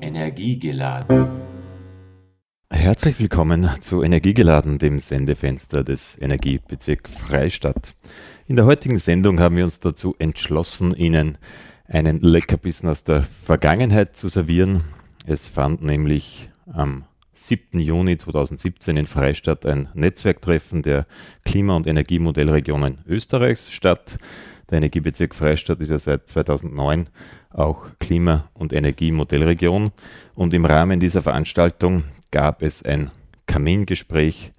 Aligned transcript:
Energiegeladen. 0.00 1.26
Herzlich 2.72 3.20
willkommen 3.20 3.68
zu 3.80 4.02
Energiegeladen, 4.02 4.78
dem 4.78 4.98
Sendefenster 4.98 5.84
des 5.84 6.16
Energiebezirk 6.20 7.06
Freistadt. 7.08 7.94
In 8.48 8.56
der 8.56 8.64
heutigen 8.64 8.98
Sendung 8.98 9.40
haben 9.40 9.56
wir 9.56 9.64
uns 9.64 9.78
dazu 9.78 10.14
entschlossen, 10.18 10.94
Ihnen 10.94 11.36
einen 11.86 12.20
Leckerbissen 12.20 12.88
aus 12.88 13.04
der 13.04 13.22
Vergangenheit 13.22 14.16
zu 14.16 14.28
servieren. 14.28 14.84
Es 15.26 15.46
fand 15.46 15.82
nämlich 15.82 16.48
am 16.72 17.04
7. 17.34 17.78
Juni 17.78 18.16
2017 18.16 18.96
in 18.96 19.06
Freistadt 19.06 19.66
ein 19.66 19.88
Netzwerktreffen 19.92 20.82
der 20.82 21.06
Klima- 21.44 21.76
und 21.76 21.86
Energiemodellregionen 21.86 23.00
Österreichs 23.06 23.70
statt. 23.70 24.16
Der 24.72 24.78
Energiebezirk 24.78 25.34
Freistadt 25.34 25.80
ist 25.82 25.90
ja 25.90 25.98
seit 25.98 26.30
2009 26.30 27.10
auch 27.50 27.88
Klima- 28.00 28.48
und 28.54 28.72
Energiemodellregion. 28.72 29.92
Und 30.34 30.54
im 30.54 30.64
Rahmen 30.64 30.98
dieser 30.98 31.20
Veranstaltung 31.20 32.04
gab 32.30 32.62
es 32.62 32.82
ein 32.82 33.10
Kamingespräch 33.46 34.50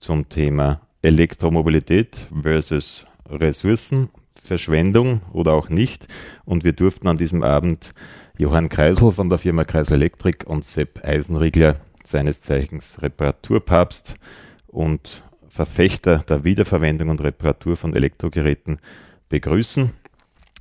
zum 0.00 0.28
Thema 0.28 0.80
Elektromobilität 1.02 2.26
versus 2.42 3.06
Ressourcenverschwendung 3.28 5.20
oder 5.32 5.52
auch 5.52 5.68
nicht. 5.68 6.08
Und 6.44 6.64
wir 6.64 6.72
durften 6.72 7.06
an 7.06 7.16
diesem 7.16 7.44
Abend 7.44 7.92
Johann 8.38 8.70
Kreisel 8.70 9.12
von 9.12 9.28
der 9.28 9.38
Firma 9.38 9.62
Kreisel 9.62 9.94
Elektrik 9.94 10.46
und 10.48 10.64
Sepp 10.64 11.04
Eisenriegler 11.04 11.76
seines 12.02 12.40
Zeichens 12.40 13.00
Reparaturpapst 13.00 14.16
und 14.66 15.22
Verfechter 15.48 16.24
der 16.28 16.42
Wiederverwendung 16.42 17.08
und 17.10 17.20
Reparatur 17.20 17.76
von 17.76 17.94
Elektrogeräten 17.94 18.80
begrüßen. 19.30 19.92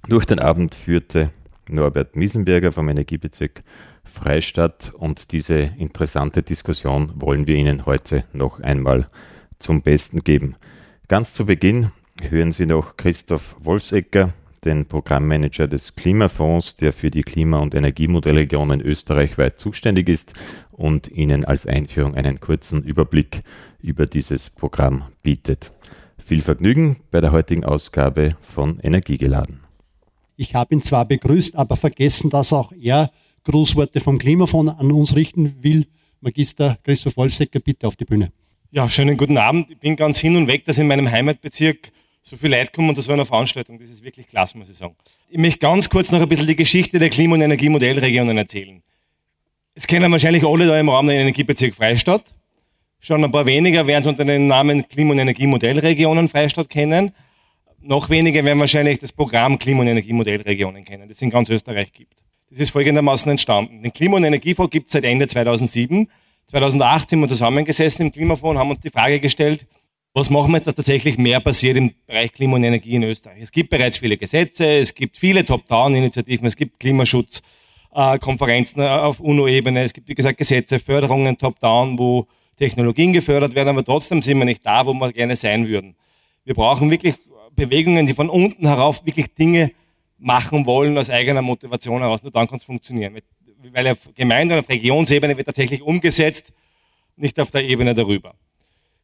Durch 0.08 0.24
den 0.24 0.40
Abend 0.40 0.74
führte 0.74 1.32
Norbert 1.68 2.16
Miesenberger 2.16 2.72
vom 2.72 2.88
Energiebezirk 2.88 3.64
Freistadt 4.06 4.94
und 4.98 5.34
diese 5.34 5.56
interessante 5.78 6.42
Diskussion 6.42 7.12
wollen 7.16 7.46
wir 7.46 7.56
Ihnen 7.56 7.86
heute 7.86 8.24
noch 8.32 8.60
einmal 8.62 9.10
zum 9.60 9.82
Besten 9.82 10.22
geben. 10.24 10.56
Ganz 11.10 11.34
zu 11.34 11.46
Beginn 11.46 11.92
hören 12.22 12.52
Sie 12.52 12.66
noch 12.66 12.98
Christoph 12.98 13.56
Wolfsecker, 13.60 14.34
den 14.66 14.86
Programmmanager 14.86 15.68
des 15.68 15.96
Klimafonds, 15.96 16.76
der 16.76 16.92
für 16.92 17.12
die 17.12 17.24
Klima- 17.24 17.60
und 17.60 17.76
Energiemodellregionen 17.76 18.82
österreichweit 18.82 19.60
zuständig 19.60 20.10
ist 20.10 20.34
und 20.72 21.08
Ihnen 21.08 21.46
als 21.46 21.66
Einführung 21.66 22.16
einen 22.16 22.40
kurzen 22.40 22.84
Überblick 22.84 23.44
über 23.82 24.06
dieses 24.06 24.50
Programm 24.50 25.04
bietet. 25.24 25.72
Viel 26.30 26.44
Vergnügen 26.44 26.98
bei 27.10 27.22
der 27.22 27.32
heutigen 27.32 27.66
Ausgabe 27.66 28.38
von 28.40 28.80
Energiegeladen. 28.82 29.62
Ich 30.38 30.54
habe 30.54 30.76
ihn 30.76 30.84
zwar 30.84 31.06
begrüßt, 31.06 31.56
aber 31.56 31.76
vergessen, 31.76 32.30
dass 32.30 32.54
auch 32.54 32.72
er 32.80 33.10
Grußworte 33.46 34.00
vom 34.00 34.20
Klimafonds 34.20 34.76
an 34.78 34.92
uns 34.92 35.16
richten 35.16 35.64
will. 35.64 35.88
Magister 36.22 36.78
Christoph 36.84 37.18
Wolfsecker, 37.18 37.60
bitte 37.60 37.88
auf 37.88 37.96
die 37.96 38.06
Bühne. 38.06 38.32
Ja, 38.70 38.88
schönen 38.88 39.18
guten 39.18 39.40
Abend. 39.40 39.72
Ich 39.72 39.80
bin 39.80 39.96
ganz 39.96 40.20
hin 40.20 40.36
und 40.36 40.46
weg, 40.46 40.66
dass 40.66 40.78
in 40.78 40.86
meinem 40.86 41.10
Heimatbezirk 41.10 41.92
so 42.22 42.38
viel 42.38 42.52
Leute 42.52 42.74
kommen 42.74 42.90
und 42.90 42.98
das 43.00 43.08
war 43.08 43.16
eine 43.16 43.26
Veranstaltung. 43.26 43.80
Das 43.80 43.90
ist 43.90 44.04
wirklich 44.04 44.28
klasse, 44.28 44.56
muss 44.56 44.70
ich 44.70 44.78
sagen. 44.78 44.96
Ich 45.30 45.40
möchte 45.40 45.58
ganz 45.58 45.90
kurz 45.90 46.12
noch 46.12 46.22
ein 46.22 46.30
bisschen 46.30 46.46
die 46.46 46.56
Geschichte 46.56 47.00
der 47.00 47.10
Klima- 47.10 47.38
und 47.38 47.42
Energiemodellregionen 47.42 48.38
erzählen. 48.38 48.84
Es 49.74 49.88
kennen 49.88 50.12
wahrscheinlich 50.12 50.46
alle 50.46 50.68
da 50.68 50.80
im 50.80 50.90
Raum 50.90 51.08
der 51.08 51.16
Energiebezirk 51.16 51.74
Freistadt. 51.74 52.36
Schon 53.00 53.24
ein 53.24 53.32
paar 53.32 53.46
weniger 53.46 53.88
werden 53.88 54.02
es 54.02 54.08
unter 54.08 54.26
dem 54.26 54.48
Namen 54.48 54.86
Klima- 54.88 55.12
und 55.12 55.20
Energiemodellregionen 55.20 56.28
Freistadt 56.28 56.70
kennen. 56.70 57.12
Noch 57.82 58.10
weniger 58.10 58.44
werden 58.44 58.60
wahrscheinlich 58.60 59.00
das 59.00 59.14
Programm 59.14 59.58
Klima- 59.58 59.80
und 59.82 59.88
Energiemodellregionen 59.88 60.84
kennen, 60.84 61.08
das 61.08 61.18
es 61.18 61.22
in 61.22 61.30
ganz 61.30 61.50
Österreich 61.50 61.94
gibt. 61.94 62.16
Das 62.50 62.60
ist 62.60 62.72
folgendermaßen 62.72 63.32
entstanden. 63.32 63.84
Den 63.84 63.94
Klima- 63.94 64.18
und 64.18 64.26
Energiefonds 64.26 64.72
gibt 64.72 64.88
es 64.88 64.94
seit 64.94 65.06
Ende 65.06 65.28
2007. 65.28 66.10
2008 66.48 67.12
sind 67.12 67.22
wir 67.22 67.30
zusammengesessen 67.30 68.08
im 68.08 68.12
Klimafonds 68.12 68.56
und 68.56 68.60
haben 68.60 68.72
uns 68.72 68.82
die 68.82 68.90
Frage 68.90 69.22
gestellt, 69.22 69.66
was 70.14 70.30
machen 70.30 70.52
wir 70.52 70.58
jetzt, 70.58 70.68
dass 70.68 70.76
tatsächlich 70.76 71.18
mehr 71.18 71.40
passiert 71.40 71.78
im 71.78 71.92
Bereich 72.06 72.34
Klima 72.34 72.56
und 72.56 72.64
Energie 72.64 72.96
in 72.96 73.04
Österreich? 73.04 73.42
Es 73.42 73.52
gibt 73.52 73.70
bereits 73.70 73.98
viele 73.98 74.18
Gesetze, 74.18 74.66
es 74.66 74.94
gibt 74.94 75.16
viele 75.16 75.46
Top-Down-Initiativen, 75.46 76.48
es 76.48 76.56
gibt 76.56 76.80
Klimaschutzkonferenzen 76.80 78.82
auf 78.82 79.20
UNO-Ebene, 79.20 79.84
es 79.84 79.94
gibt, 79.94 80.10
wie 80.10 80.16
gesagt, 80.16 80.40
Gesetze, 80.40 80.80
Förderungen 80.80 81.38
Top-Down, 81.38 82.00
wo 82.00 82.28
Technologien 82.60 83.14
gefördert 83.14 83.56
werden, 83.56 83.70
aber 83.70 83.84
trotzdem 83.84 84.22
sind 84.22 84.38
wir 84.38 84.46
nicht 84.46 84.66
da, 84.66 84.86
wo 84.86 84.94
wir 84.94 85.12
gerne 85.12 85.36
sein 85.36 85.68
würden. 85.68 85.96
Wir 86.44 86.54
brauchen 86.54 86.92
wirklich 86.92 87.16
Bewegungen, 87.56 88.06
die 88.06 88.14
von 88.14 88.30
unten 88.30 88.68
herauf 88.68 89.06
wirklich 89.06 89.34
Dinge 89.34 89.72
machen 90.18 90.66
wollen 90.66 90.98
aus 90.98 91.10
eigener 91.10 91.42
Motivation 91.42 92.02
heraus. 92.02 92.22
Nur 92.22 92.32
dann 92.32 92.48
kann 92.48 92.58
es 92.58 92.64
funktionieren. 92.64 93.18
Weil 93.74 93.88
auf 93.88 94.10
Gemeinde- 94.16 94.56
und 94.56 94.62
auf 94.62 94.70
Regionsebene 94.70 95.36
wird 95.36 95.48
tatsächlich 95.48 95.82
umgesetzt, 95.82 96.54
nicht 97.16 97.40
auf 97.40 97.52
der 97.52 97.64
Ebene 97.64 97.94
darüber. 97.94 98.34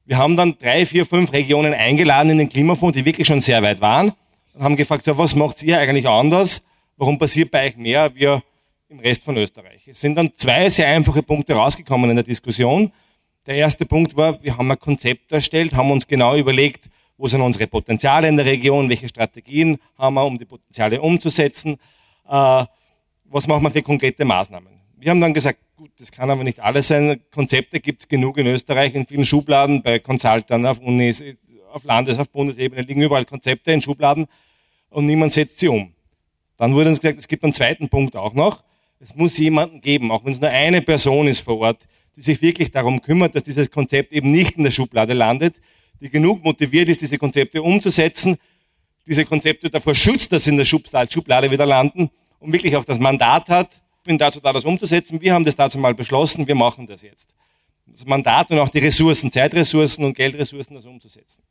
Wir 0.06 0.18
haben 0.18 0.38
dann 0.38 0.58
drei, 0.58 0.86
vier, 0.86 1.06
fünf 1.06 1.34
Regionen 1.34 1.74
eingeladen 1.74 2.30
in 2.30 2.38
den 2.38 2.50
Klimafonds, 2.50 2.98
die 2.98 3.06
wirklich 3.06 3.28
schon 3.28 3.42
sehr 3.42 3.62
weit 3.64 3.82
waren 3.82 4.14
und 4.54 4.64
haben 4.64 4.76
gefragt, 4.76 5.06
so, 5.06 5.18
was 5.18 5.36
macht 5.36 5.64
ihr 5.64 5.80
eigentlich 5.80 6.08
anders? 6.08 6.64
Warum 6.96 7.18
passiert 7.18 7.52
bei 7.52 7.68
euch 7.68 7.76
mehr 7.76 8.14
wie 8.16 8.40
im 8.88 9.00
Rest 9.00 9.24
von 9.24 9.36
Österreich? 9.36 9.88
Es 9.88 10.00
sind 10.00 10.16
dann 10.16 10.32
zwei 10.36 10.70
sehr 10.70 10.88
einfache 10.88 11.24
Punkte 11.24 11.54
rausgekommen 11.54 12.10
in 12.10 12.16
der 12.16 12.24
Diskussion. 12.24 12.92
Der 13.46 13.56
erste 13.56 13.86
Punkt 13.86 14.16
war, 14.18 14.42
wir 14.42 14.58
haben 14.58 14.72
ein 14.72 14.80
Konzept 14.80 15.32
erstellt, 15.32 15.74
haben 15.74 15.92
uns 15.92 16.08
genau 16.08 16.36
überlegt, 16.36 16.90
wo 17.16 17.28
sind 17.28 17.42
unsere 17.42 17.68
Potenziale 17.68 18.28
in 18.28 18.38
der 18.38 18.46
Region, 18.46 18.90
welche 18.90 19.08
Strategien 19.08 19.78
haben 19.98 20.16
wir, 20.16 20.26
um 20.26 20.38
die 20.38 20.46
Potenziale 20.46 21.00
umzusetzen, 21.00 21.78
äh, 22.28 22.66
was 23.26 23.48
machen 23.48 23.64
wir 23.64 23.70
für 23.70 23.84
konkrete 23.84 24.26
Maßnahmen. 24.26 24.74
Wir 24.98 25.12
haben 25.12 25.22
dann 25.22 25.34
gesagt, 25.34 25.60
gut, 25.78 25.92
das 26.00 26.12
kann 26.12 26.32
aber 26.32 26.44
nicht 26.44 26.60
alles 26.60 26.88
sein. 26.88 27.22
Konzepte 27.30 27.80
gibt 27.80 28.02
es 28.02 28.08
genug 28.08 28.38
in 28.38 28.48
Österreich, 28.48 28.96
in 28.96 29.06
vielen 29.06 29.26
Schubladen, 29.26 29.84
bei 29.84 30.00
Consultern, 30.00 30.66
auf 30.66 30.80
Unis, 30.80 31.24
auf 31.72 31.84
Landes-, 31.84 32.18
auf 32.18 32.30
Bundesebene 32.30 32.82
liegen 32.82 33.04
überall 33.04 33.26
Konzepte 33.26 33.72
in 33.72 33.82
Schubladen 33.82 34.26
und 34.90 35.06
niemand 35.06 35.34
setzt 35.34 35.60
sie 35.60 35.68
um. 35.68 35.94
Dann 36.58 36.74
wurde 36.74 36.90
uns 36.90 37.00
gesagt, 37.00 37.20
es 37.20 37.28
gibt 37.28 37.44
einen 37.44 37.54
zweiten 37.54 37.90
Punkt 37.90 38.16
auch 38.16 38.34
noch. 38.34 38.64
Es 39.00 39.14
muss 39.16 39.38
jemanden 39.38 39.82
geben, 39.82 40.10
auch 40.10 40.26
wenn 40.26 40.32
es 40.32 40.42
nur 40.42 40.50
eine 40.50 40.82
Person 40.82 41.28
ist 41.28 41.42
vor 41.42 41.60
Ort, 41.60 41.86
die 42.16 42.22
sich 42.22 42.42
wirklich 42.42 42.72
darum 42.72 43.02
kümmert, 43.02 43.36
dass 43.36 43.44
dieses 43.44 43.70
Konzept 43.70 44.12
eben 44.14 44.32
nicht 44.32 44.58
in 44.58 44.64
der 44.64 44.72
Schublade 44.72 45.14
landet, 45.14 45.56
die 46.00 46.10
genug 46.10 46.44
motiviert 46.44 46.90
ist, 46.90 47.02
diese 47.02 47.18
Konzepte 47.18 47.62
umzusetzen, 47.62 48.38
diese 49.06 49.26
Konzepte 49.26 49.70
davor 49.70 49.94
schützt, 49.96 50.32
dass 50.32 50.46
sie 50.46 50.52
in 50.52 50.58
der 50.58 50.66
Schublade 50.66 51.52
wieder 51.52 51.66
landen 51.66 52.10
und 52.40 52.52
wirklich 52.52 52.76
auch 52.76 52.86
das 52.86 53.00
Mandat 53.00 53.50
hat, 53.50 53.82
bin 54.04 54.18
dazu 54.18 54.40
da, 54.40 54.54
das 54.54 54.66
umzusetzen. 54.66 55.22
Wir 55.22 55.34
haben 55.34 55.46
das 55.46 55.56
dazu 55.56 55.78
mal 55.78 55.94
beschlossen, 55.94 56.48
wir 56.48 56.56
machen 56.56 56.88
das 56.88 57.02
jetzt. 57.02 57.30
Das 57.88 58.06
Mandat 58.06 58.50
und 58.50 58.60
auch 58.60 58.70
die 58.70 58.80
Ressourcen, 58.80 59.32
Zeitressourcen 59.32 60.06
und 60.06 60.16
Geldressourcen, 60.16 60.76
das 60.76 60.86
umzusetzen. 60.86 61.44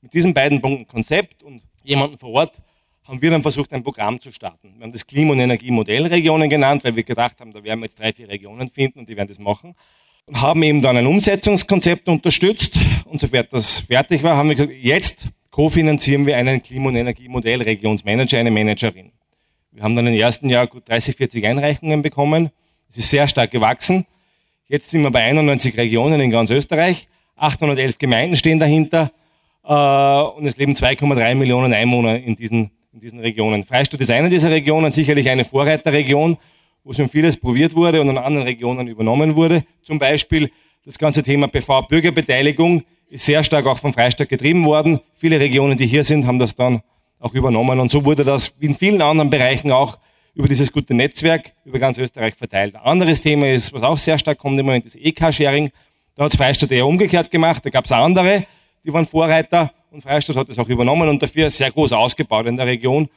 Mit 0.00 0.14
diesen 0.14 0.34
beiden 0.34 0.60
Punkten, 0.60 0.86
Konzept 0.86 1.42
und 1.42 1.62
jemanden 1.82 2.18
vor 2.18 2.30
Ort, 2.30 2.60
haben 3.04 3.22
wir 3.22 3.30
dann 3.30 3.42
versucht, 3.42 3.72
ein 3.72 3.82
Programm 3.82 4.20
zu 4.20 4.30
starten. 4.32 4.74
Wir 4.76 4.84
haben 4.84 4.92
das 4.92 5.06
Klima- 5.06 5.32
und 5.32 5.40
Energiemodellregionen 5.40 6.50
genannt, 6.50 6.84
weil 6.84 6.94
wir 6.94 7.04
gedacht 7.04 7.40
haben, 7.40 7.52
da 7.52 7.64
werden 7.64 7.80
wir 7.80 7.86
jetzt 7.86 7.98
drei, 7.98 8.12
vier 8.12 8.28
Regionen 8.28 8.68
finden 8.68 9.00
und 9.00 9.08
die 9.08 9.16
werden 9.16 9.28
das 9.28 9.38
machen 9.38 9.74
und 10.28 10.40
haben 10.40 10.62
eben 10.62 10.82
dann 10.82 10.96
ein 10.96 11.06
Umsetzungskonzept 11.06 12.08
unterstützt. 12.08 12.78
Und 13.06 13.20
sofern 13.20 13.46
das 13.50 13.80
fertig 13.80 14.22
war, 14.22 14.36
haben 14.36 14.50
wir 14.50 14.56
gesagt, 14.56 14.72
jetzt 14.80 15.28
kofinanzieren 15.50 16.26
wir 16.26 16.36
einen 16.36 16.62
Klima- 16.62 16.88
und 16.88 16.96
Energiemodellregionsmanager, 16.96 18.38
eine 18.38 18.50
Managerin. 18.50 19.10
Wir 19.72 19.82
haben 19.82 19.96
dann 19.96 20.06
im 20.06 20.14
ersten 20.14 20.50
Jahr 20.50 20.66
gut 20.66 20.88
30, 20.88 21.16
40 21.16 21.46
Einreichungen 21.46 22.02
bekommen. 22.02 22.50
Es 22.88 22.98
ist 22.98 23.10
sehr 23.10 23.26
stark 23.26 23.50
gewachsen. 23.50 24.06
Jetzt 24.66 24.90
sind 24.90 25.02
wir 25.02 25.10
bei 25.10 25.22
91 25.22 25.76
Regionen 25.76 26.20
in 26.20 26.30
ganz 26.30 26.50
Österreich. 26.50 27.08
811 27.36 27.98
Gemeinden 27.98 28.36
stehen 28.36 28.58
dahinter. 28.58 29.10
Äh, 29.64 29.72
und 29.72 30.46
es 30.46 30.56
leben 30.58 30.74
2,3 30.74 31.34
Millionen 31.36 31.72
Einwohner 31.72 32.18
in 32.18 32.36
diesen, 32.36 32.70
in 32.92 33.00
diesen 33.00 33.20
Regionen. 33.20 33.64
Freistadt 33.64 34.00
ist 34.00 34.10
eine 34.10 34.28
dieser 34.28 34.50
Regionen, 34.50 34.92
sicherlich 34.92 35.30
eine 35.30 35.44
Vorreiterregion 35.44 36.36
wo 36.88 36.94
schon 36.94 37.10
vieles 37.10 37.36
probiert 37.36 37.76
wurde 37.76 38.00
und 38.00 38.08
in 38.08 38.16
anderen 38.16 38.46
Regionen 38.46 38.88
übernommen 38.88 39.36
wurde. 39.36 39.62
Zum 39.82 39.98
Beispiel 39.98 40.50
das 40.86 40.98
ganze 40.98 41.22
Thema 41.22 41.46
PV-Bürgerbeteiligung 41.46 42.82
ist 43.10 43.26
sehr 43.26 43.44
stark 43.44 43.66
auch 43.66 43.76
vom 43.76 43.92
Freistaat 43.92 44.30
getrieben 44.30 44.64
worden. 44.64 44.98
Viele 45.14 45.38
Regionen, 45.38 45.76
die 45.76 45.86
hier 45.86 46.02
sind, 46.02 46.26
haben 46.26 46.38
das 46.38 46.56
dann 46.56 46.80
auch 47.20 47.34
übernommen. 47.34 47.78
Und 47.78 47.90
so 47.90 48.06
wurde 48.06 48.24
das 48.24 48.54
wie 48.58 48.64
in 48.64 48.74
vielen 48.74 49.02
anderen 49.02 49.28
Bereichen 49.28 49.70
auch 49.70 49.98
über 50.32 50.48
dieses 50.48 50.72
gute 50.72 50.94
Netzwerk 50.94 51.52
über 51.66 51.78
ganz 51.78 51.98
Österreich 51.98 52.34
verteilt. 52.34 52.74
Ein 52.74 52.80
anderes 52.80 53.20
Thema 53.20 53.52
ist, 53.52 53.70
was 53.74 53.82
auch 53.82 53.98
sehr 53.98 54.16
stark 54.16 54.38
kommt 54.38 54.58
im 54.58 54.64
Moment, 54.64 54.86
ist 54.86 54.96
E-Car-Sharing. 54.96 55.70
Da 56.14 56.24
hat 56.24 56.32
Freistaat 56.32 56.72
eher 56.72 56.86
umgekehrt 56.86 57.30
gemacht. 57.30 57.66
Da 57.66 57.68
gab 57.68 57.84
es 57.84 57.92
andere, 57.92 58.46
die 58.82 58.90
waren 58.90 59.04
Vorreiter 59.04 59.74
und 59.90 60.00
Freistaat 60.00 60.36
hat 60.36 60.48
das 60.48 60.58
auch 60.58 60.68
übernommen 60.70 61.06
und 61.10 61.22
dafür 61.22 61.50
sehr 61.50 61.70
groß 61.70 61.92
ausgebaut 61.92 62.46
in 62.46 62.56
der 62.56 62.64
Region. 62.64 63.10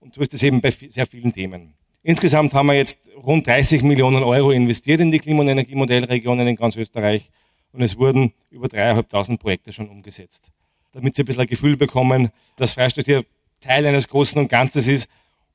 Und 0.00 0.14
so 0.14 0.20
ist 0.20 0.34
es 0.34 0.42
eben 0.42 0.60
bei 0.60 0.70
sehr 0.70 1.06
vielen 1.06 1.32
Themen. 1.32 1.79
Insgesamt 2.02 2.54
haben 2.54 2.66
wir 2.66 2.74
jetzt 2.74 2.98
rund 3.14 3.46
30 3.46 3.82
Millionen 3.82 4.22
Euro 4.22 4.52
investiert 4.52 5.00
in 5.00 5.10
die 5.10 5.18
Klima- 5.18 5.40
und 5.40 5.48
Energiemodellregionen 5.48 6.46
in 6.48 6.56
ganz 6.56 6.76
Österreich 6.76 7.30
und 7.72 7.82
es 7.82 7.98
wurden 7.98 8.32
über 8.50 8.68
3.500 8.68 9.38
Projekte 9.38 9.72
schon 9.72 9.88
umgesetzt. 9.88 10.50
Damit 10.92 11.14
Sie 11.14 11.22
ein 11.22 11.26
bisschen 11.26 11.42
ein 11.42 11.46
Gefühl 11.46 11.76
bekommen, 11.76 12.30
dass 12.56 12.72
Freistaat 12.72 13.04
hier 13.04 13.24
Teil 13.60 13.86
eines 13.86 14.08
Großen 14.08 14.40
und 14.40 14.48
Ganzes 14.48 14.88
ist 14.88 15.08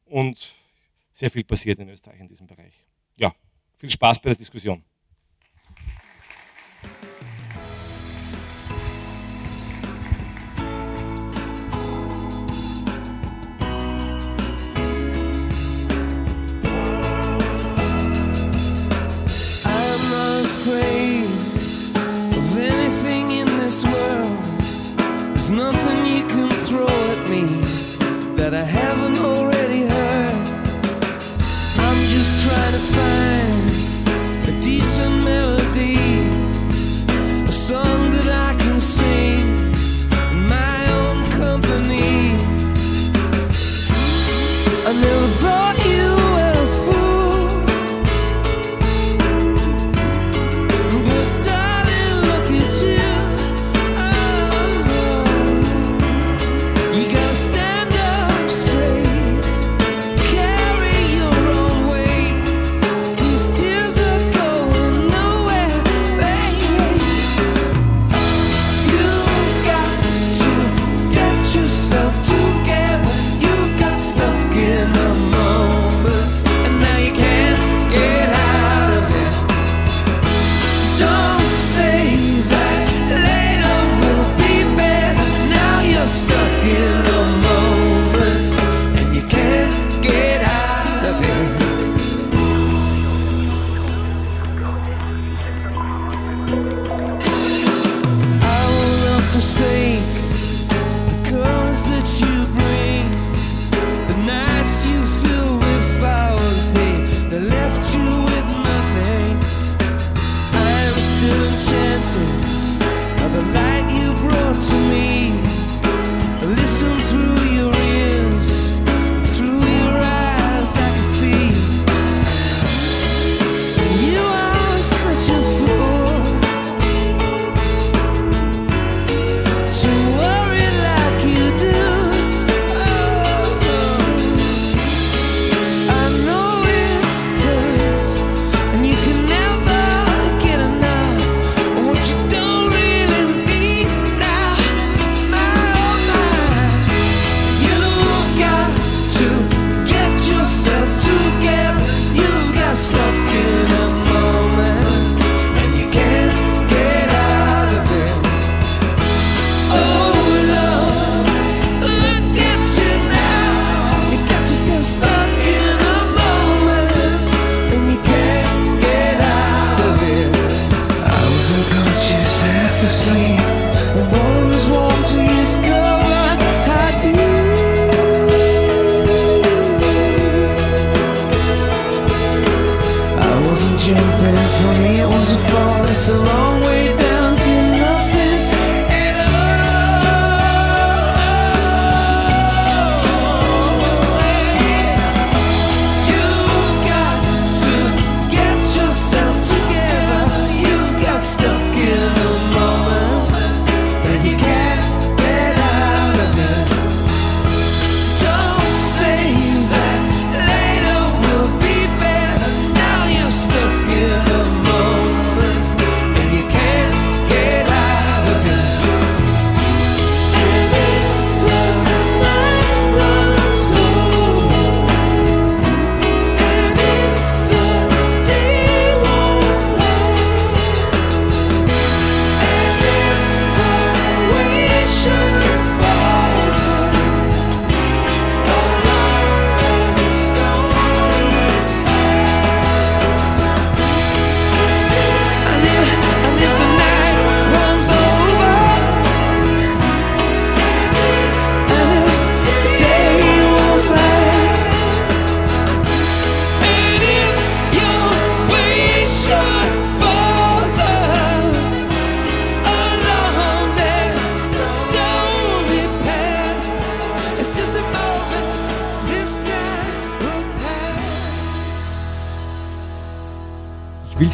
und 0.06 0.54
sehr 1.12 1.32
viel 1.32 1.44
passiert 1.44 1.80
in 1.80 1.90
Österreich 1.90 2.20
in 2.20 2.28
diesem 2.28 2.46
Bereich. 2.46 2.74
ja, 3.16 3.34
viel 3.76 3.90
Spaß 3.90 4.20
bei 4.20 4.30
der 4.30 4.38
Diskussion. 4.38 4.84
that 28.36 28.54
I 28.54 28.64
have 28.64 28.95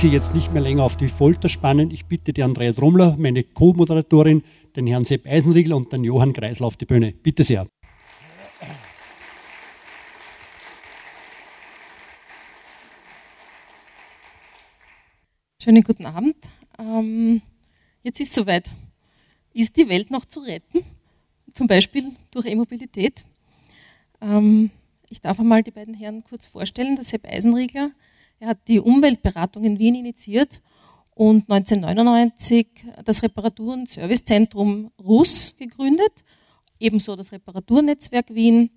Sie 0.02 0.08
jetzt 0.08 0.34
nicht 0.34 0.52
mehr 0.52 0.64
länger 0.64 0.84
auf 0.84 0.98
die 0.98 1.10
Folter 1.10 1.48
spannen. 1.48 1.92
Ich 1.92 2.08
bitte 2.08 2.34
die 2.34 2.42
Andrea 2.42 2.72
Drumler, 2.72 3.16
meine 3.20 3.44
Co-Moderatorin, 3.44 4.42
den 4.76 4.88
Herrn 4.88 5.06
Sepp 5.06 5.28
Eisenriegel 5.28 5.74
und 5.74 5.94
den 5.94 6.04
Johann 6.04 6.34
Kreisel 6.34 6.64
auf 6.64 6.76
die 6.76 6.86
Bühne. 6.86 7.12
Bitte 7.12 7.44
sehr. 7.44 7.68
Schönen 15.62 15.84
guten 15.84 16.08
Abend. 16.08 16.50
Ähm, 16.80 17.44
jetzt 18.02 18.20
ist 18.20 18.30
es 18.30 18.34
soweit. 18.34 18.72
Ist 19.54 19.78
die 19.78 19.88
Welt 19.88 20.10
noch 20.10 20.26
zu 20.26 20.40
retten? 20.40 20.84
Zum 21.54 21.68
Beispiel 21.68 22.14
durch 22.32 22.48
E-Mobilität? 22.48 23.24
Ähm, 24.20 24.72
ich 25.10 25.22
darf 25.22 25.40
einmal 25.40 25.62
die 25.62 25.70
beiden 25.70 25.94
Herren 25.94 26.24
kurz 26.24 26.48
vorstellen. 26.48 26.96
Der 26.96 27.04
Sepp 27.04 27.24
Eisenriegler 27.24 27.92
Er 28.42 28.48
hat 28.48 28.68
die 28.68 28.80
Umweltberatung 28.80 29.64
in 29.64 29.78
Wien 29.78 29.94
initiiert 29.94 30.64
und 31.14 31.48
1999 31.48 32.68
das 33.06 33.22
Reparatur- 33.22 33.74
und 33.74 33.88
Servicezentrum 33.88 34.92
RUS 35.00 35.56
gegründet, 35.58 36.26
ebenso 36.80 37.16
das 37.16 37.32
Reparaturnetzwerk 37.32 38.34
Wien. 38.34 38.72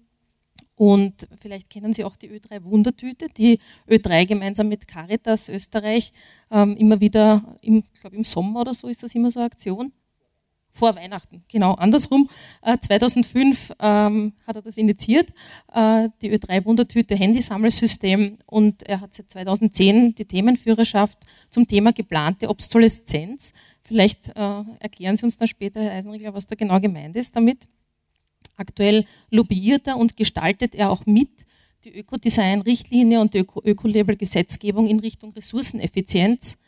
Und 0.76 1.26
vielleicht 1.40 1.70
kennen 1.70 1.94
Sie 1.94 2.04
auch 2.04 2.16
die 2.16 2.28
Ö3 2.28 2.62
Wundertüte, 2.62 3.28
die 3.34 3.58
Ö3 3.88 4.26
gemeinsam 4.26 4.68
mit 4.68 4.86
Caritas 4.86 5.48
Österreich 5.48 6.12
ähm, 6.50 6.76
immer 6.76 7.00
wieder, 7.00 7.56
im, 7.62 7.84
ich 7.94 8.00
glaube 8.02 8.16
im 8.16 8.24
Sommer 8.24 8.60
oder 8.60 8.74
so 8.74 8.88
ist 8.88 9.02
das 9.02 9.14
immer 9.14 9.30
so 9.30 9.40
eine 9.40 9.46
Aktion, 9.46 9.92
vor 10.74 10.96
Weihnachten, 10.96 11.44
genau 11.48 11.74
andersrum. 11.74 12.28
Äh, 12.60 12.76
2005 12.78 13.72
ähm, 13.78 14.32
hat 14.46 14.56
er 14.56 14.62
das 14.62 14.76
initiiert, 14.76 15.30
äh, 15.72 16.08
die 16.20 16.36
Ö3 16.36 16.64
Wundertüte 16.64 17.14
Handysammelsystem 17.14 18.38
und 18.46 18.82
er 18.82 19.00
hat 19.00 19.14
seit 19.14 19.30
2010 19.30 20.16
die 20.16 20.24
Themenführerschaft 20.24 21.18
zum 21.48 21.66
Thema 21.66 21.92
geplante 21.92 22.48
Obsoleszenz. 22.48 23.52
Vielleicht 23.82 24.28
äh, 24.30 24.62
erklären 24.80 25.16
Sie 25.16 25.24
uns 25.24 25.36
dann 25.36 25.46
später, 25.46 25.80
Herr 25.80 25.92
Eisenriegler, 25.92 26.34
was 26.34 26.46
da 26.46 26.56
genau 26.56 26.80
gemeint 26.80 27.14
ist 27.14 27.36
damit. 27.36 27.68
Aktuell 28.56 29.04
lobbyiert 29.30 29.86
er 29.86 29.96
und 29.96 30.16
gestaltet 30.16 30.74
er 30.74 30.90
auch 30.90 31.06
mit 31.06 31.30
die 31.84 31.96
Ökodesign-Richtlinie 31.98 33.20
und 33.20 33.34
die 33.34 33.38
Öko-Label-Gesetzgebung 33.38 34.86
in 34.86 35.00
Richtung 35.00 35.32
Ressourceneffizienz. 35.32 36.58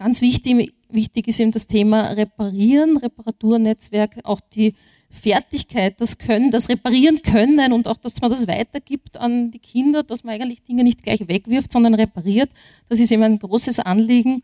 Ganz 0.00 0.22
wichtig, 0.22 0.72
wichtig 0.88 1.28
ist 1.28 1.40
eben 1.40 1.52
das 1.52 1.66
Thema 1.66 2.12
Reparieren, 2.12 2.96
Reparaturnetzwerk, 2.96 4.20
auch 4.24 4.40
die 4.40 4.72
Fertigkeit, 5.10 6.00
das 6.00 6.16
Können, 6.16 6.50
das 6.50 6.70
Reparieren 6.70 7.20
können 7.20 7.74
und 7.74 7.86
auch, 7.86 7.98
dass 7.98 8.18
man 8.22 8.30
das 8.30 8.48
weitergibt 8.48 9.18
an 9.18 9.50
die 9.50 9.58
Kinder, 9.58 10.02
dass 10.02 10.24
man 10.24 10.40
eigentlich 10.40 10.62
Dinge 10.62 10.84
nicht 10.84 11.02
gleich 11.02 11.28
wegwirft, 11.28 11.70
sondern 11.70 11.92
repariert. 11.92 12.48
Das 12.88 12.98
ist 12.98 13.12
eben 13.12 13.22
ein 13.22 13.38
großes 13.38 13.80
Anliegen. 13.80 14.42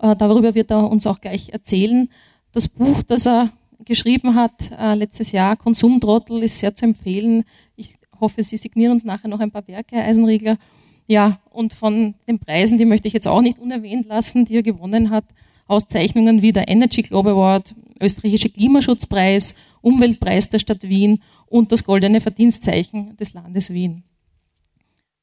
Äh, 0.00 0.16
darüber 0.16 0.56
wird 0.56 0.72
er 0.72 0.90
uns 0.90 1.06
auch 1.06 1.20
gleich 1.20 1.50
erzählen. 1.50 2.08
Das 2.50 2.66
Buch, 2.66 3.04
das 3.04 3.28
er 3.28 3.52
geschrieben 3.84 4.34
hat 4.34 4.72
äh, 4.76 4.96
letztes 4.96 5.30
Jahr, 5.30 5.54
Konsumtrottel, 5.54 6.42
ist 6.42 6.58
sehr 6.58 6.74
zu 6.74 6.84
empfehlen. 6.84 7.44
Ich 7.76 7.94
hoffe, 8.20 8.42
Sie 8.42 8.56
signieren 8.56 8.90
uns 8.90 9.04
nachher 9.04 9.28
noch 9.28 9.38
ein 9.38 9.52
paar 9.52 9.68
Werke, 9.68 10.02
Eisenriegler. 10.02 10.58
Ja, 11.06 11.40
und 11.50 11.72
von 11.72 12.14
den 12.26 12.38
Preisen, 12.38 12.78
die 12.78 12.84
möchte 12.84 13.06
ich 13.06 13.14
jetzt 13.14 13.28
auch 13.28 13.40
nicht 13.40 13.58
unerwähnt 13.58 14.06
lassen, 14.06 14.44
die 14.44 14.56
er 14.56 14.62
gewonnen 14.62 15.10
hat. 15.10 15.24
Auszeichnungen 15.68 16.42
wie 16.42 16.52
der 16.52 16.68
Energy 16.68 17.02
Globe 17.02 17.30
Award, 17.30 17.74
österreichische 18.00 18.50
Klimaschutzpreis, 18.50 19.56
Umweltpreis 19.80 20.48
der 20.48 20.58
Stadt 20.58 20.84
Wien 20.84 21.22
und 21.46 21.72
das 21.72 21.84
Goldene 21.84 22.20
Verdienstzeichen 22.20 23.16
des 23.16 23.34
Landes 23.34 23.72
Wien. 23.72 24.04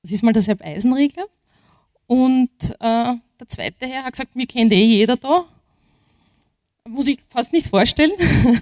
Das 0.02 0.12
ist 0.12 0.24
mal 0.24 0.34
der 0.34 0.42
Sepp 0.42 0.62
Eisenriegler. 0.62 1.26
Und 2.08 2.50
äh, 2.80 3.14
der 3.40 3.48
zweite 3.48 3.88
Herr 3.88 4.04
hat 4.04 4.14
gesagt, 4.14 4.36
mir 4.36 4.46
kennt 4.46 4.74
eh 4.74 4.84
jeder 4.84 5.16
da. 5.16 5.46
Muss 6.88 7.08
ich 7.08 7.20
fast 7.30 7.54
nicht 7.54 7.68
vorstellen. 7.68 8.12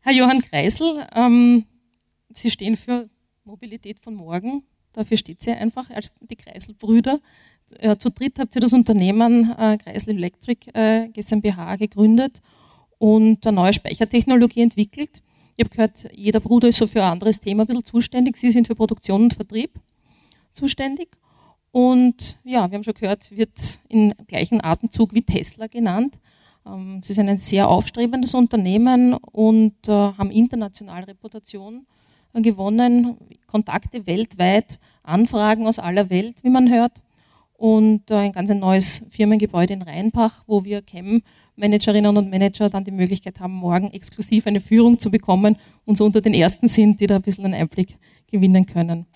Herr 0.00 0.12
Johann 0.12 0.42
Kreisel, 0.42 1.06
ähm, 1.14 1.64
Sie 2.34 2.50
stehen 2.50 2.76
für 2.76 3.08
Mobilität 3.44 4.00
von 4.00 4.14
morgen. 4.14 4.64
Dafür 4.92 5.16
steht 5.16 5.42
sie 5.42 5.52
einfach 5.52 5.90
als 5.90 6.12
die 6.20 6.36
Kreiselbrüder. 6.36 7.20
Äh, 7.78 7.96
zu 7.96 8.10
dritt 8.10 8.38
habt 8.38 8.54
ihr 8.54 8.60
das 8.60 8.72
Unternehmen 8.72 9.54
äh, 9.58 9.76
Kreisel 9.76 10.16
Electric 10.16 10.70
äh, 10.72 11.08
GmbH 11.08 11.76
gegründet 11.76 12.40
und 12.98 13.46
eine 13.46 13.54
neue 13.54 13.72
Speichertechnologie 13.72 14.62
entwickelt. 14.62 15.22
Ich 15.56 15.64
habe 15.64 15.74
gehört, 15.74 16.08
jeder 16.14 16.40
Bruder 16.40 16.68
ist 16.68 16.78
so 16.78 16.86
für 16.86 17.02
ein 17.02 17.12
anderes 17.12 17.40
Thema 17.40 17.64
ein 17.64 17.66
bisschen 17.66 17.84
zuständig. 17.84 18.36
Sie 18.36 18.50
sind 18.50 18.66
für 18.66 18.74
Produktion 18.74 19.24
und 19.24 19.34
Vertrieb 19.34 19.78
zuständig. 20.52 21.08
Und 21.70 22.38
ja, 22.44 22.70
wir 22.70 22.76
haben 22.76 22.84
schon 22.84 22.94
gehört, 22.94 23.30
wird 23.36 23.78
im 23.88 24.12
gleichen 24.26 24.64
Atemzug 24.64 25.12
wie 25.12 25.22
Tesla 25.22 25.66
genannt. 25.66 26.18
Ähm, 26.64 27.02
sie 27.02 27.12
sind 27.12 27.28
ein 27.28 27.36
sehr 27.36 27.68
aufstrebendes 27.68 28.34
Unternehmen 28.34 29.14
und 29.14 29.74
haben 29.86 30.30
internationale 30.30 31.08
Reputation 31.08 31.86
gewonnen, 32.34 33.16
Kontakte 33.46 34.06
weltweit, 34.06 34.78
Anfragen 35.02 35.66
aus 35.66 35.78
aller 35.78 36.10
Welt, 36.10 36.36
wie 36.42 36.50
man 36.50 36.70
hört 36.70 37.02
und 37.58 38.10
äh, 38.10 38.14
ein 38.14 38.32
ganz 38.32 38.50
neues 38.50 39.04
Firmengebäude 39.10 39.74
in 39.74 39.82
Rheinbach, 39.82 40.44
wo 40.46 40.64
wir 40.64 40.80
Chem-Managerinnen 40.80 42.16
und 42.16 42.30
Manager 42.30 42.70
dann 42.70 42.84
die 42.84 42.92
Möglichkeit 42.92 43.40
haben, 43.40 43.54
morgen 43.54 43.90
exklusiv 43.90 44.46
eine 44.46 44.60
Führung 44.60 44.98
zu 44.98 45.10
bekommen 45.10 45.56
und 45.84 45.98
so 45.98 46.04
unter 46.04 46.20
den 46.20 46.34
Ersten 46.34 46.68
sind, 46.68 47.00
die 47.00 47.08
da 47.08 47.16
ein 47.16 47.22
bisschen 47.22 47.44
einen 47.44 47.54
Einblick 47.54 47.98
gewinnen 48.30 48.64
können. 48.64 49.06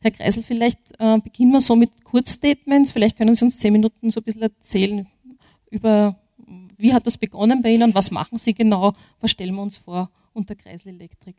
Herr 0.00 0.12
Kreisel, 0.12 0.42
vielleicht 0.42 0.78
äh, 0.98 1.18
beginnen 1.18 1.52
wir 1.52 1.60
so 1.60 1.76
mit 1.76 2.04
Kurzstatements. 2.04 2.90
Vielleicht 2.90 3.18
können 3.18 3.34
Sie 3.34 3.44
uns 3.44 3.58
zehn 3.58 3.74
Minuten 3.74 4.10
so 4.10 4.20
ein 4.20 4.24
bisschen 4.24 4.42
erzählen 4.42 5.06
über, 5.70 6.16
wie 6.78 6.94
hat 6.94 7.06
das 7.06 7.18
begonnen 7.18 7.60
bei 7.60 7.74
Ihnen, 7.74 7.94
was 7.94 8.10
machen 8.10 8.38
Sie 8.38 8.54
genau, 8.54 8.94
was 9.20 9.30
stellen 9.30 9.54
wir 9.54 9.62
uns 9.62 9.76
vor 9.76 10.10
unter 10.32 10.54
Kreisel 10.54 10.88
Elektrik? 10.88 11.36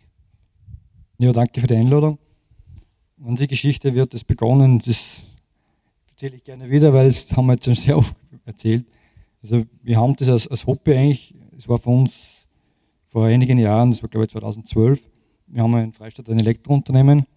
Ja, 1.21 1.31
danke 1.31 1.61
für 1.61 1.67
die 1.67 1.75
Einladung. 1.75 2.17
Und 3.19 3.39
die 3.39 3.45
Geschichte 3.45 3.93
wird 3.93 4.11
es 4.15 4.23
begonnen, 4.23 4.79
das 4.83 5.21
erzähle 6.09 6.37
ich 6.37 6.43
gerne 6.43 6.67
wieder, 6.67 6.91
weil 6.93 7.05
das 7.05 7.31
haben 7.33 7.45
wir 7.45 7.53
jetzt 7.53 7.65
schon 7.65 7.75
sehr 7.75 7.95
oft 7.95 8.15
erzählt. 8.43 8.87
Also 9.43 9.63
wir 9.83 9.99
haben 9.99 10.15
das 10.15 10.29
als, 10.29 10.47
als 10.47 10.65
Hobby 10.65 10.95
eigentlich, 10.95 11.35
es 11.55 11.69
war 11.69 11.77
für 11.77 11.91
uns 11.91 12.47
vor 13.05 13.25
einigen 13.25 13.59
Jahren, 13.59 13.91
das 13.91 14.01
war 14.01 14.09
glaube 14.09 14.25
ich 14.25 14.31
2012, 14.31 14.99
wir 15.45 15.61
haben 15.61 15.77
in 15.77 15.93
Freistadt 15.93 16.27
ein 16.27 16.39
Elektrounternehmen 16.39 17.27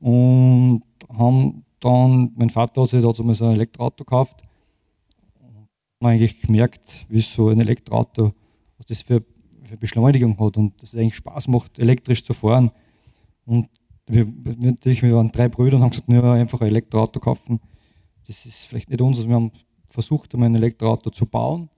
und 0.00 0.82
haben 1.10 1.66
dann, 1.80 2.32
mein 2.34 2.48
Vater 2.48 2.80
hat 2.80 2.88
sich 2.88 3.02
dazu 3.02 3.22
mal 3.24 3.34
so 3.34 3.44
ein 3.44 3.56
Elektroauto 3.56 4.04
gekauft 4.04 4.42
und 5.38 5.68
haben 6.00 6.08
eigentlich 6.08 6.40
gemerkt, 6.40 7.04
wie 7.10 7.20
so 7.20 7.50
ein 7.50 7.60
Elektroauto, 7.60 8.32
was 8.78 8.86
das 8.86 9.02
für, 9.02 9.22
für 9.64 9.76
Beschleunigung 9.76 10.40
hat 10.40 10.56
und 10.56 10.80
dass 10.80 10.94
es 10.94 10.98
eigentlich 10.98 11.16
Spaß 11.16 11.48
macht, 11.48 11.78
elektrisch 11.78 12.24
zu 12.24 12.32
fahren. 12.32 12.70
Und 13.44 13.68
wir, 14.06 14.26
natürlich, 14.60 15.02
wir 15.02 15.14
waren 15.14 15.32
drei 15.32 15.48
Brüder 15.48 15.76
und 15.76 15.82
haben 15.82 15.90
gesagt, 15.90 16.08
ja, 16.10 16.32
einfach 16.32 16.60
ein 16.60 16.68
Elektroauto 16.68 17.20
kaufen 17.20 17.60
das 18.26 18.46
ist 18.46 18.66
vielleicht 18.66 18.90
nicht 18.90 19.00
uns. 19.00 19.18
Also 19.18 19.28
wir 19.28 19.36
haben 19.36 19.52
versucht, 19.86 20.34
ein 20.34 20.54
Elektroauto 20.54 21.10
zu 21.10 21.26
bauen. 21.26 21.68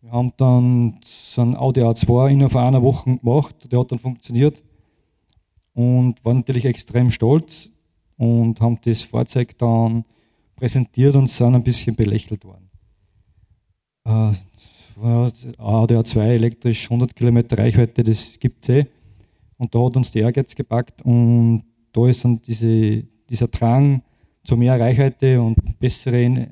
Wir 0.00 0.12
haben 0.12 0.32
dann 0.36 1.00
so 1.04 1.42
ein 1.42 1.56
Audi 1.56 1.82
A2 1.82 2.30
innerhalb 2.30 2.56
einer 2.56 2.82
Woche 2.82 3.16
gemacht, 3.16 3.70
der 3.70 3.80
hat 3.80 3.90
dann 3.90 3.98
funktioniert 3.98 4.62
und 5.74 6.24
waren 6.24 6.38
natürlich 6.38 6.64
extrem 6.64 7.10
stolz 7.10 7.68
und 8.16 8.60
haben 8.60 8.78
das 8.84 9.02
Fahrzeug 9.02 9.58
dann 9.58 10.04
präsentiert 10.54 11.16
und 11.16 11.28
sind 11.28 11.54
ein 11.54 11.64
bisschen 11.64 11.96
belächelt 11.96 12.44
worden. 12.44 12.70
Äh, 14.04 14.32
Audi 15.58 15.94
A2 15.94 16.20
elektrisch, 16.20 16.84
100 16.84 17.14
Kilometer 17.14 17.58
Reichweite, 17.58 18.02
das 18.02 18.38
gibt 18.38 18.62
es 18.62 18.68
eh. 18.68 18.86
Und 19.58 19.74
da 19.74 19.84
hat 19.84 19.96
uns 19.96 20.10
der 20.10 20.22
Ehrgeiz 20.22 20.54
gepackt 20.54 21.02
und 21.02 21.64
da 21.92 22.08
ist 22.08 22.24
dann 22.24 22.40
diese, 22.40 23.02
dieser 23.28 23.48
Drang, 23.48 24.02
zu 24.44 24.56
mehr 24.56 24.80
Reichweite 24.80 25.42
und 25.42 25.78
bessere 25.78 26.48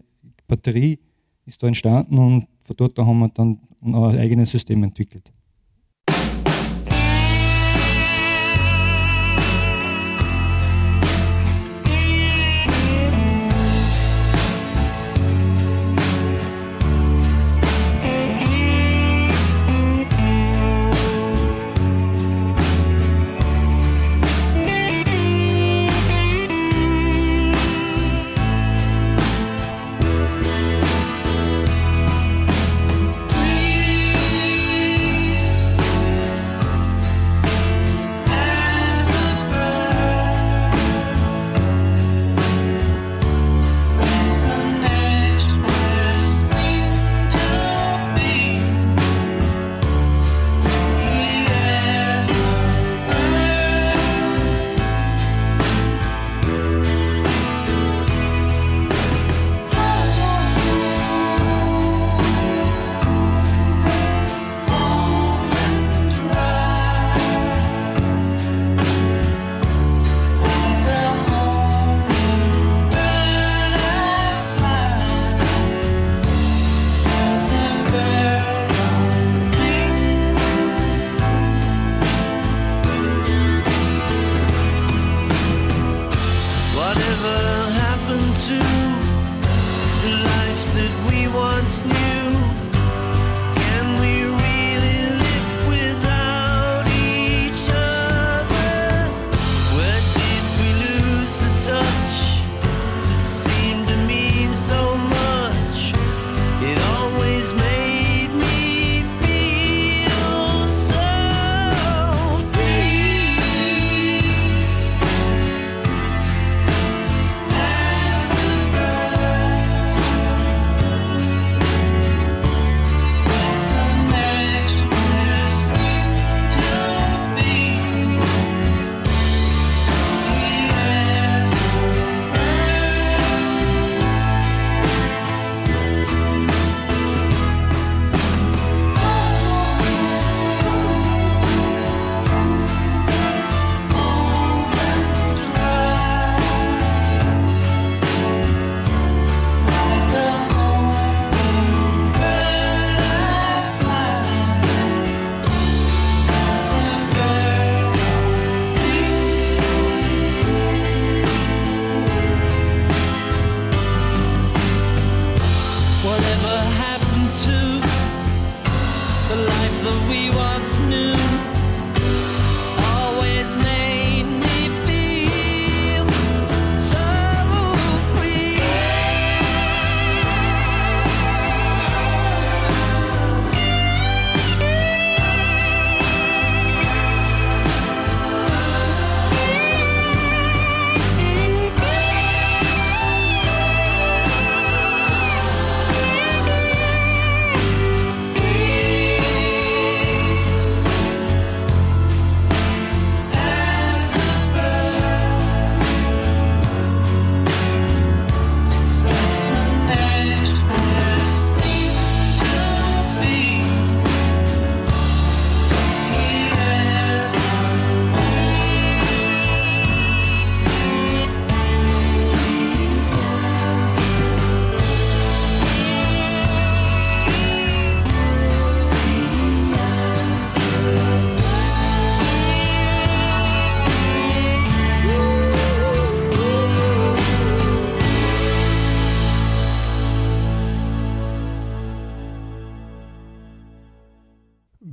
Batterie 0.47 0.99
ist 1.47 1.63
da 1.63 1.67
entstanden 1.67 2.19
und 2.19 2.47
von 2.63 2.77
dort 2.77 2.99
haben 2.99 3.19
wir 3.21 3.29
dann 3.31 3.59
ein 3.81 3.95
eigenes 3.95 4.51
System 4.51 4.83
entwickelt. 4.83 5.33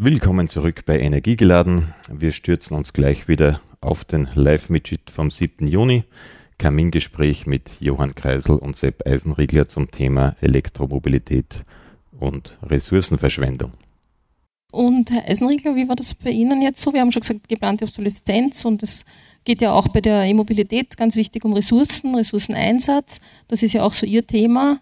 Willkommen 0.06 0.50
zurück 0.50 0.84
bei 0.86 1.00
Energiegeladen. 1.00 1.94
Wir 2.12 2.34
stürzen 2.34 2.76
uns 2.76 2.92
gleich 2.92 3.30
wieder 3.30 3.62
auf 3.80 4.04
den 4.04 4.28
Live-Midget 4.36 5.10
vom 5.10 5.32
7. 5.32 5.66
Juni. 5.66 6.04
Kamingespräch 6.58 7.46
mit 7.46 7.80
Johann 7.80 8.14
Kreisel 8.14 8.58
und 8.58 8.76
Sepp 8.76 9.08
Eisenriegler 9.08 9.70
zum 9.70 9.92
Thema 9.92 10.36
Elektromobilität 10.42 11.64
und 12.20 12.58
Ressourcenverschwendung. 12.64 13.72
Und 14.74 15.10
Herr 15.10 15.24
Eisenriegler, 15.26 15.74
wie 15.78 15.88
war 15.88 15.96
das 15.96 16.14
bei 16.14 16.32
Ihnen 16.32 16.62
jetzt 16.62 16.82
so? 16.82 16.92
Wir 16.92 17.00
haben 17.00 17.12
schon 17.12 17.22
gesagt, 17.22 17.48
geplante 17.48 17.86
Obsoleszenz 17.86 18.66
und 18.66 18.84
es 18.84 19.06
geht 19.46 19.62
ja 19.62 19.72
auch 19.72 19.88
bei 19.88 20.02
der 20.02 20.26
E-Mobilität 20.26 20.98
ganz 20.98 21.16
wichtig 21.16 21.46
um 21.46 21.54
Ressourcen, 21.54 22.14
Ressourceneinsatz. 22.14 23.22
Das 23.48 23.64
ist 23.64 23.72
ja 23.72 23.84
auch 23.84 23.94
so 23.94 24.06
Ihr 24.06 24.28
Thema. 24.28 24.82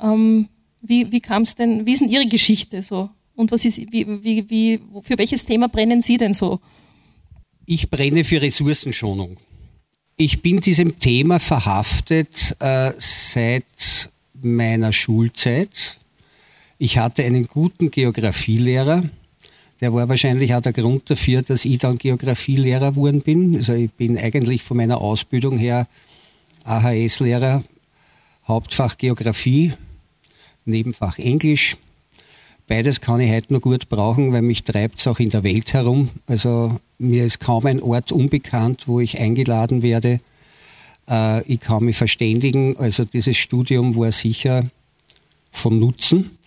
Ähm, 0.00 0.48
wie 0.82 1.12
wie 1.12 1.20
kam 1.20 1.42
es 1.42 1.54
denn, 1.54 1.86
wie 1.86 1.92
ist 1.92 2.00
denn 2.00 2.08
Ihre 2.08 2.26
Geschichte 2.26 2.82
so? 2.82 3.10
Und 3.36 3.52
was 3.52 3.64
ist, 3.64 3.78
wie, 3.92 4.06
wie, 4.24 4.50
wie, 4.50 4.80
für 5.02 5.18
welches 5.18 5.44
Thema 5.44 5.68
brennen 5.68 6.00
Sie 6.00 6.16
denn 6.16 6.32
so? 6.32 6.58
Ich 7.66 7.90
brenne 7.90 8.24
für 8.24 8.40
Ressourcenschonung. 8.40 9.36
Ich 10.16 10.40
bin 10.40 10.60
diesem 10.60 10.98
Thema 10.98 11.38
verhaftet 11.38 12.56
äh, 12.60 12.92
seit 12.98 14.10
meiner 14.40 14.92
Schulzeit. 14.92 15.98
Ich 16.78 16.96
hatte 16.98 17.24
einen 17.24 17.46
guten 17.46 17.90
Geografielehrer. 17.90 19.04
Der 19.80 19.92
war 19.92 20.08
wahrscheinlich 20.08 20.54
auch 20.54 20.62
der 20.62 20.72
Grund 20.72 21.10
dafür, 21.10 21.42
dass 21.42 21.66
ich 21.66 21.78
dann 21.78 21.98
Geografielehrer 21.98 22.92
geworden 22.92 23.20
bin. 23.20 23.56
Also 23.56 23.74
ich 23.74 23.92
bin 23.92 24.16
eigentlich 24.16 24.62
von 24.62 24.78
meiner 24.78 25.00
Ausbildung 25.02 25.58
her 25.58 25.86
AHS-Lehrer, 26.64 27.62
Hauptfach 28.48 28.96
Geografie, 28.96 29.74
Nebenfach 30.64 31.18
Englisch. 31.18 31.76
Beides 32.68 33.00
kann 33.00 33.20
ich 33.20 33.30
heute 33.30 33.52
noch 33.52 33.60
gut 33.60 33.88
brauchen, 33.88 34.32
weil 34.32 34.42
mich 34.42 34.62
treibt 34.62 34.98
es 34.98 35.06
auch 35.06 35.20
in 35.20 35.30
der 35.30 35.44
Welt 35.44 35.72
herum. 35.72 36.10
Also 36.26 36.80
mir 36.98 37.24
ist 37.24 37.38
kaum 37.38 37.66
ein 37.66 37.80
Ort 37.80 38.10
unbekannt, 38.10 38.88
wo 38.88 38.98
ich 38.98 39.20
eingeladen 39.20 39.82
werde. 39.82 40.20
Äh, 41.08 41.46
ich 41.46 41.60
kann 41.60 41.84
mich 41.84 41.96
verständigen. 41.96 42.76
Also 42.76 43.04
dieses 43.04 43.36
Studium 43.36 43.94
war 43.94 44.10
sicher 44.10 44.68
von 45.52 45.78
Nutzen. 45.78 46.38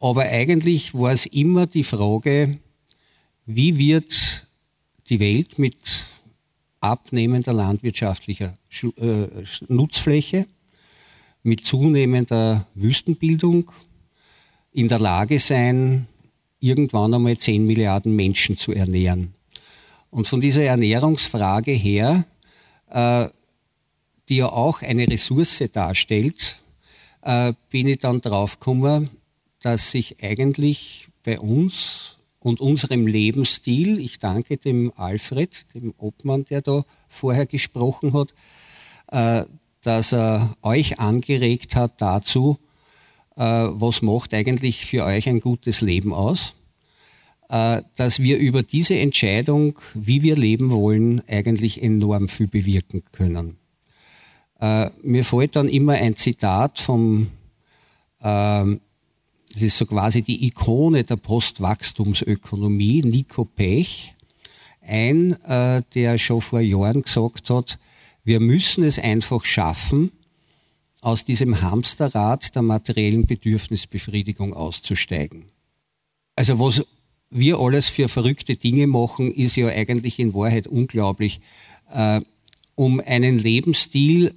Aber 0.00 0.22
eigentlich 0.22 0.94
war 0.94 1.12
es 1.12 1.26
immer 1.26 1.66
die 1.66 1.84
Frage, 1.84 2.56
wie 3.44 3.76
wird 3.76 4.46
die 5.10 5.20
Welt 5.20 5.58
mit 5.58 6.06
abnehmender 6.80 7.52
landwirtschaftlicher 7.52 8.56
äh, 8.96 9.26
Nutzfläche, 9.68 10.46
mit 11.42 11.66
zunehmender 11.66 12.66
Wüstenbildung 12.74 13.70
in 14.78 14.86
der 14.86 15.00
Lage 15.00 15.40
sein, 15.40 16.06
irgendwann 16.60 17.12
einmal 17.12 17.36
10 17.36 17.66
Milliarden 17.66 18.14
Menschen 18.14 18.56
zu 18.56 18.70
ernähren. 18.70 19.34
Und 20.08 20.28
von 20.28 20.40
dieser 20.40 20.62
Ernährungsfrage 20.62 21.72
her, 21.72 22.24
äh, 22.88 23.26
die 24.28 24.36
ja 24.36 24.46
auch 24.46 24.82
eine 24.82 25.08
Ressource 25.08 25.64
darstellt, 25.72 26.62
äh, 27.22 27.54
bin 27.70 27.88
ich 27.88 27.98
dann 27.98 28.20
draufgekommen, 28.20 29.10
dass 29.62 29.90
sich 29.90 30.22
eigentlich 30.22 31.08
bei 31.24 31.40
uns 31.40 32.18
und 32.38 32.60
unserem 32.60 33.08
Lebensstil, 33.08 33.98
ich 33.98 34.20
danke 34.20 34.58
dem 34.58 34.92
Alfred, 34.94 35.66
dem 35.74 35.92
Obmann, 35.98 36.44
der 36.44 36.62
da 36.62 36.84
vorher 37.08 37.46
gesprochen 37.46 38.12
hat, 38.12 38.32
äh, 39.08 39.44
dass 39.82 40.12
er 40.12 40.56
euch 40.62 41.00
angeregt 41.00 41.74
hat 41.74 42.00
dazu, 42.00 42.60
was 43.40 44.02
macht 44.02 44.34
eigentlich 44.34 44.84
für 44.84 45.04
euch 45.04 45.28
ein 45.28 45.38
gutes 45.40 45.80
Leben 45.80 46.12
aus, 46.12 46.54
äh, 47.50 47.82
dass 47.96 48.20
wir 48.20 48.38
über 48.38 48.62
diese 48.62 48.98
Entscheidung, 48.98 49.78
wie 49.94 50.22
wir 50.22 50.36
leben 50.36 50.70
wollen, 50.70 51.22
eigentlich 51.28 51.82
enorm 51.82 52.28
viel 52.28 52.46
bewirken 52.48 53.02
können. 53.12 53.56
Äh, 54.60 54.90
mir 55.02 55.24
fällt 55.24 55.56
dann 55.56 55.68
immer 55.68 55.94
ein 55.94 56.16
Zitat 56.16 56.78
vom, 56.78 57.28
ähm, 58.22 58.80
das 59.54 59.62
ist 59.62 59.78
so 59.78 59.86
quasi 59.86 60.22
die 60.22 60.46
Ikone 60.46 61.04
der 61.04 61.16
Postwachstumsökonomie, 61.16 63.02
Nico 63.02 63.44
Pech, 63.44 64.14
ein, 64.82 65.32
äh, 65.44 65.82
der 65.94 66.18
schon 66.18 66.40
vor 66.40 66.60
Jahren 66.60 67.02
gesagt 67.02 67.50
hat, 67.50 67.78
wir 68.24 68.40
müssen 68.40 68.84
es 68.84 68.98
einfach 68.98 69.44
schaffen, 69.44 70.10
aus 71.00 71.24
diesem 71.24 71.60
Hamsterrad 71.60 72.54
der 72.54 72.62
materiellen 72.62 73.26
Bedürfnisbefriedigung 73.26 74.54
auszusteigen. 74.54 75.44
Also 76.36 76.58
was 76.58 76.84
wir 77.30 77.58
alles 77.58 77.88
für 77.88 78.08
verrückte 78.08 78.56
Dinge 78.56 78.86
machen, 78.86 79.30
ist 79.30 79.56
ja 79.56 79.68
eigentlich 79.68 80.18
in 80.18 80.34
Wahrheit 80.34 80.66
unglaublich. 80.66 81.40
Äh, 81.92 82.20
um 82.74 83.00
einen 83.00 83.38
Lebensstil, 83.38 84.34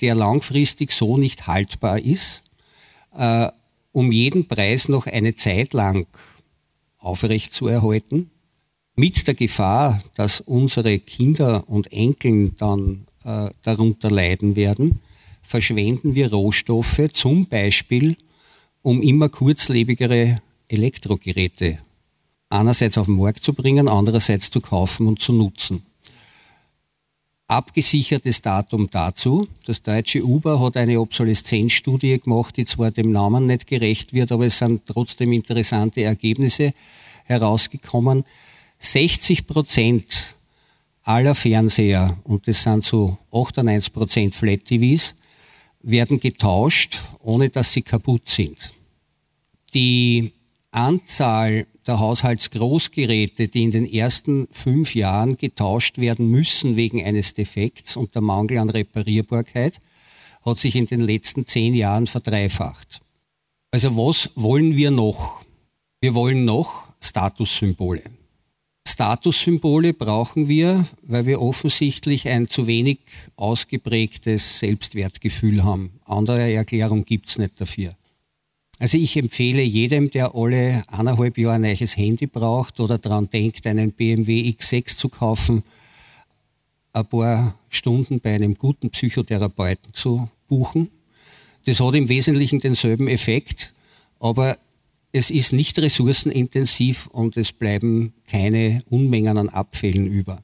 der 0.00 0.14
langfristig 0.14 0.92
so 0.92 1.16
nicht 1.16 1.46
haltbar 1.46 1.98
ist, 1.98 2.42
äh, 3.16 3.48
um 3.92 4.12
jeden 4.12 4.46
Preis 4.46 4.88
noch 4.88 5.06
eine 5.06 5.34
Zeit 5.34 5.72
lang 5.72 6.06
aufrecht 6.98 7.52
zu 7.52 7.66
erhalten, 7.66 8.30
mit 8.94 9.26
der 9.26 9.34
Gefahr, 9.34 10.02
dass 10.16 10.40
unsere 10.40 10.98
Kinder 10.98 11.68
und 11.68 11.92
Enkeln 11.92 12.56
dann 12.56 13.06
äh, 13.24 13.50
darunter 13.62 14.10
leiden 14.10 14.56
werden, 14.56 15.00
verschwenden 15.48 16.14
wir 16.14 16.30
Rohstoffe, 16.30 17.00
zum 17.14 17.46
Beispiel 17.46 18.16
um 18.82 19.00
immer 19.02 19.30
kurzlebigere 19.30 20.40
Elektrogeräte 20.68 21.78
einerseits 22.50 22.98
auf 22.98 23.06
den 23.06 23.16
Markt 23.16 23.42
zu 23.42 23.54
bringen, 23.54 23.88
andererseits 23.88 24.50
zu 24.50 24.60
kaufen 24.60 25.06
und 25.06 25.20
zu 25.20 25.32
nutzen. 25.32 25.82
Abgesichertes 27.46 28.42
Datum 28.42 28.90
dazu. 28.90 29.48
Das 29.64 29.82
deutsche 29.82 30.22
Uber 30.22 30.60
hat 30.60 30.76
eine 30.76 31.00
Obsoleszenzstudie 31.00 32.18
gemacht, 32.18 32.58
die 32.58 32.66
zwar 32.66 32.90
dem 32.90 33.10
Namen 33.10 33.46
nicht 33.46 33.66
gerecht 33.66 34.12
wird, 34.12 34.32
aber 34.32 34.46
es 34.46 34.58
sind 34.58 34.82
trotzdem 34.86 35.32
interessante 35.32 36.02
Ergebnisse 36.02 36.74
herausgekommen. 37.24 38.24
60 38.80 39.46
Prozent 39.46 40.36
aller 41.04 41.34
Fernseher, 41.34 42.18
und 42.24 42.46
das 42.46 42.62
sind 42.62 42.84
so 42.84 43.16
98 43.32 43.94
Prozent 43.94 44.34
Flat 44.34 44.66
TVs, 44.66 45.14
werden 45.80 46.20
getauscht, 46.20 47.00
ohne 47.20 47.50
dass 47.50 47.72
sie 47.72 47.82
kaputt 47.82 48.28
sind. 48.28 48.56
Die 49.74 50.32
Anzahl 50.70 51.66
der 51.86 51.98
Haushaltsgroßgeräte, 51.98 53.48
die 53.48 53.62
in 53.62 53.70
den 53.70 53.86
ersten 53.86 54.46
fünf 54.50 54.94
Jahren 54.94 55.36
getauscht 55.36 55.98
werden 55.98 56.30
müssen 56.30 56.76
wegen 56.76 57.02
eines 57.04 57.34
Defekts 57.34 57.96
und 57.96 58.14
der 58.14 58.22
Mangel 58.22 58.58
an 58.58 58.68
Reparierbarkeit, 58.68 59.80
hat 60.44 60.58
sich 60.58 60.76
in 60.76 60.86
den 60.86 61.00
letzten 61.00 61.46
zehn 61.46 61.74
Jahren 61.74 62.06
verdreifacht. 62.06 63.00
Also 63.70 63.96
was 63.96 64.30
wollen 64.34 64.76
wir 64.76 64.90
noch? 64.90 65.42
Wir 66.00 66.14
wollen 66.14 66.44
noch 66.44 66.88
Statussymbole. 67.00 68.02
Statussymbole 68.88 69.92
brauchen 69.92 70.48
wir, 70.48 70.86
weil 71.02 71.26
wir 71.26 71.42
offensichtlich 71.42 72.26
ein 72.26 72.48
zu 72.48 72.66
wenig 72.66 73.00
ausgeprägtes 73.36 74.60
Selbstwertgefühl 74.60 75.62
haben. 75.62 76.00
Andere 76.06 76.50
Erklärung 76.50 77.04
gibt's 77.04 77.36
nicht 77.36 77.60
dafür. 77.60 77.94
Also 78.78 78.96
ich 78.96 79.18
empfehle 79.18 79.60
jedem, 79.60 80.10
der 80.10 80.34
alle 80.34 80.84
eineinhalb 80.86 81.36
Jahre 81.36 81.56
ein 81.56 81.62
neues 81.62 81.98
Handy 81.98 82.26
braucht 82.26 82.80
oder 82.80 82.96
daran 82.96 83.28
denkt, 83.28 83.66
einen 83.66 83.92
BMW 83.92 84.48
X6 84.58 84.96
zu 84.96 85.10
kaufen, 85.10 85.64
ein 86.94 87.04
paar 87.04 87.58
Stunden 87.68 88.20
bei 88.20 88.34
einem 88.34 88.54
guten 88.54 88.88
Psychotherapeuten 88.88 89.92
zu 89.92 90.30
buchen. 90.48 90.88
Das 91.66 91.80
hat 91.80 91.94
im 91.94 92.08
Wesentlichen 92.08 92.60
denselben 92.60 93.08
Effekt, 93.08 93.74
aber 94.18 94.56
es 95.12 95.30
ist 95.30 95.52
nicht 95.52 95.78
ressourcenintensiv 95.78 97.06
und 97.08 97.36
es 97.36 97.52
bleiben 97.52 98.12
keine 98.26 98.82
Unmengen 98.90 99.38
an 99.38 99.48
Abfällen 99.48 100.06
über. 100.06 100.42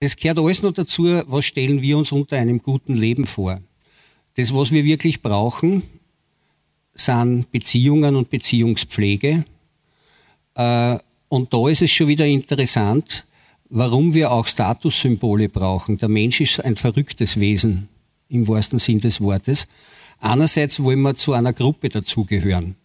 Es 0.00 0.16
gehört 0.16 0.40
alles 0.40 0.62
noch 0.62 0.72
dazu, 0.72 1.04
was 1.26 1.44
stellen 1.44 1.80
wir 1.80 1.96
uns 1.96 2.10
unter 2.10 2.36
einem 2.36 2.60
guten 2.60 2.94
Leben 2.94 3.24
vor. 3.24 3.60
Das, 4.34 4.52
was 4.52 4.72
wir 4.72 4.84
wirklich 4.84 5.22
brauchen, 5.22 5.84
sind 6.94 7.50
Beziehungen 7.52 8.16
und 8.16 8.28
Beziehungspflege. 8.28 9.44
Äh, 10.54 10.98
und 11.28 11.54
da 11.54 11.68
ist 11.68 11.82
es 11.82 11.90
schon 11.92 12.08
wieder 12.08 12.26
interessant, 12.26 13.26
warum 13.68 14.12
wir 14.12 14.32
auch 14.32 14.46
Statussymbole 14.46 15.48
brauchen. 15.48 15.98
Der 15.98 16.08
Mensch 16.08 16.40
ist 16.40 16.64
ein 16.64 16.76
verrücktes 16.76 17.38
Wesen 17.38 17.88
im 18.28 18.48
wahrsten 18.48 18.78
Sinn 18.78 18.98
des 18.98 19.20
Wortes. 19.20 19.66
Einerseits 20.18 20.82
wollen 20.82 21.02
wir 21.02 21.14
zu 21.14 21.32
einer 21.32 21.52
Gruppe 21.52 21.88
dazugehören 21.88 22.76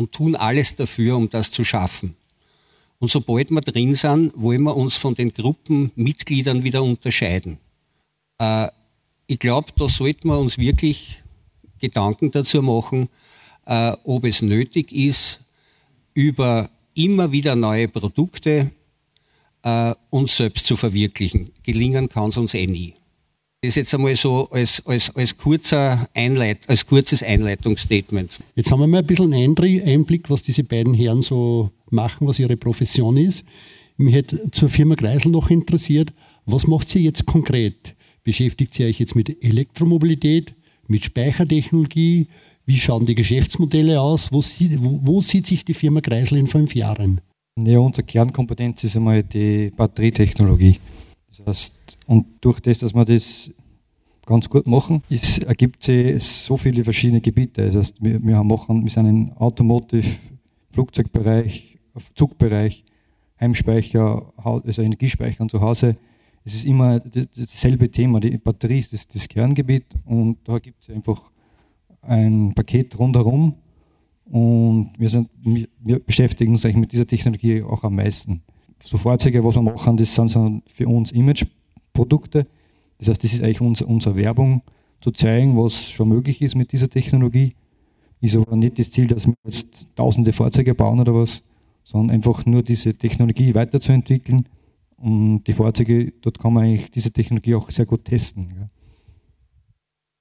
und 0.00 0.12
tun 0.12 0.34
alles 0.34 0.76
dafür, 0.76 1.16
um 1.16 1.28
das 1.28 1.50
zu 1.50 1.62
schaffen. 1.62 2.16
Und 2.98 3.10
sobald 3.10 3.50
wir 3.50 3.60
drin 3.60 3.92
sind, 3.92 4.32
wollen 4.34 4.62
wir 4.62 4.74
uns 4.74 4.96
von 4.96 5.14
den 5.14 5.30
Gruppenmitgliedern 5.30 6.64
wieder 6.64 6.82
unterscheiden. 6.82 7.58
Äh, 8.38 8.68
ich 9.26 9.38
glaube, 9.38 9.72
da 9.76 9.88
sollten 9.88 10.28
wir 10.28 10.38
uns 10.38 10.56
wirklich 10.56 11.22
Gedanken 11.78 12.30
dazu 12.30 12.62
machen, 12.62 13.10
äh, 13.66 13.92
ob 14.04 14.24
es 14.24 14.40
nötig 14.40 14.90
ist, 14.90 15.40
über 16.14 16.70
immer 16.94 17.30
wieder 17.30 17.54
neue 17.56 17.88
Produkte 17.88 18.70
äh, 19.62 19.94
uns 20.08 20.36
selbst 20.36 20.64
zu 20.64 20.76
verwirklichen. 20.76 21.50
Gelingen 21.62 22.08
kann 22.08 22.30
es 22.30 22.38
uns 22.38 22.54
eh 22.54 22.66
nie. 22.66 22.94
Das 23.62 23.68
ist 23.68 23.76
jetzt 23.76 23.94
einmal 23.94 24.16
so 24.16 24.48
als, 24.48 24.82
als, 24.86 25.14
als, 25.14 25.36
kurzer 25.36 26.08
Einleit, 26.14 26.66
als 26.66 26.86
kurzes 26.86 27.22
Einleitungsstatement. 27.22 28.40
Jetzt 28.54 28.72
haben 28.72 28.80
wir 28.80 28.86
mal 28.86 29.00
ein 29.00 29.06
bisschen 29.06 29.34
einen 29.34 29.54
Einblick, 29.58 30.30
was 30.30 30.42
diese 30.42 30.64
beiden 30.64 30.94
Herren 30.94 31.20
so 31.20 31.70
machen, 31.90 32.26
was 32.26 32.38
ihre 32.38 32.56
Profession 32.56 33.18
ist. 33.18 33.44
Mich 33.98 34.14
hätte 34.14 34.50
zur 34.50 34.70
Firma 34.70 34.96
Kreisel 34.96 35.30
noch 35.30 35.50
interessiert, 35.50 36.14
was 36.46 36.66
macht 36.66 36.88
sie 36.88 37.04
jetzt 37.04 37.26
konkret? 37.26 37.94
Beschäftigt 38.24 38.72
sie 38.72 38.84
euch 38.84 38.98
jetzt 38.98 39.14
mit 39.14 39.44
Elektromobilität, 39.44 40.54
mit 40.86 41.04
Speichertechnologie? 41.04 42.28
Wie 42.64 42.78
schauen 42.78 43.04
die 43.04 43.14
Geschäftsmodelle 43.14 44.00
aus? 44.00 44.32
Wo, 44.32 44.40
sieht, 44.40 44.82
wo, 44.82 45.00
wo 45.02 45.20
sieht 45.20 45.46
sich 45.46 45.66
die 45.66 45.74
Firma 45.74 46.00
Kreisel 46.00 46.38
in 46.38 46.46
fünf 46.46 46.74
Jahren? 46.74 47.20
Ja, 47.62 47.78
unsere 47.78 48.06
Kernkompetenz 48.06 48.84
ist 48.84 48.96
einmal 48.96 49.22
die 49.22 49.70
Batterietechnologie. 49.76 50.78
Das 51.30 51.46
heißt, 51.46 51.98
und 52.06 52.26
durch 52.40 52.60
das, 52.60 52.78
dass 52.78 52.94
wir 52.94 53.04
das 53.04 53.50
ganz 54.26 54.48
gut 54.48 54.66
machen, 54.66 55.02
ist, 55.08 55.44
ergibt 55.44 55.82
sich 55.82 56.22
so 56.22 56.56
viele 56.56 56.84
verschiedene 56.84 57.20
Gebiete. 57.20 57.66
Das 57.66 57.76
heißt, 57.76 58.02
wir, 58.02 58.22
wir, 58.22 58.42
machen, 58.42 58.84
wir 58.84 58.90
sind 58.90 59.06
im 59.06 59.32
Automotive, 59.32 60.08
Flugzeugbereich, 60.72 61.78
Zugbereich, 62.14 62.84
Heimspeicher, 63.40 64.32
also 64.36 64.82
Energiespeichern 64.82 65.48
zu 65.48 65.60
Hause. 65.60 65.96
Es 66.44 66.54
ist 66.54 66.64
immer 66.64 67.00
dasselbe 67.00 67.90
Thema. 67.90 68.20
Die 68.20 68.38
Batterie 68.38 68.78
ist 68.78 68.92
das, 68.92 69.08
das 69.08 69.28
Kerngebiet 69.28 69.86
und 70.04 70.38
da 70.44 70.58
gibt 70.58 70.82
es 70.82 70.94
einfach 70.94 71.30
ein 72.02 72.54
Paket 72.54 72.98
rundherum 72.98 73.54
und 74.24 74.92
wir, 74.96 75.08
sind, 75.08 75.28
wir 75.42 75.98
beschäftigen 75.98 76.52
uns 76.52 76.64
eigentlich 76.64 76.76
mit 76.76 76.92
dieser 76.92 77.06
Technologie 77.06 77.62
auch 77.62 77.82
am 77.82 77.96
meisten. 77.96 78.42
So 78.82 78.96
Fahrzeuge, 78.96 79.44
was 79.44 79.54
wir 79.54 79.62
machen, 79.62 79.96
das 79.96 80.14
sind 80.14 80.28
so 80.28 80.60
für 80.66 80.88
uns 80.88 81.12
Imageprodukte. 81.12 82.46
Das 82.98 83.08
heißt, 83.08 83.22
das 83.22 83.32
ist 83.32 83.42
eigentlich 83.42 83.60
unser, 83.60 83.88
unsere 83.88 84.16
Werbung, 84.16 84.62
zu 85.00 85.10
zeigen, 85.10 85.56
was 85.56 85.88
schon 85.90 86.08
möglich 86.08 86.42
ist 86.42 86.54
mit 86.56 86.72
dieser 86.72 86.88
Technologie. 86.88 87.54
Ist 88.20 88.36
aber 88.36 88.56
nicht 88.56 88.78
das 88.78 88.90
Ziel, 88.90 89.06
dass 89.06 89.26
wir 89.26 89.34
jetzt 89.44 89.88
tausende 89.96 90.32
Fahrzeuge 90.32 90.74
bauen 90.74 91.00
oder 91.00 91.14
was, 91.14 91.42
sondern 91.84 92.14
einfach 92.14 92.44
nur 92.44 92.62
diese 92.62 92.94
Technologie 92.94 93.54
weiterzuentwickeln. 93.54 94.46
Und 94.96 95.44
die 95.44 95.54
Fahrzeuge, 95.54 96.12
dort 96.20 96.38
kann 96.38 96.52
man 96.52 96.64
eigentlich 96.64 96.90
diese 96.90 97.10
Technologie 97.12 97.54
auch 97.54 97.70
sehr 97.70 97.86
gut 97.86 98.04
testen. 98.04 98.52
Ja. 98.54 98.66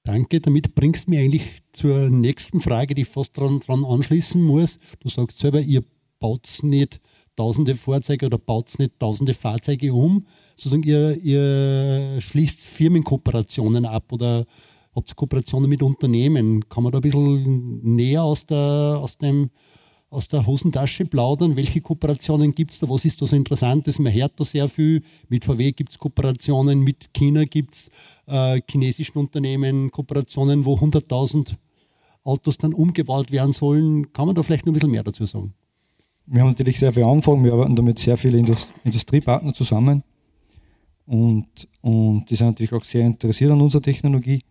Danke, 0.04 0.40
damit 0.40 0.74
bringst 0.76 1.08
du 1.08 1.12
mich 1.12 1.20
eigentlich 1.20 1.44
zur 1.74 2.10
nächsten 2.10 2.62
Frage, 2.62 2.96
die 2.96 3.02
ich 3.02 3.10
fast 3.10 3.38
dran, 3.38 3.60
dran 3.60 3.84
anschließen 3.84 4.42
muss. 4.42 4.78
Du 5.02 5.10
sagst 5.10 5.40
selber, 5.40 5.60
ihr 5.60 5.84
baut 6.20 6.48
nicht 6.64 7.02
tausende 7.40 7.76
Fahrzeuge 7.76 8.26
oder 8.26 8.38
baut 8.38 8.70
nicht 8.80 9.00
tausende 9.00 9.34
Fahrzeuge 9.34 9.94
um, 9.94 10.26
sozusagen 10.58 10.84
ihr, 10.84 11.16
ihr 11.24 12.20
schließt 12.20 12.66
Firmenkooperationen 12.66 13.86
ab 13.86 14.12
oder 14.12 14.46
habt 14.94 15.16
Kooperationen 15.16 15.70
mit 15.70 15.82
Unternehmen. 15.82 16.68
Kann 16.68 16.84
man 16.84 16.92
da 16.92 16.98
ein 16.98 17.02
bisschen 17.02 17.80
näher 17.96 18.24
aus, 18.24 18.46
der, 18.46 19.00
aus, 19.02 19.18
dem, 19.18 19.52
aus 20.10 20.28
der 20.28 20.46
Hosentasche 20.46 21.06
plaudern? 21.06 21.56
Welche 21.56 21.80
Kooperationen 21.80 22.54
gibt 22.54 22.72
es 22.72 22.80
da? 22.80 22.90
Was 22.90 23.06
ist 23.06 23.22
da 23.22 23.26
so 23.26 23.38
Interessantes? 23.38 24.00
Man 24.00 24.14
hört 24.14 24.38
da 24.38 24.44
sehr 24.44 24.68
viel. 24.68 25.02
Mit 25.30 25.46
VW 25.46 25.72
gibt 25.72 25.92
es 25.92 25.98
Kooperationen, 25.98 26.82
mit 26.82 27.14
China 27.14 27.46
gibt 27.46 27.74
es 27.74 27.92
äh, 28.28 28.60
chinesischen 28.70 29.18
Unternehmen 29.18 29.92
Kooperationen, 29.92 30.66
wo 30.66 30.76
100.000 30.76 31.56
Autos 32.26 32.58
dann 32.58 32.74
umgebaut 32.74 33.32
werden 33.32 33.54
sollen. 33.54 34.12
Kann 34.12 34.26
man 34.26 34.36
da 34.36 34.44
vielleicht 34.44 34.66
noch 34.66 34.72
ein 34.72 34.74
bisschen 34.74 34.92
mehr 34.92 35.04
dazu 35.04 35.26
sagen? 35.26 35.54
Wir 36.32 36.42
haben 36.42 36.50
natürlich 36.50 36.78
sehr 36.78 36.94
viel 36.94 37.04
Anfang, 37.04 37.44
wir 37.44 37.54
arbeiten 37.54 37.76
damit 37.76 37.98
sehr 37.98 38.16
viele 38.16 38.38
Indust 38.38 38.74
Industriepartner 38.84 39.54
zusammen 39.54 40.04
und, 41.08 41.48
und 41.82 42.30
die 42.30 42.36
sind 42.36 42.48
natürlich 42.48 42.72
auch 42.72 42.84
sehr 42.84 43.04
interessiert 43.04 43.52
an 43.52 43.62
unserer 43.62 43.82
Technologie. 43.82 44.42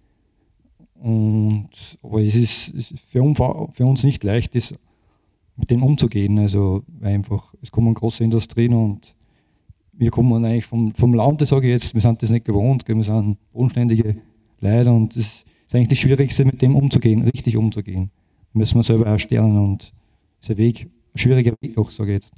Und, 1.00 1.68
aber 2.02 2.20
es 2.20 2.34
ist, 2.34 2.68
ist 2.70 2.98
für, 2.98 3.22
uns, 3.22 3.38
für, 3.38 3.86
uns 3.86 4.02
nicht 4.02 4.24
leicht, 4.24 4.56
das, 4.56 4.74
mit 5.54 5.70
dem 5.70 5.84
umzugehen. 5.84 6.36
Also 6.40 6.82
einfach, 7.00 7.54
es 7.62 7.70
kommen 7.70 7.94
große 7.94 8.24
Industrien 8.24 8.74
und 8.74 9.14
wir 9.92 10.10
kommen 10.10 10.44
eigentlich 10.44 10.66
vom, 10.66 10.92
vom 10.94 11.14
Land, 11.14 11.46
sage 11.46 11.68
ich 11.68 11.72
jetzt, 11.72 11.94
wir 11.94 12.00
sind 12.00 12.20
das 12.22 12.30
nicht 12.30 12.44
gewohnt, 12.44 12.88
wir 12.88 13.04
sind 13.04 13.36
bodenständige 13.52 14.16
Leute 14.60 14.90
und 14.90 15.14
das, 15.14 15.44
ist 15.68 15.74
eigentlich 15.74 15.88
das 15.88 15.98
Schwierigste, 15.98 16.44
mit 16.44 16.60
dem 16.60 16.74
umzugehen, 16.74 17.22
richtig 17.22 17.56
umzugehen. 17.56 18.10
Müssen 18.52 18.78
wir 18.78 18.82
selber 18.82 19.06
ersternen 19.06 19.58
und 19.58 19.92
ist 20.40 20.50
ein 20.50 20.56
Weg, 20.56 20.88
schwieriger 21.14 21.54
Weg 21.60 21.76
auch, 21.78 21.90
ich 21.90 21.98
jetzt. 21.98 22.32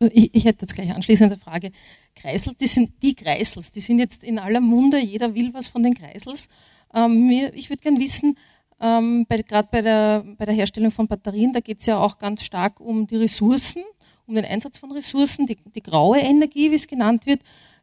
Ich, 0.00 0.34
ich 0.34 0.44
hätte 0.44 0.62
jetzt 0.62 0.74
gleich 0.74 0.94
anschließende 0.94 1.36
Frage. 1.36 1.70
Kreisels, 2.14 2.56
die 2.56 2.66
sind 2.66 3.02
die 3.02 3.14
Kreisels, 3.14 3.70
die 3.70 3.80
sind 3.80 3.98
jetzt 3.98 4.24
in 4.24 4.38
aller 4.38 4.60
Munde, 4.60 4.98
jeder 4.98 5.34
will 5.34 5.54
was 5.54 5.68
von 5.68 5.82
den 5.82 5.94
Kreisels. 5.94 6.48
Ähm, 6.92 7.30
ich 7.54 7.70
würde 7.70 7.82
gerne 7.82 8.00
wissen, 8.00 8.36
ähm, 8.80 9.26
gerade 9.28 9.68
bei 9.70 9.82
der, 9.82 10.24
bei 10.36 10.44
der 10.44 10.54
Herstellung 10.54 10.90
von 10.90 11.06
Batterien, 11.06 11.52
da 11.52 11.60
geht 11.60 11.80
es 11.80 11.86
ja 11.86 11.98
auch 11.98 12.18
ganz 12.18 12.44
stark 12.44 12.80
um 12.80 13.06
die 13.06 13.16
Ressourcen, 13.16 13.82
um 14.26 14.34
den 14.34 14.44
Einsatz 14.44 14.78
von 14.78 14.92
Ressourcen, 14.92 15.46
die, 15.46 15.56
die 15.74 15.82
graue 15.82 16.18
Energie, 16.18 16.70
wie 16.70 16.76
es 16.76 16.86
genannt 16.86 17.26
wird. 17.26 17.40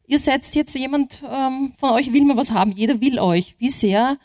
Ihr 0.08 0.20
seid 0.20 0.44
jetzt 0.54 0.76
jemand 0.76 1.24
ähm, 1.30 1.74
von 1.78 1.92
euch 1.92 2.12
will 2.12 2.26
mal 2.26 2.38
was 2.38 2.52
haben, 2.52 2.72
jeder 2.74 3.00
will 3.00 3.20
euch. 3.20 3.56
Wie 3.58 3.70
sehr 3.70 4.18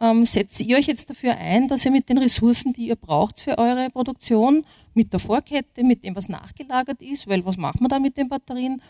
ähm, 0.00 0.24
setzt 0.24 0.60
ihr 0.60 0.76
euch 0.76 0.86
jetzt 0.86 1.08
dafür 1.08 1.36
ein, 1.36 1.68
dass 1.68 1.84
ihr 1.84 1.90
mit 1.90 2.08
den 2.08 2.18
Ressourcen, 2.18 2.72
die 2.72 2.88
ihr 2.88 2.96
braucht 2.96 3.40
für 3.40 3.58
eure 3.58 3.90
Produktion, 3.90 4.64
mit 4.92 5.12
der 5.12 5.20
Vorkette, 5.20 5.84
mit 5.84 6.04
dem, 6.04 6.16
was 6.16 6.28
nachgelagert 6.28 7.00
ist, 7.02 7.28
weil 7.28 7.44
was 7.44 7.56
macht 7.56 7.80
man 7.80 7.88
da 7.88 7.98
mit 7.98 8.16
den 8.16 8.28
Batterien? 8.28 8.82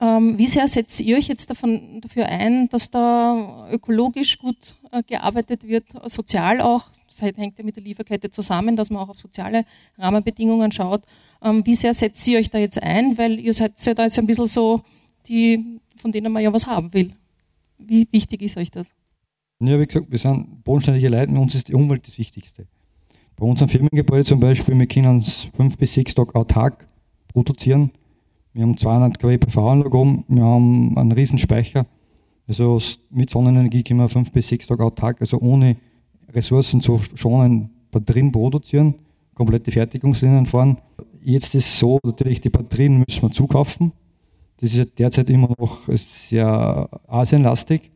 Ähm, 0.00 0.36
wie 0.36 0.46
sehr 0.46 0.66
setzt 0.66 1.00
ihr 1.00 1.16
euch 1.16 1.28
jetzt 1.28 1.48
davon, 1.48 2.00
dafür 2.00 2.26
ein, 2.26 2.68
dass 2.68 2.90
da 2.90 3.68
ökologisch 3.70 4.38
gut 4.38 4.74
äh, 4.90 5.02
gearbeitet 5.02 5.66
wird, 5.66 5.84
sozial 6.06 6.60
auch? 6.60 6.86
Das 7.06 7.22
hängt 7.22 7.58
ja 7.58 7.64
mit 7.64 7.76
der 7.76 7.84
Lieferkette 7.84 8.30
zusammen, 8.30 8.74
dass 8.74 8.90
man 8.90 9.02
auch 9.02 9.10
auf 9.10 9.18
soziale 9.18 9.64
Rahmenbedingungen 9.98 10.72
schaut. 10.72 11.02
Ähm, 11.42 11.64
wie 11.64 11.74
sehr 11.74 11.94
setzt 11.94 12.26
ihr 12.26 12.38
euch 12.38 12.50
da 12.50 12.58
jetzt 12.58 12.82
ein? 12.82 13.16
Weil 13.16 13.38
ihr 13.38 13.54
seid 13.54 13.74
ja 13.84 13.94
da 13.94 14.04
jetzt 14.04 14.18
ein 14.18 14.26
bisschen 14.26 14.46
so 14.46 14.82
die, 15.28 15.78
von 15.96 16.10
denen 16.10 16.32
man 16.32 16.42
ja 16.42 16.52
was 16.52 16.66
haben 16.66 16.92
will. 16.92 17.14
Wie 17.78 18.08
wichtig 18.10 18.42
ist 18.42 18.56
euch 18.56 18.70
das? 18.70 18.96
Ja, 19.64 19.78
wie 19.78 19.86
gesagt, 19.86 20.10
wir 20.10 20.18
sind 20.18 20.64
bodenständige 20.64 21.08
Leute, 21.08 21.32
uns 21.38 21.54
ist 21.54 21.68
die 21.68 21.74
Umwelt 21.74 22.04
das 22.08 22.18
Wichtigste. 22.18 22.66
Bei 23.36 23.46
unserem 23.46 23.68
Firmengebäude 23.68 24.24
zum 24.24 24.40
Beispiel, 24.40 24.76
wir 24.76 24.86
können 24.86 25.22
fünf 25.22 25.78
bis 25.78 25.94
sechs 25.94 26.14
Tage 26.14 26.34
autark 26.34 26.88
produzieren. 27.28 27.92
Wir 28.54 28.62
haben 28.62 28.76
200 28.76 29.20
kW 29.20 29.38
PV-Anlage 29.38 29.96
oben, 29.96 30.24
wir 30.26 30.42
haben 30.42 30.98
einen 30.98 31.12
riesen 31.12 31.38
Speicher. 31.38 31.86
Also 32.48 32.80
mit 33.10 33.30
Sonnenenergie 33.30 33.84
können 33.84 34.00
wir 34.00 34.08
fünf 34.08 34.32
bis 34.32 34.48
sechs 34.48 34.66
Tage 34.66 34.82
autark, 34.84 35.20
also 35.20 35.38
ohne 35.40 35.76
Ressourcen 36.32 36.80
zu 36.80 37.00
schonen, 37.14 37.70
Batterien 37.92 38.32
produzieren, 38.32 38.96
komplette 39.32 39.70
Fertigungslinien 39.70 40.46
fahren. 40.46 40.78
Jetzt 41.22 41.54
ist 41.54 41.66
es 41.66 41.78
so, 41.78 42.00
natürlich 42.02 42.40
die 42.40 42.50
Batterien 42.50 42.98
müssen 42.98 43.22
wir 43.22 43.30
zukaufen. 43.30 43.92
Das 44.56 44.74
ist 44.74 44.98
derzeit 44.98 45.30
immer 45.30 45.54
noch 45.56 45.88
sehr 45.88 46.88
asienlastig. 47.06 47.92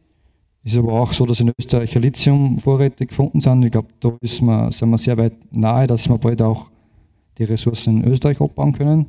Ist 0.66 0.76
aber 0.76 0.94
auch 0.94 1.12
so, 1.12 1.24
dass 1.24 1.38
in 1.38 1.52
Österreich 1.56 1.94
Lithiumvorräte 1.94 3.06
gefunden 3.06 3.40
sind. 3.40 3.62
Ich 3.62 3.70
glaube, 3.70 3.86
da 4.00 4.12
man, 4.40 4.72
sind 4.72 4.90
wir 4.90 4.98
sehr 4.98 5.16
weit 5.16 5.34
nahe, 5.52 5.86
dass 5.86 6.08
wir 6.08 6.18
bald 6.18 6.42
auch 6.42 6.72
die 7.38 7.44
Ressourcen 7.44 8.02
in 8.02 8.10
Österreich 8.10 8.40
abbauen 8.40 8.72
können. 8.72 9.06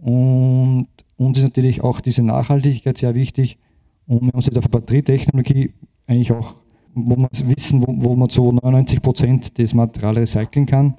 Und 0.00 0.86
uns 1.16 1.36
ist 1.36 1.42
natürlich 1.42 1.80
auch 1.80 2.00
diese 2.00 2.22
Nachhaltigkeit 2.22 2.96
sehr 2.96 3.16
wichtig. 3.16 3.58
Und 4.06 4.20
wir 4.20 4.32
haben 4.32 4.40
jetzt 4.40 4.56
auf 4.56 4.68
Batterietechnologie 4.68 5.74
eigentlich 6.06 6.30
auch, 6.30 6.54
wo 6.94 7.16
wir 7.16 7.28
wissen, 7.42 7.82
wo, 7.84 7.86
wo 7.88 8.14
man 8.14 8.28
zu 8.28 8.52
99 8.52 9.02
Prozent 9.02 9.58
das 9.58 9.74
Material 9.74 10.16
recyceln 10.16 10.66
kann. 10.66 10.94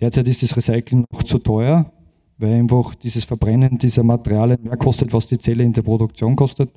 Derzeit 0.00 0.26
ist 0.26 0.42
das 0.42 0.56
Recyceln 0.56 1.04
noch 1.12 1.22
zu 1.22 1.36
teuer, 1.36 1.92
weil 2.38 2.54
einfach 2.54 2.94
dieses 2.94 3.26
Verbrennen 3.26 3.76
dieser 3.76 4.04
Materialien 4.04 4.62
mehr 4.62 4.78
kostet, 4.78 5.12
was 5.12 5.26
die 5.26 5.36
Zelle 5.36 5.64
in 5.64 5.74
der 5.74 5.82
Produktion 5.82 6.34
kostet. 6.34 6.70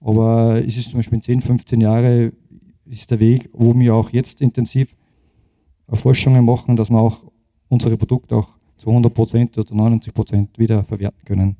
Aber 0.00 0.62
es 0.64 0.76
ist 0.76 0.90
zum 0.90 0.98
Beispiel 0.98 1.16
in 1.16 1.22
10, 1.22 1.40
15 1.40 1.80
Jahre 1.80 2.32
ist 2.86 3.10
der 3.10 3.18
Weg, 3.18 3.48
wo 3.52 3.74
wir 3.78 3.94
auch 3.94 4.10
jetzt 4.10 4.40
intensiv 4.40 4.94
Forschungen 5.92 6.44
machen, 6.44 6.76
dass 6.76 6.90
wir 6.90 6.98
auch 6.98 7.24
unsere 7.68 7.96
Produkte 7.96 8.36
auch 8.36 8.48
zu 8.76 8.88
100 8.88 9.12
Prozent 9.12 9.58
oder 9.58 9.74
99 9.74 10.12
Prozent 10.12 10.58
wieder 10.58 10.84
verwerten 10.84 11.24
können. 11.24 11.56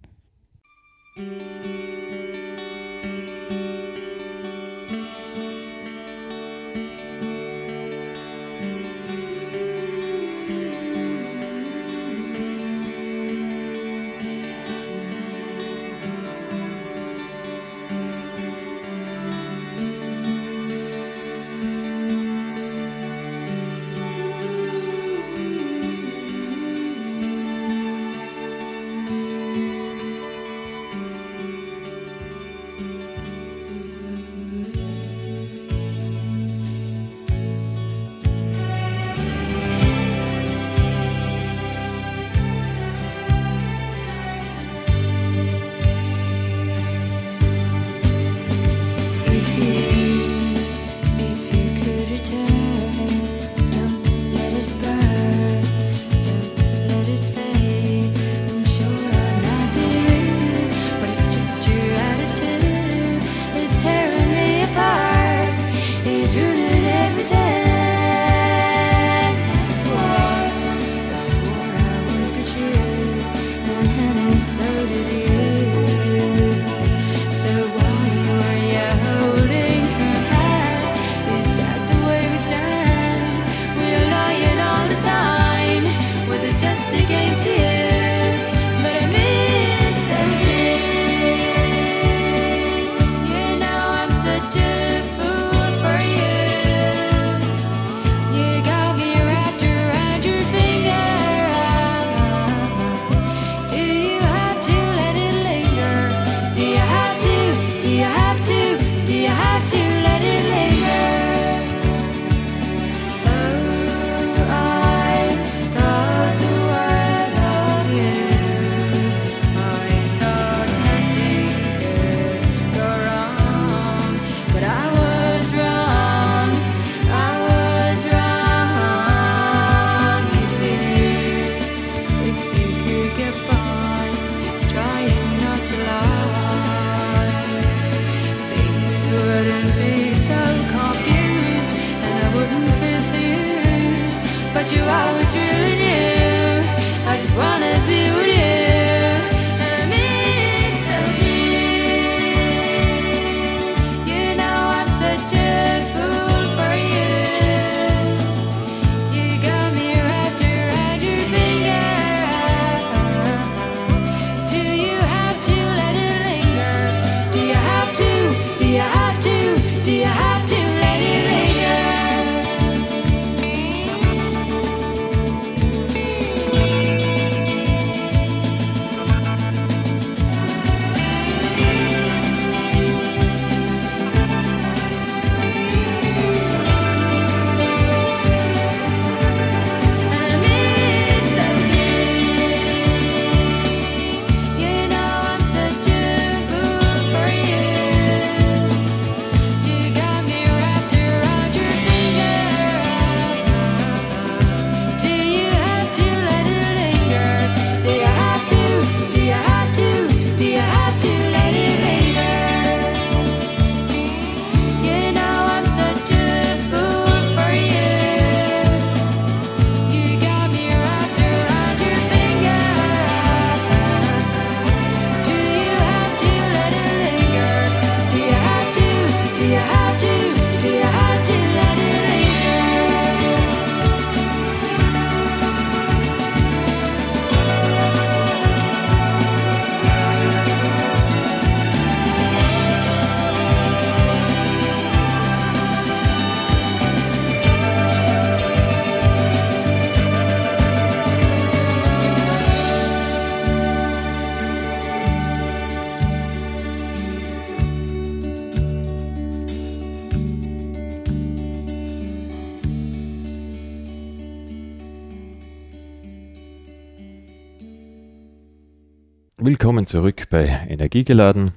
Willkommen 269.54 269.86
zurück 269.86 270.24
bei 270.30 270.46
Energiegeladen. 270.68 271.52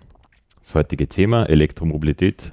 Das 0.59 0.75
heutige 0.75 1.07
Thema 1.07 1.49
Elektromobilität 1.49 2.51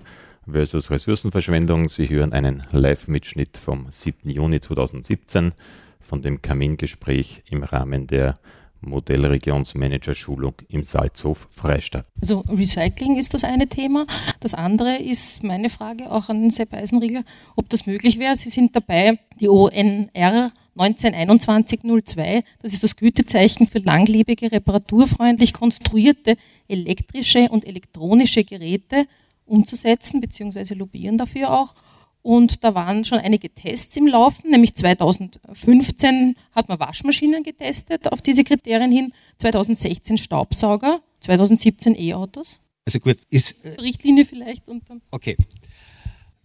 versus 0.51 0.91
Ressourcenverschwendung. 0.91 1.91
Sie 1.91 2.09
hören 2.09 2.33
einen 2.33 2.63
Live-Mitschnitt 2.73 3.59
vom 3.59 3.87
7. 3.91 4.31
Juni 4.31 4.61
2017 4.61 5.53
von 6.01 6.23
dem 6.23 6.41
Kamingespräch 6.41 7.43
im 7.51 7.63
Rahmen 7.63 8.07
der 8.07 8.39
Modellregionsmanager-Schulung 8.81 10.55
im 10.69 10.83
Salzhof 10.83 11.47
Freistadt. 11.51 12.07
Also 12.23 12.41
Recycling 12.49 13.19
ist 13.19 13.35
das 13.35 13.45
eine 13.45 13.67
Thema. 13.67 14.07
Das 14.41 14.55
andere 14.55 14.97
ist 14.97 15.45
meine 15.45 15.69
Frage 15.69 16.11
auch 16.11 16.31
an 16.31 16.49
Sepp 16.49 16.73
Eisenrieger, 16.73 17.23
ob 17.55 17.69
das 17.69 17.85
möglich 17.85 18.19
wäre. 18.19 18.39
Sie 18.39 18.49
sind 18.49 18.75
dabei, 18.75 19.19
die 19.41 19.51
ONR 19.51 20.53
192102, 20.77 22.45
das 22.61 22.73
ist 22.73 22.83
das 22.83 22.97
Gütezeichen 22.97 23.67
für 23.67 23.79
langlebige, 23.79 24.51
reparaturfreundlich 24.51 25.53
konstruierte 25.53 26.37
elektrische 26.69 27.49
und 27.51 27.65
elektronische 27.65 28.45
Geräte 28.45 29.07
umzusetzen, 29.47 30.21
beziehungsweise 30.21 30.75
lobbyieren 30.75 31.19
dafür 31.19 31.53
auch. 31.53 31.75
Und 32.23 32.65
da 32.65 32.75
waren 32.75 33.05
schon 33.05 33.19
einige 33.19 33.51
Tests 33.51 33.97
im 33.99 34.07
Laufen, 34.07 34.51
nämlich 34.51 34.75
2015 34.75 36.37
hat 36.53 36.69
man 36.69 36.81
Waschmaschinen 36.81 37.43
getestet 37.43 38.11
auf 38.11 38.23
diese 38.23 38.45
Kriterien 38.45 38.91
hin, 38.91 39.13
2016 39.39 40.17
Staubsauger, 40.17 41.03
2017 41.21 41.95
E-Autos. 41.95 42.61
Also 42.87 42.99
gut, 42.99 43.19
ist, 43.29 43.65
äh, 43.65 43.81
Richtlinie 43.81 44.25
vielleicht. 44.25 44.69
Und 44.69 44.89
dann 44.89 45.03
okay. 45.11 45.37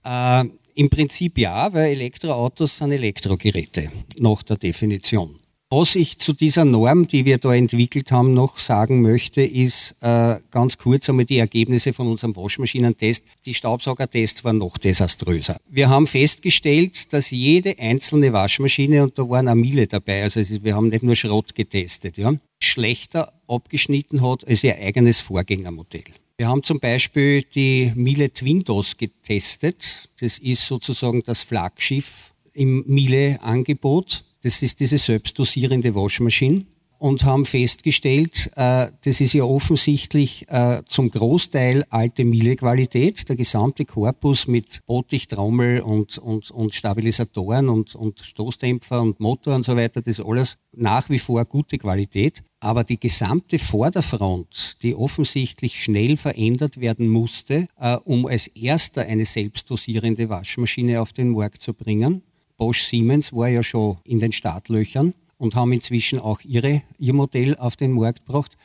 Äh, 0.06 0.46
Im 0.76 0.90
Prinzip 0.90 1.38
ja, 1.38 1.74
weil 1.74 1.92
Elektroautos 1.92 2.78
sind 2.78 2.92
Elektrogeräte, 2.92 3.92
nach 4.20 4.44
der 4.44 4.58
Definition. 4.58 5.36
Was 5.72 5.94
ich 5.94 6.18
zu 6.18 6.34
dieser 6.34 6.66
Norm, 6.66 7.08
die 7.08 7.26
wir 7.26 7.38
da 7.38 7.54
entwickelt 7.54 8.12
haben, 8.12 8.34
noch 8.34 8.58
sagen 8.58 9.04
möchte, 9.04 9.44
ist 9.44 9.96
äh, 10.02 10.38
ganz 10.50 10.80
kurz 10.80 11.08
einmal 11.10 11.26
die 11.26 11.38
Ergebnisse 11.38 11.94
von 11.94 12.08
unserem 12.08 12.36
Waschmaschinentest. 12.36 13.24
Die 13.46 13.54
Staubsaugertests 13.54 14.44
waren 14.44 14.58
noch 14.58 14.80
desaströser. 14.80 15.58
Wir 15.70 15.90
haben 15.90 16.08
festgestellt, 16.08 17.14
dass 17.14 17.30
jede 17.30 17.78
einzelne 17.78 18.34
Waschmaschine, 18.34 19.04
und 19.04 19.20
da 19.20 19.30
waren 19.30 19.48
auch 19.48 19.54
Miele 19.54 19.86
dabei, 19.86 20.24
also 20.24 20.40
ist- 20.40 20.64
wir 20.64 20.76
haben 20.76 20.88
nicht 20.90 21.04
nur 21.04 21.16
Schrott 21.16 21.54
getestet, 21.54 22.18
ja, 22.18 22.34
schlechter 22.60 23.32
abgeschnitten 23.48 24.24
hat 24.28 24.48
als 24.48 24.64
ihr 24.64 24.76
eigenes 24.76 25.22
Vorgängermodell. 25.22 26.04
Wir 26.40 26.48
haben 26.48 26.64
zum 26.64 26.80
Beispiel 26.80 27.42
die 27.44 27.92
Miele 27.96 28.32
Twindos 28.32 28.96
getestet. 28.96 30.10
Das 30.22 30.38
ist 30.38 30.66
sozusagen 30.66 31.22
das 31.22 31.44
Flaggschiff 31.44 32.32
im 32.54 32.86
Miele-Angebot. 32.88 34.24
Das 34.42 34.62
ist 34.62 34.80
diese 34.80 34.98
selbstdosierende 34.98 35.94
Waschmaschine 35.94 36.66
und 37.00 37.24
haben 37.24 37.46
festgestellt, 37.46 38.52
äh, 38.56 38.88
das 39.04 39.22
ist 39.22 39.34
ja 39.34 39.44
offensichtlich 39.44 40.46
äh, 40.50 40.82
zum 40.86 41.10
Großteil 41.10 41.86
alte 41.90 42.26
Miele-Qualität. 42.26 43.28
Der 43.30 43.38
gesamte 43.38 43.86
Korpus 43.86 44.48
mit 44.48 44.86
Bottich-Trommel 44.86 45.82
und, 45.82 46.18
und, 46.18 46.52
und 46.52 46.74
Stabilisatoren 46.76 47.70
und, 47.70 47.96
und 47.96 48.20
Stoßdämpfer 48.20 49.02
und 49.02 49.20
Motor 49.20 49.56
und 49.56 49.64
so 49.64 49.76
weiter, 49.78 50.02
das 50.02 50.20
ist 50.20 50.26
alles 50.26 50.58
nach 50.74 51.10
wie 51.10 51.20
vor 51.20 51.44
gute 51.46 51.78
Qualität. 51.78 52.44
Aber 52.60 52.84
die 52.84 53.00
gesamte 53.00 53.58
Vorderfront, 53.58 54.78
die 54.82 54.94
offensichtlich 54.94 55.82
schnell 55.82 56.18
verändert 56.18 56.82
werden 56.82 57.08
musste, 57.08 57.68
äh, 57.80 57.96
um 58.04 58.26
als 58.26 58.48
erster 58.48 59.04
eine 59.04 59.26
selbstdosierende 59.26 60.28
Waschmaschine 60.28 61.02
auf 61.02 61.14
den 61.14 61.30
Markt 61.30 61.62
zu 61.62 61.74
bringen, 61.74 62.24
Bosch 62.58 62.84
Siemens 62.84 63.32
war 63.32 63.48
ja 63.48 63.64
schon 63.64 64.00
in 64.04 64.20
den 64.20 64.34
Startlöchern 64.34 65.14
und 65.40 65.56
haben 65.56 65.72
inzwischen 65.72 66.20
auch 66.20 66.42
ihre, 66.42 66.84
ihr 67.00 67.14
Modell 67.14 67.56
auf 67.56 67.76
den 67.76 67.94
Markt 67.94 68.28
gebracht. 68.28 68.56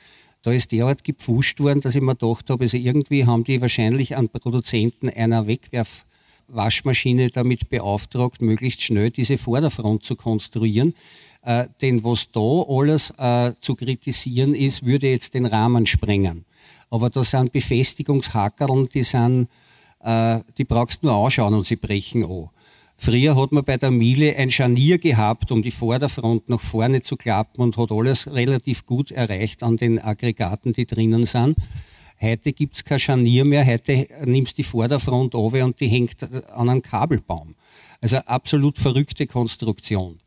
Da 0.43 0.53
ist 0.53 0.73
derart 0.73 1.05
gepfuscht 1.05 1.61
worden, 1.61 1.81
dass 1.81 1.95
ich 1.95 2.03
mir 2.03 2.15
gedacht 2.15 2.51
habe, 2.51 2.65
also 2.65 2.77
irgendwie 2.77 3.25
haben 3.25 3.45
die 3.45 3.63
wahrscheinlich 3.63 4.15
an 4.17 4.29
Produzenten 4.29 5.09
einer 5.09 5.47
Wegwerfwaschmaschine 5.47 7.31
damit 7.31 7.71
beauftragt, 7.71 8.43
möglichst 8.43 8.83
schnell 8.83 9.11
diese 9.11 9.39
Vorderfront 9.39 10.03
zu 10.03 10.17
konstruieren. 10.17 10.93
Äh, 11.43 11.69
denn 11.81 12.05
was 12.05 12.31
da 12.31 12.41
alles 12.41 13.11
äh, 13.17 13.53
zu 13.61 13.75
kritisieren 13.75 14.55
ist, 14.55 14.85
würde 14.85 15.09
jetzt 15.09 15.33
den 15.33 15.47
Rahmen 15.47 15.87
sprengen. 15.87 16.45
Aber 16.91 17.09
da 17.09 17.25
sind 17.25 17.53
Befestigungshackerln, 17.53 18.89
die 18.93 19.03
sind, 19.03 19.49
äh, 20.01 20.41
die 20.59 20.65
brauchst 20.65 21.03
nur 21.03 21.13
anschauen 21.13 21.55
und 21.55 21.67
sie 21.67 21.77
brechen 21.77 22.25
an. 22.25 22.51
Früher 23.05 23.37
hat 23.37 23.53
man 23.53 23.63
bei 23.63 23.77
der 23.77 23.91
Miele 23.91 24.35
ein 24.35 24.51
Scharnier 24.51 24.97
gehabt, 24.97 25.53
um 25.53 25.61
die 25.61 25.71
Vorderfront 25.71 26.49
nach 26.49 26.63
vorne 26.63 27.03
zu 27.03 27.17
klappen 27.17 27.61
und 27.61 27.77
hat 27.77 27.93
alles 27.93 28.33
relativ 28.33 28.87
gut 28.87 29.11
erreicht 29.11 29.63
an 29.63 29.77
den 29.77 29.99
Aggregaten, 29.99 30.73
die 30.73 30.87
drinnen 30.87 31.25
sind. 31.25 31.59
Heute 32.19 32.55
gibt's 32.55 32.83
kein 32.83 32.99
Scharnier 32.99 33.45
mehr, 33.45 33.67
heute 33.67 34.07
nimmst 34.25 34.57
die 34.57 34.63
Vorderfront 34.63 35.35
over 35.35 35.67
und 35.67 35.79
die 35.81 35.89
hängt 35.89 36.23
an 36.23 36.71
einem 36.71 36.81
Kabelbaum. 36.81 37.55
Also 38.01 38.17
absolut 38.17 38.79
verrückte 38.79 39.27
Konstruktion. 39.27 40.19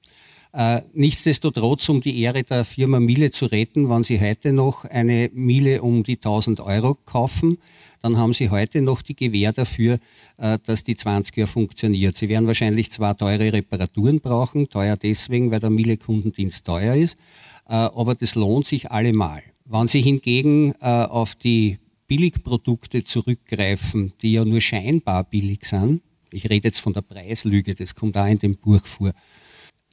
Äh, 0.53 0.81
nichtsdestotrotz, 0.93 1.89
um 1.89 1.99
die 1.99 2.21
Ehre 2.21 2.43
der 2.43 2.63
Firma 2.63 2.99
Miele 2.99 3.31
zu 3.31 3.47
retten, 3.47 3.89
wenn 3.89 4.03
Sie 4.03 4.21
heute 4.21 4.53
noch 4.53 4.85
eine 4.85 5.31
Miele 5.33 5.81
um 5.81 6.03
die 6.03 6.17
1000 6.17 6.59
Euro 6.59 6.95
kaufen, 7.05 7.57
dann 8.01 8.17
haben 8.17 8.33
Sie 8.33 8.49
heute 8.49 8.81
noch 8.81 9.01
die 9.01 9.15
Gewähr 9.15 9.53
dafür, 9.53 9.99
äh, 10.37 10.57
dass 10.65 10.83
die 10.83 10.95
20 10.95 11.35
Jahre 11.35 11.47
funktioniert. 11.47 12.15
Sie 12.15 12.29
werden 12.29 12.47
wahrscheinlich 12.47 12.91
zwar 12.91 13.17
teure 13.17 13.51
Reparaturen 13.51 14.19
brauchen, 14.19 14.69
teuer 14.69 14.97
deswegen, 14.97 15.51
weil 15.51 15.59
der 15.59 15.69
Miele-Kundendienst 15.69 16.65
teuer 16.65 16.95
ist, 16.95 17.17
äh, 17.67 17.73
aber 17.73 18.15
das 18.15 18.35
lohnt 18.35 18.65
sich 18.65 18.91
allemal. 18.91 19.41
Wenn 19.65 19.87
Sie 19.87 20.01
hingegen 20.01 20.73
äh, 20.79 20.85
auf 20.85 21.35
die 21.35 21.79
Billigprodukte 22.07 23.03
zurückgreifen, 23.03 24.13
die 24.21 24.33
ja 24.33 24.45
nur 24.45 24.61
scheinbar 24.61 25.23
billig 25.25 25.65
sind, 25.65 26.01
ich 26.31 26.49
rede 26.49 26.69
jetzt 26.69 26.79
von 26.79 26.93
der 26.93 27.01
Preislüge, 27.01 27.75
das 27.75 27.95
kommt 27.95 28.17
auch 28.17 28.27
in 28.27 28.39
dem 28.39 28.55
Buch 28.55 28.85
vor, 28.85 29.11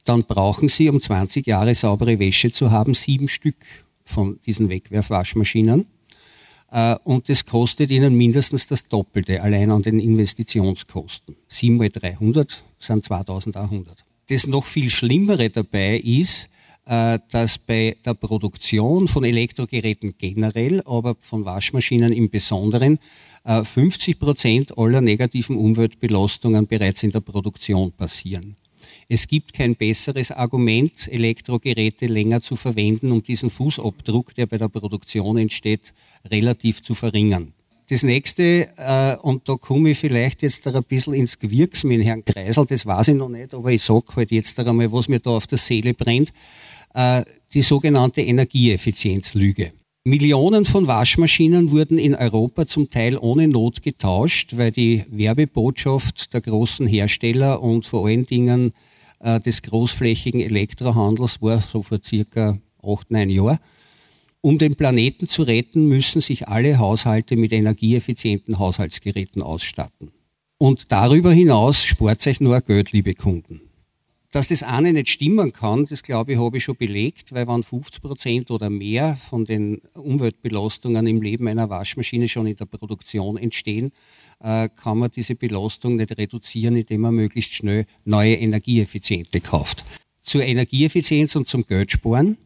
dann 0.05 0.23
brauchen 0.23 0.69
Sie, 0.69 0.89
um 0.89 1.01
20 1.01 1.45
Jahre 1.47 1.75
saubere 1.75 2.19
Wäsche 2.19 2.51
zu 2.51 2.71
haben, 2.71 2.93
sieben 2.93 3.27
Stück 3.27 3.57
von 4.05 4.39
diesen 4.45 4.69
Wegwerfwaschmaschinen. 4.69 5.87
Äh, 6.71 6.95
Und 7.03 7.29
das 7.29 7.45
kostet 7.45 7.91
Ihnen 7.91 8.15
mindestens 8.15 8.67
das 8.67 8.87
Doppelte, 8.87 9.41
allein 9.41 9.71
an 9.71 9.83
den 9.83 9.99
Investitionskosten. 9.99 11.35
7 11.47 11.77
mal 11.77 11.89
300 11.89 12.63
sind 12.79 13.03
2100. 13.03 14.03
Das 14.27 14.47
noch 14.47 14.65
viel 14.65 14.89
Schlimmere 14.89 15.49
dabei 15.49 15.97
ist, 15.99 16.49
äh, 16.85 17.19
dass 17.31 17.57
bei 17.57 17.95
der 18.05 18.13
Produktion 18.13 19.07
von 19.07 19.23
Elektrogeräten 19.23 20.15
generell, 20.17 20.81
aber 20.85 21.15
von 21.19 21.45
Waschmaschinen 21.45 22.13
im 22.13 22.29
Besonderen, 22.29 22.99
äh, 23.43 23.63
50 23.63 24.19
Prozent 24.19 24.77
aller 24.77 25.01
negativen 25.01 25.57
Umweltbelastungen 25.57 26.67
bereits 26.67 27.03
in 27.03 27.11
der 27.11 27.21
Produktion 27.21 27.91
passieren. 27.91 28.55
Es 29.07 29.27
gibt 29.27 29.53
kein 29.53 29.75
besseres 29.75 30.31
Argument, 30.31 31.07
Elektrogeräte 31.07 32.07
länger 32.07 32.41
zu 32.41 32.55
verwenden, 32.55 33.11
um 33.11 33.21
diesen 33.21 33.51
Fußabdruck, 33.51 34.33
der 34.33 34.47
bei 34.47 34.57
der 34.57 34.67
Produktion 34.67 35.37
entsteht, 35.37 35.93
relativ 36.29 36.81
zu 36.81 36.95
verringern. 36.95 37.53
Das 37.87 38.01
nächste, 38.01 38.67
äh, 38.77 39.15
und 39.21 39.47
da 39.47 39.57
komme 39.57 39.91
ich 39.91 39.99
vielleicht 39.99 40.41
jetzt 40.41 40.65
da 40.65 40.73
ein 40.73 40.83
bisschen 40.83 41.13
ins 41.13 41.37
Gewirks 41.37 41.83
mit 41.83 42.03
Herrn 42.03 42.25
Kreisel, 42.25 42.65
das 42.65 42.83
weiß 42.83 43.09
ich 43.09 43.15
noch 43.15 43.29
nicht, 43.29 43.53
aber 43.53 43.71
ich 43.71 43.83
sage 43.83 44.07
halt 44.15 44.31
jetzt 44.31 44.57
da 44.57 44.65
einmal, 44.65 44.91
was 44.91 45.07
mir 45.07 45.19
da 45.19 45.31
auf 45.31 45.45
der 45.45 45.59
Seele 45.59 45.93
brennt, 45.93 46.33
äh, 46.95 47.23
die 47.53 47.61
sogenannte 47.61 48.21
Energieeffizienzlüge. 48.21 49.71
Millionen 50.03 50.65
von 50.65 50.87
Waschmaschinen 50.87 51.69
wurden 51.69 51.99
in 51.99 52.15
Europa 52.15 52.65
zum 52.65 52.89
Teil 52.89 53.17
ohne 53.17 53.47
Not 53.47 53.83
getauscht, 53.83 54.57
weil 54.57 54.71
die 54.71 55.03
Werbebotschaft 55.09 56.33
der 56.33 56.41
großen 56.41 56.87
Hersteller 56.87 57.61
und 57.61 57.85
vor 57.85 58.07
allen 58.07 58.25
Dingen 58.25 58.73
äh, 59.25 59.39
des 59.39 59.63
großflächigen 59.63 60.39
Elektrohandels 60.39 61.41
war 61.41 61.59
so 61.59 61.81
vor 61.81 61.99
circa 62.03 62.59
acht, 62.83 63.09
neun 63.09 63.29
Jahren. 63.29 63.57
Um 64.41 64.59
den 64.59 64.75
Planeten 64.75 65.27
zu 65.27 65.41
retten, 65.41 65.87
müssen 65.87 66.21
sich 66.21 66.47
alle 66.47 66.77
Haushalte 66.77 67.35
mit 67.35 67.51
energieeffizienten 67.51 68.59
Haushaltsgeräten 68.59 69.41
ausstatten. 69.41 70.11
Und 70.59 70.91
darüber 70.91 71.33
hinaus 71.33 71.83
spart 71.83 72.25
euch 72.27 72.39
nur 72.39 72.61
Geld, 72.61 72.91
liebe 72.91 73.13
Kunden. 73.13 73.61
Dass 74.31 74.49
das 74.49 74.63
eine 74.63 74.93
nicht 74.93 75.09
stimmen 75.09 75.51
kann, 75.53 75.85
das 75.85 76.03
glaube 76.03 76.33
ich, 76.33 76.37
habe 76.37 76.57
ich 76.57 76.63
schon 76.63 76.75
belegt, 76.75 77.33
weil 77.33 77.47
wenn 77.47 77.63
50 77.63 78.01
Prozent 78.01 78.51
oder 78.51 78.69
mehr 78.69 79.15
von 79.15 79.45
den 79.45 79.81
Umweltbelastungen 79.93 81.07
im 81.07 81.21
Leben 81.21 81.47
einer 81.47 81.69
Waschmaschine 81.69 82.27
schon 82.27 82.45
in 82.45 82.57
der 82.57 82.65
Produktion 82.65 83.37
entstehen, 83.37 83.91
äh, 84.39 84.69
kann 84.69 84.97
man 84.97 85.11
diese 85.11 85.35
Belastung 85.35 85.95
nicht 85.95 86.17
reduzieren, 86.17 86.75
indem 86.75 87.01
man 87.01 87.15
möglichst 87.15 87.53
schnell 87.53 87.85
neue 88.03 88.35
Energieeffiziente 88.35 89.41
kauft. 89.41 89.85
Zur 90.21 90.43
Energieeffizienz 90.43 91.35
und 91.35 91.47
zum 91.47 91.65
Geldsparen. 91.65 92.37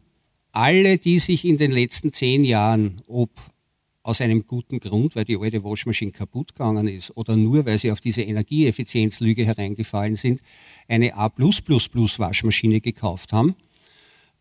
Alle, 0.52 0.98
die 0.98 1.18
sich 1.18 1.44
in 1.44 1.58
den 1.58 1.70
letzten 1.70 2.12
zehn 2.12 2.44
Jahren, 2.44 3.02
ob 3.06 3.30
aus 4.02 4.20
einem 4.20 4.46
guten 4.46 4.80
Grund, 4.80 5.14
weil 5.14 5.24
die 5.24 5.38
alte 5.38 5.62
Waschmaschine 5.62 6.10
kaputt 6.10 6.54
gegangen 6.54 6.88
ist 6.88 7.16
oder 7.16 7.36
nur, 7.36 7.66
weil 7.66 7.78
sie 7.78 7.92
auf 7.92 8.00
diese 8.00 8.22
Energieeffizienzlüge 8.22 9.44
hereingefallen 9.44 10.16
sind, 10.16 10.40
eine 10.88 11.14
A 11.16 11.30
Waschmaschine 11.36 12.80
gekauft 12.80 13.32
haben, 13.32 13.54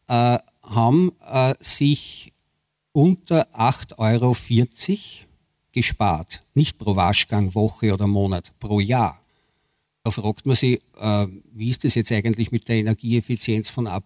äh, 0.08 0.38
haben 0.64 1.12
äh, 1.30 1.54
sich 1.60 2.32
unter 2.92 3.48
8,40 3.56 3.98
Euro 3.98 4.36
gespart. 5.72 6.44
Nicht 6.54 6.78
pro 6.78 6.96
Waschgang, 6.96 7.54
Woche 7.56 7.94
oder 7.94 8.08
Monat, 8.08 8.52
pro 8.60 8.80
Jahr. 8.80 9.20
Da 10.04 10.12
fragt 10.12 10.46
man 10.46 10.56
sich, 10.56 10.82
äh, 11.00 11.28
wie 11.54 11.70
ist 11.70 11.84
das 11.84 11.96
jetzt 11.96 12.12
eigentlich 12.12 12.52
mit 12.52 12.68
der 12.68 12.78
Energieeffizienz 12.78 13.70
von 13.70 13.88
A 13.88 14.02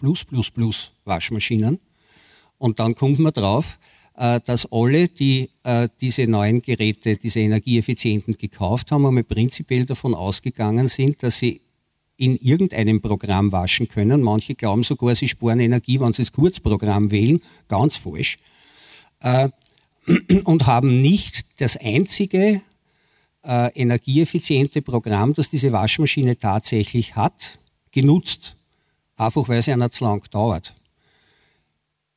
Waschmaschinen? 1.05 1.80
Und 2.57 2.80
dann 2.80 2.95
kommt 2.95 3.20
man 3.20 3.32
drauf, 3.32 3.78
äh, 4.16 4.39
dass 4.45 4.72
alle, 4.72 5.07
die 5.07 5.49
äh, 5.64 5.88
diese 6.01 6.28
neuen 6.28 6.61
Geräte, 6.61 7.18
diese 7.18 7.39
energieeffizienten 7.39 8.38
gekauft 8.38 8.91
haben, 8.91 9.05
einmal 9.05 9.24
prinzipiell 9.24 9.86
davon 9.86 10.14
ausgegangen 10.14 10.88
sind, 10.88 11.22
dass 11.24 11.38
sie 11.38 11.61
in 12.18 12.38
irgendeinem 12.38 13.01
Programm 13.01 13.51
waschen 13.51 13.88
können. 13.88 14.22
Manche 14.22 14.55
glauben 14.55 14.84
sogar, 14.84 15.16
sie 15.16 15.28
sparen 15.28 15.59
Energie, 15.59 15.99
wenn 15.99 16.14
sie 16.14 16.22
das 16.22 16.32
Kurzprogramm 16.32 17.11
wählen. 17.11 17.41
Ganz 17.68 17.97
falsch. 17.97 18.38
Und 20.43 20.67
haben 20.67 21.01
nicht 21.01 21.45
das 21.59 21.77
einzige 21.77 22.61
äh, 23.43 23.71
energieeffiziente 23.73 24.81
Programm, 24.81 25.33
das 25.33 25.49
diese 25.49 25.71
Waschmaschine 25.71 26.37
tatsächlich 26.37 27.15
hat, 27.15 27.59
genutzt. 27.91 28.55
Einfach 29.15 29.47
weil 29.47 29.59
es 29.59 29.69
einer 29.69 29.91
zu 29.91 30.03
lang 30.03 30.23
dauert. 30.31 30.75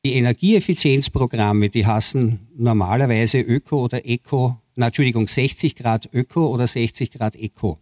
Die 0.05 0.13
Energieeffizienzprogramme, 0.13 1.69
die 1.69 1.85
heißen 1.85 2.47
normalerweise 2.55 3.41
Öko 3.41 3.83
oder 3.83 4.05
Eco, 4.05 4.57
na, 4.75 4.87
Entschuldigung, 4.87 5.27
60 5.27 5.75
Grad 5.75 6.09
Öko 6.13 6.47
oder 6.47 6.67
60 6.67 7.11
Grad 7.11 7.35
Eco. 7.35 7.79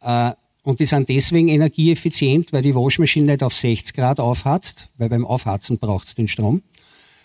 Äh, 0.00 0.32
und 0.62 0.80
die 0.80 0.86
sind 0.86 1.08
deswegen 1.08 1.48
energieeffizient, 1.48 2.52
weil 2.52 2.62
die 2.62 2.74
Waschmaschine 2.74 3.32
nicht 3.32 3.42
auf 3.42 3.54
60 3.54 3.94
Grad 3.94 4.18
aufheizt, 4.18 4.88
weil 4.96 5.10
beim 5.10 5.26
Aufheizen 5.26 5.78
braucht 5.78 6.06
es 6.06 6.14
den 6.14 6.28
Strom, 6.28 6.62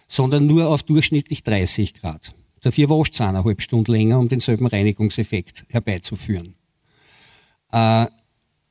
sondern 0.10 0.48
nur 0.48 0.68
auf 0.68 0.84
durchschnittlich 0.84 1.44
30 1.44 1.94
Grad. 1.94 2.36
Dafür 2.62 2.90
wascht 2.90 3.14
es 3.14 3.22
eineinhalb 3.22 3.62
Stunden 3.62 3.92
länger, 3.92 4.20
um 4.20 4.28
denselben 4.28 4.68
Reinigungseffekt 4.68 5.66
herbeizuführen. 5.70 6.56
Äh, 7.72 8.08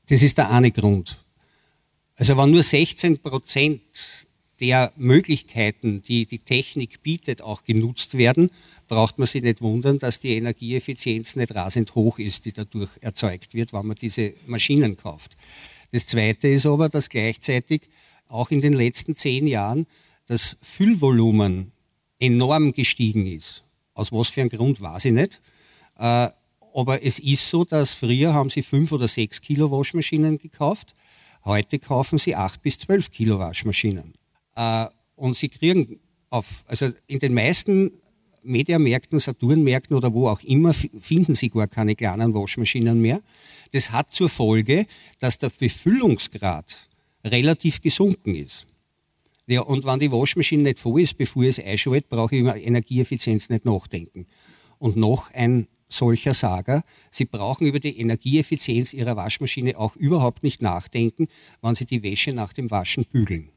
das 0.09 0.22
ist 0.22 0.36
der 0.36 0.51
eine 0.51 0.70
Grund. 0.70 1.24
Also 2.16 2.36
wenn 2.36 2.51
nur 2.51 2.62
16 2.62 3.18
Prozent 3.18 4.26
der 4.61 4.93
Möglichkeiten, 4.97 6.03
die 6.03 6.26
die 6.26 6.41
Technik 6.41 7.03
bietet, 7.03 7.43
auch 7.43 7.62
genutzt 7.62 8.18
werden, 8.18 8.51
braucht 8.89 9.18
man 9.18 9.28
sich 9.28 9.43
nicht 9.43 9.62
wundern, 9.62 10.01
dass 10.01 10.18
die 10.18 10.34
Energieeffizienz 10.34 11.36
nicht 11.36 11.55
rasend 11.55 11.95
hoch 11.95 12.18
ist, 12.18 12.45
die 12.45 12.53
dadurch 12.53 12.91
erzeugt 13.01 13.55
wird, 13.55 13.72
wenn 13.72 13.86
man 13.86 13.97
diese 13.97 14.34
Maschinen 14.47 14.97
kauft. 14.97 15.36
Das 15.93 16.07
Zweite 16.07 16.49
ist 16.49 16.66
aber, 16.66 16.89
dass 16.89 17.09
gleichzeitig 17.09 17.82
auch 18.26 18.51
in 18.51 18.61
den 18.61 18.72
letzten 18.72 19.14
zehn 19.14 19.47
Jahren 19.47 19.86
das 20.29 20.57
Füllvolumen 20.62 21.72
enorm 22.18 22.72
gestiegen 22.72 23.26
ist. 23.26 23.64
Aus 23.95 24.12
was 24.12 24.29
für 24.29 24.43
einem 24.43 24.51
Grund, 24.51 24.81
weiß 24.81 25.07
ich 25.07 25.12
nicht. 25.12 25.41
Äh, 25.99 26.29
aber 26.74 27.03
es 27.03 27.18
ist 27.18 27.49
so, 27.49 27.64
dass 27.64 27.95
früher 27.95 28.33
haben 28.33 28.51
sie 28.51 28.62
fünf 28.62 28.93
oder 28.93 29.09
sechs 29.09 29.41
Kilo 29.41 29.70
Waschmaschinen 29.70 30.39
gekauft. 30.39 30.95
Heute 31.45 31.79
kaufen 31.79 32.18
sie 32.18 32.37
acht 32.37 32.62
bis 32.62 32.79
zwölf 32.79 33.11
Kilo 33.11 33.39
Waschmaschinen. 33.39 34.14
Äh, 34.55 34.87
und 35.16 35.37
sie 35.37 35.49
kriegen 35.49 35.99
auf, 36.31 36.64
also 36.68 36.91
in 37.07 37.18
den 37.18 37.35
meisten 37.35 37.91
Mediamärkten, 38.43 39.18
Saturnmärkten 39.18 39.97
oder 39.97 40.12
wo 40.12 40.29
auch 40.29 40.43
immer 40.43 40.72
finden 40.72 41.35
sie 41.35 41.51
gar 41.51 41.66
keine 41.66 41.97
kleinen 41.97 42.35
Waschmaschinen 42.35 43.01
mehr. 43.01 43.20
Das 43.72 43.91
hat 43.91 44.12
zur 44.12 44.29
Folge, 44.29 44.87
dass 45.18 45.39
der 45.39 45.51
Befüllungsgrad 45.51 46.89
relativ 47.24 47.81
gesunken 47.81 48.35
ist. 48.35 48.66
Ja, 49.49 49.62
und 49.62 49.84
wenn 49.84 49.99
die 49.99 50.12
Waschmaschine 50.12 50.62
nicht 50.62 50.78
voll 50.78 51.01
ist, 51.01 51.16
bevor 51.16 51.42
ich 51.42 51.59
es 51.59 51.64
einschalte, 51.64 52.07
brauche 52.09 52.34
ich 52.34 52.42
über 52.42 52.57
Energieeffizienz 52.57 53.49
nicht 53.49 53.64
nachdenken. 53.64 54.26
Und 54.78 54.96
noch 54.96 55.32
ein 55.32 55.68
solcher 55.88 56.34
Sager, 56.34 56.82
Sie 57.11 57.24
brauchen 57.24 57.66
über 57.66 57.80
die 57.80 57.99
Energieeffizienz 57.99 58.92
Ihrer 58.92 59.16
Waschmaschine 59.16 59.78
auch 59.78 59.96
überhaupt 59.96 60.42
nicht 60.42 60.61
nachdenken, 60.61 61.26
wann 61.62 61.74
Sie 61.74 61.86
die 61.86 62.03
Wäsche 62.03 62.32
nach 62.32 62.53
dem 62.53 62.70
Waschen 62.70 63.07
bügeln. 63.11 63.49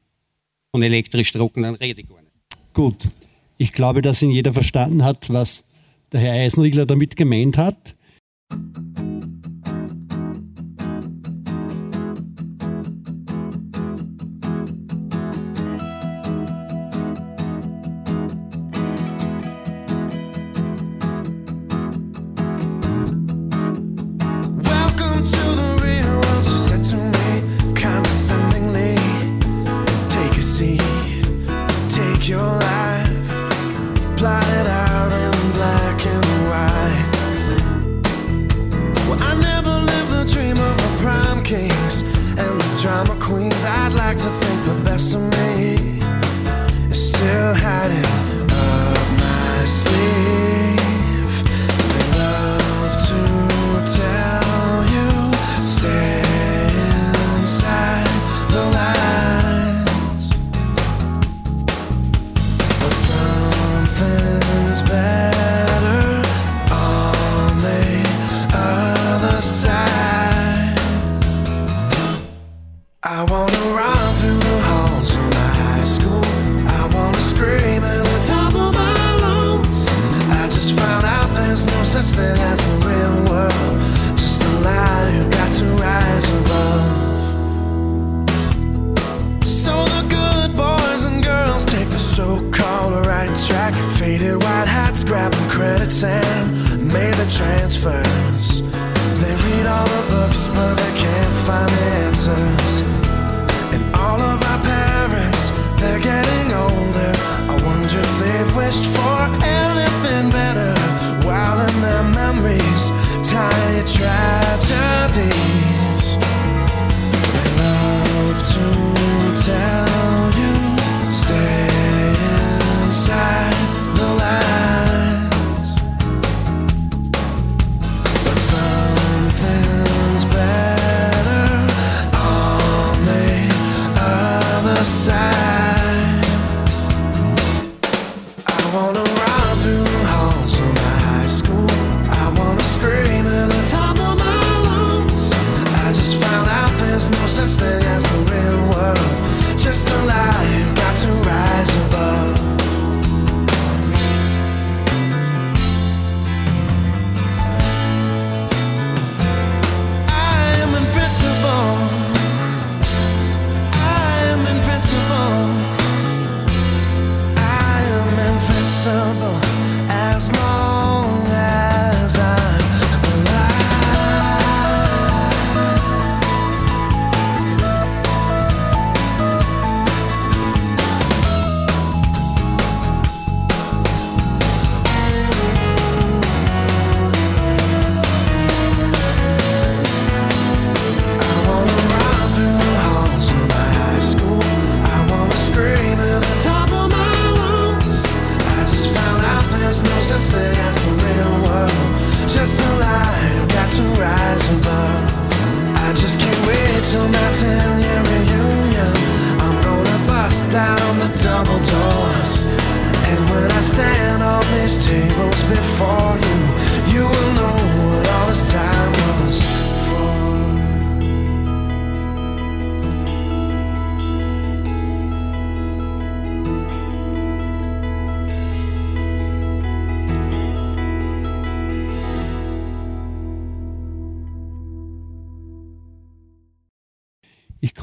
Von 0.72 0.82
elektrisch 0.82 1.34
trockenen 1.34 1.76
rede 1.76 2.00
ich 2.00 2.08
gar 2.08 2.22
nicht. 2.22 2.32
Gut. 2.74 3.10
Ich 3.58 3.74
glaube, 3.74 4.02
dass 4.02 4.22
ihn 4.22 4.32
jeder 4.32 4.54
verstanden 4.54 5.04
hat, 5.04 5.30
was 5.30 5.66
der 6.14 6.22
Herr 6.22 6.34
Eisenriegler 6.34 6.86
damit 6.86 7.18
gemeint 7.18 7.58
hat. 7.58 7.96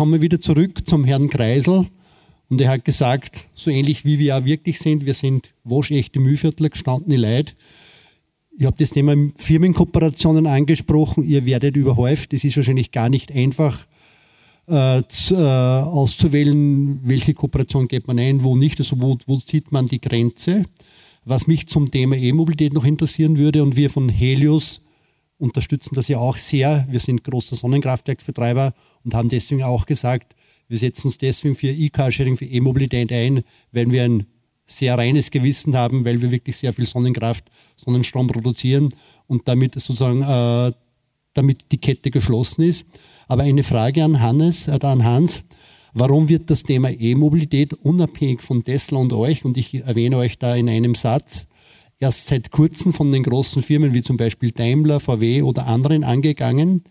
Ich 0.09 0.11
komme 0.11 0.23
wieder 0.23 0.41
zurück 0.41 0.89
zum 0.89 1.05
Herrn 1.05 1.29
Kreisel 1.29 1.85
und 2.49 2.63
er 2.63 2.71
hat 2.71 2.87
gesagt, 2.87 3.47
so 3.55 3.71
ähnlich 3.71 4.07
wie 4.07 4.19
wir 4.19 4.39
auch 4.39 4.45
wirklich 4.47 4.79
sind, 4.79 5.05
wir 5.05 5.13
sind 5.13 5.53
waschechte 5.65 6.19
Mühviertler, 6.19 6.71
gestandene 6.71 7.19
Leute. 7.19 7.53
Ich 8.57 8.65
habe 8.65 8.77
das 8.79 8.89
Thema 8.89 9.15
Firmenkooperationen 9.37 10.47
angesprochen. 10.47 11.25
Ihr 11.25 11.45
werdet 11.45 11.77
überhäuft. 11.77 12.33
Es 12.33 12.43
ist 12.43 12.57
wahrscheinlich 12.57 12.91
gar 12.91 13.11
nicht 13.11 13.33
einfach 13.33 13.87
äh, 14.67 15.03
zu, 15.11 15.35
äh, 15.35 15.41
auszuwählen, 15.41 17.01
welche 17.07 17.35
Kooperation 17.35 17.87
geht 17.87 18.07
man 18.07 18.19
ein, 18.19 18.43
wo 18.43 18.57
nicht. 18.57 18.79
Also 18.79 18.99
wo, 19.03 19.19
wo 19.27 19.37
zieht 19.37 19.73
man 19.73 19.89
die 19.89 20.01
Grenze? 20.01 20.63
Was 21.27 21.47
mich 21.47 21.67
zum 21.67 21.91
Thema 21.91 22.17
E-Mobilität 22.17 22.73
noch 22.73 22.87
interessieren 22.87 23.37
würde 23.37 23.63
und 23.63 23.77
wir 23.77 23.91
von 23.91 24.09
Helios 24.09 24.81
unterstützen 25.39 25.95
das 25.95 26.09
ja 26.09 26.19
auch 26.19 26.37
sehr. 26.37 26.87
Wir 26.91 27.01
sind 27.01 27.25
großer 27.25 27.57
Sonnenkraftwerksbetreiber 27.57 28.75
und 29.05 29.15
haben 29.15 29.29
deswegen 29.29 29.63
auch 29.63 29.87
gesagt, 29.87 30.35
wir 30.69 30.79
setzen 30.79 31.07
uns 31.07 31.19
deswegen 31.19 31.55
für 31.55 31.69
E-Carsharing, 31.69 32.37
für 32.37 32.45
E-Mobilität 32.45 33.11
ein, 33.13 33.43
weil 33.73 33.91
wir 33.91 34.05
ein 34.05 34.27
sehr 34.67 34.99
reines 34.99 35.31
Gewissen 35.31 35.75
haben, 35.77 36.05
weil 36.05 36.21
wir 36.21 36.31
wirklich 36.31 36.57
sehr 36.59 36.75
viel 36.75 36.85
Sonnenkraft, 36.85 37.45
Sonnenstrom 37.77 38.27
produzieren 38.27 38.91
und 39.27 39.49
damit 39.49 39.75
sozusagen, 39.75 40.23
äh, 40.23 40.73
damit 41.33 41.73
die 41.73 41.79
Kette 41.79 42.11
geschlossen 42.11 42.63
ist. 42.63 42.85
Aber 43.29 43.45
eine 43.45 43.65
Frage 43.65 44.05
an 44.05 44.21
Hannes, 44.21 44.69
äh, 44.69 44.79
an 44.83 45.05
Hans. 45.05 45.43
Warum 45.95 46.29
wird 46.29 46.51
das 46.51 46.63
Thema 46.63 46.91
E-Mobilität 46.91 47.73
unabhängig 47.73 48.43
von 48.43 48.63
Tesla 48.63 48.99
und 48.99 49.13
euch, 49.15 49.45
und 49.45 49.57
ich 49.57 49.75
erwähne 49.75 50.19
euch 50.19 50.39
da 50.39 50.55
in 50.55 50.69
einem 50.69 50.95
Satz, 50.95 51.47
erst 51.99 52.29
seit 52.29 52.51
kurzem 52.51 52.93
von 52.93 53.11
den 53.13 53.23
großen 53.23 53.63
Firmen 53.63 53.95
wie 53.95 54.03
zum 54.03 54.17
Beispiel 54.17 54.53
Daimler, 54.53 55.01
VW 55.01 55.43
oder 55.43 55.67
anderen 55.67 56.05
angegangen. 56.05 56.85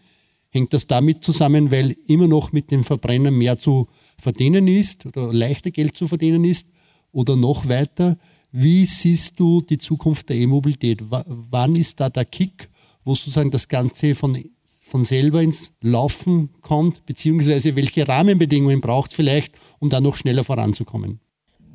Hängt 0.50 0.74
das 0.74 0.88
damit 0.88 1.24
zusammen, 1.24 1.72
weil 1.72 1.96
immer 2.08 2.28
noch 2.28 2.52
mit 2.52 2.72
den 2.72 2.84
Verbrennern 2.84 3.36
mehr 3.36 3.58
zu 3.58 3.88
verdienen 4.18 4.68
ist 4.68 5.06
oder 5.06 5.34
leichter 5.34 5.72
Geld 5.72 5.96
zu 5.96 6.08
verdienen 6.08 6.44
ist? 6.44 6.70
Oder 7.12 7.36
noch 7.36 7.68
weiter, 7.68 8.18
wie 8.52 8.86
siehst 8.86 9.40
du 9.40 9.62
die 9.62 9.78
Zukunft 9.78 10.30
der 10.30 10.38
E-Mobilität? 10.38 11.02
wann 11.10 11.76
ist 11.76 12.00
da 12.00 12.10
der 12.10 12.26
Kick, 12.26 12.70
wo 13.04 13.16
sozusagen 13.16 13.52
das 13.52 13.68
Ganze 13.68 14.16
von, 14.16 14.44
von 14.64 15.04
selber 15.04 15.42
ins 15.42 15.72
Laufen 15.82 16.50
kommt? 16.62 17.06
Beziehungsweise 17.06 17.76
welche 17.76 18.08
Rahmenbedingungen 18.08 18.82
braucht 18.82 19.12
es 19.12 19.16
vielleicht, 19.16 19.56
um 19.80 19.90
da 19.90 20.02
noch 20.02 20.16
schneller 20.16 20.44
voranzukommen? 20.44 21.20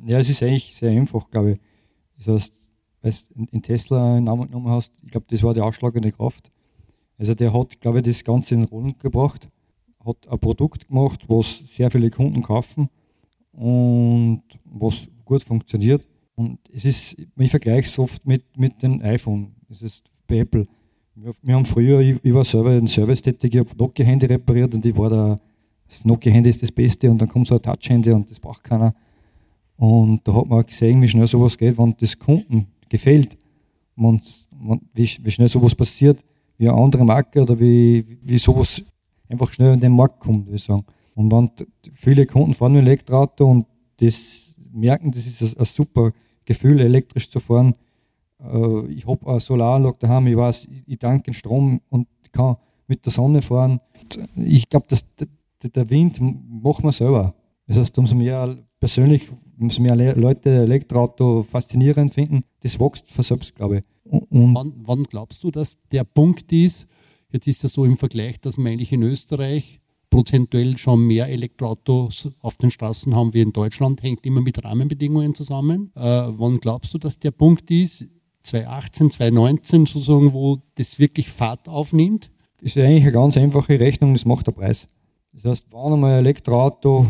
Ja, 0.05 0.19
es 0.19 0.29
ist 0.29 0.43
eigentlich 0.43 0.75
sehr 0.75 0.91
einfach, 0.91 1.29
glaube 1.29 1.53
ich. 1.53 1.59
Das 2.17 2.27
heißt, 2.27 2.62
weil 3.03 3.11
du 3.11 3.45
in 3.51 3.61
Tesla 3.61 4.15
einen 4.15 4.25
Namen 4.25 4.47
genommen 4.47 4.69
hast, 4.69 4.91
ich 5.03 5.11
glaube, 5.11 5.27
das 5.29 5.43
war 5.43 5.53
die 5.53 5.61
ausschlagende 5.61 6.11
Kraft. 6.11 6.49
Also 7.17 7.35
der 7.35 7.53
hat, 7.53 7.79
glaube 7.79 7.99
ich, 7.99 8.05
das 8.05 8.23
Ganze 8.23 8.55
in 8.55 8.63
Rollen 8.63 8.97
gebracht, 8.97 9.49
hat 10.03 10.27
ein 10.27 10.39
Produkt 10.39 10.87
gemacht, 10.87 11.23
was 11.27 11.59
sehr 11.67 11.91
viele 11.91 12.09
Kunden 12.09 12.41
kaufen 12.41 12.89
und 13.51 14.41
was 14.65 15.07
gut 15.25 15.43
funktioniert. 15.43 16.07
Und 16.35 16.57
es 16.73 16.85
ist, 16.85 17.17
ich 17.37 17.51
vergleiche 17.51 17.87
es 17.87 17.99
oft 17.99 18.25
mit, 18.25 18.57
mit 18.57 18.81
dem 18.81 19.01
iPhone. 19.01 19.53
Es 19.69 19.81
ist 19.81 20.03
bei 20.25 20.39
Apple. 20.39 20.65
Wir, 21.15 21.33
wir 21.41 21.55
haben 21.55 21.65
früher, 21.65 21.99
ich, 21.99 22.17
ich, 22.23 22.33
war 22.33 22.43
selber 22.43 22.71
ein 22.71 22.87
Service 22.87 23.21
tätig, 23.21 23.53
ich 23.53 23.59
habe 23.59 23.69
Nokia-Handy 23.77 24.25
repariert 24.25 24.73
und 24.73 24.83
ich 24.83 24.97
war 24.97 25.09
da, 25.09 25.39
das 25.87 26.05
Nokia-Handy 26.05 26.49
ist 26.49 26.63
das 26.63 26.71
Beste 26.71 27.11
und 27.11 27.21
dann 27.21 27.27
kommt 27.29 27.47
so 27.47 27.55
ein 27.55 27.61
Touch-Handy 27.61 28.11
und 28.11 28.31
das 28.31 28.39
braucht 28.39 28.63
keiner. 28.63 28.95
Und 29.77 30.27
da 30.27 30.33
hat 30.33 30.47
man 30.47 30.65
gesehen, 30.65 31.01
wie 31.01 31.07
schnell 31.07 31.27
sowas 31.27 31.57
geht, 31.57 31.77
wenn 31.77 31.95
das 31.99 32.17
Kunden 32.17 32.67
gefällt, 32.93 33.37
man, 33.95 34.21
man, 34.51 34.79
wie, 34.93 35.09
wie, 35.23 35.31
schnell 35.31 35.49
sowas 35.49 35.73
passiert, 35.73 36.23
wie 36.57 36.69
eine 36.69 36.77
andere 36.77 37.03
Marke 37.03 37.41
oder 37.41 37.59
wie, 37.59 38.05
wie 38.21 38.37
sowas 38.37 38.83
einfach 39.27 39.51
schnell 39.51 39.73
in 39.73 39.79
den 39.79 39.95
Markt 39.95 40.19
kommt, 40.19 40.45
würde 40.45 40.57
ich 40.57 40.63
sagen. 40.63 40.85
Und 41.15 41.31
wenn 41.31 41.49
viele 41.95 42.25
Kunden 42.27 42.53
fahren 42.53 42.73
mit 42.73 42.83
Elektroauto 42.83 43.49
und 43.49 43.65
das 43.97 44.55
merken, 44.71 45.11
das 45.11 45.25
ist 45.25 45.57
ein, 45.57 45.65
super 45.65 46.11
Gefühl, 46.45 46.79
elektrisch 46.81 47.29
zu 47.29 47.39
fahren. 47.39 47.73
Äh, 48.39 48.85
ich 48.87 49.07
habe 49.07 49.27
eine 49.27 49.39
Solaranlage 49.39 49.97
daheim, 49.99 50.27
ich 50.27 50.37
weiß, 50.37 50.67
ich 50.85 50.99
danke 50.99 51.23
den 51.23 51.33
Strom 51.33 51.81
und 51.89 52.07
kann 52.31 52.57
mit 52.87 53.03
der 53.05 53.11
Sonne 53.11 53.41
fahren. 53.41 53.79
Ich 54.35 54.69
glaube, 54.69 54.87
der 55.63 55.89
Wind 55.89 56.19
macht 56.21 56.83
man 56.83 56.91
selber. 56.91 57.33
Das 57.65 57.77
heißt, 57.77 57.97
umso 57.97 58.15
mehr 58.15 58.57
persönlich 58.79 59.29
umso 59.59 59.81
mehr 59.81 59.95
Leute 60.15 60.49
Elektroauto 60.49 61.43
faszinierend 61.43 62.13
finden, 62.13 62.43
das 62.61 62.79
wächst 62.79 63.09
von 63.09 63.23
selbst, 63.23 63.55
glaube 63.55 63.77
ich. 63.77 63.83
Und 64.03 64.55
wann, 64.55 64.73
wann, 64.77 65.03
glaubst 65.03 65.43
du, 65.43 65.51
dass 65.51 65.77
der 65.91 66.03
Punkt 66.03 66.51
ist, 66.51 66.87
jetzt 67.31 67.47
ist 67.47 67.63
das 67.63 67.71
so 67.71 67.85
im 67.85 67.97
Vergleich, 67.97 68.39
dass 68.39 68.57
wir 68.57 68.69
eigentlich 68.69 68.91
in 68.91 69.03
Österreich 69.03 69.79
prozentuell 70.09 70.77
schon 70.77 71.07
mehr 71.07 71.27
Elektroautos 71.27 72.29
auf 72.41 72.57
den 72.57 72.69
Straßen 72.69 73.15
haben 73.15 73.33
wie 73.33 73.41
in 73.41 73.51
Deutschland, 73.51 74.03
hängt 74.03 74.25
immer 74.25 74.41
mit 74.41 74.63
Rahmenbedingungen 74.63 75.33
zusammen. 75.33 75.91
Äh, 75.95 76.01
wann 76.01 76.59
glaubst 76.59 76.93
du, 76.93 76.99
dass 76.99 77.17
der 77.17 77.31
Punkt 77.31 77.71
ist, 77.71 78.05
2018, 78.43 79.11
2019 79.11 79.85
sozusagen, 79.85 80.33
wo 80.33 80.59
das 80.75 80.99
wirklich 80.99 81.29
Fahrt 81.29 81.67
aufnimmt? 81.67 82.29
Das 82.57 82.75
ist 82.75 82.77
eigentlich 82.77 83.03
eine 83.03 83.11
ganz 83.11 83.37
einfache 83.37 83.79
Rechnung, 83.79 84.13
das 84.13 84.25
macht 84.25 84.45
der 84.47 84.51
Preis. 84.51 84.87
Das 85.31 85.45
heißt, 85.45 85.67
wenn 85.71 85.93
einmal 85.93 86.13
ein 86.13 86.19
Elektroauto 86.19 87.07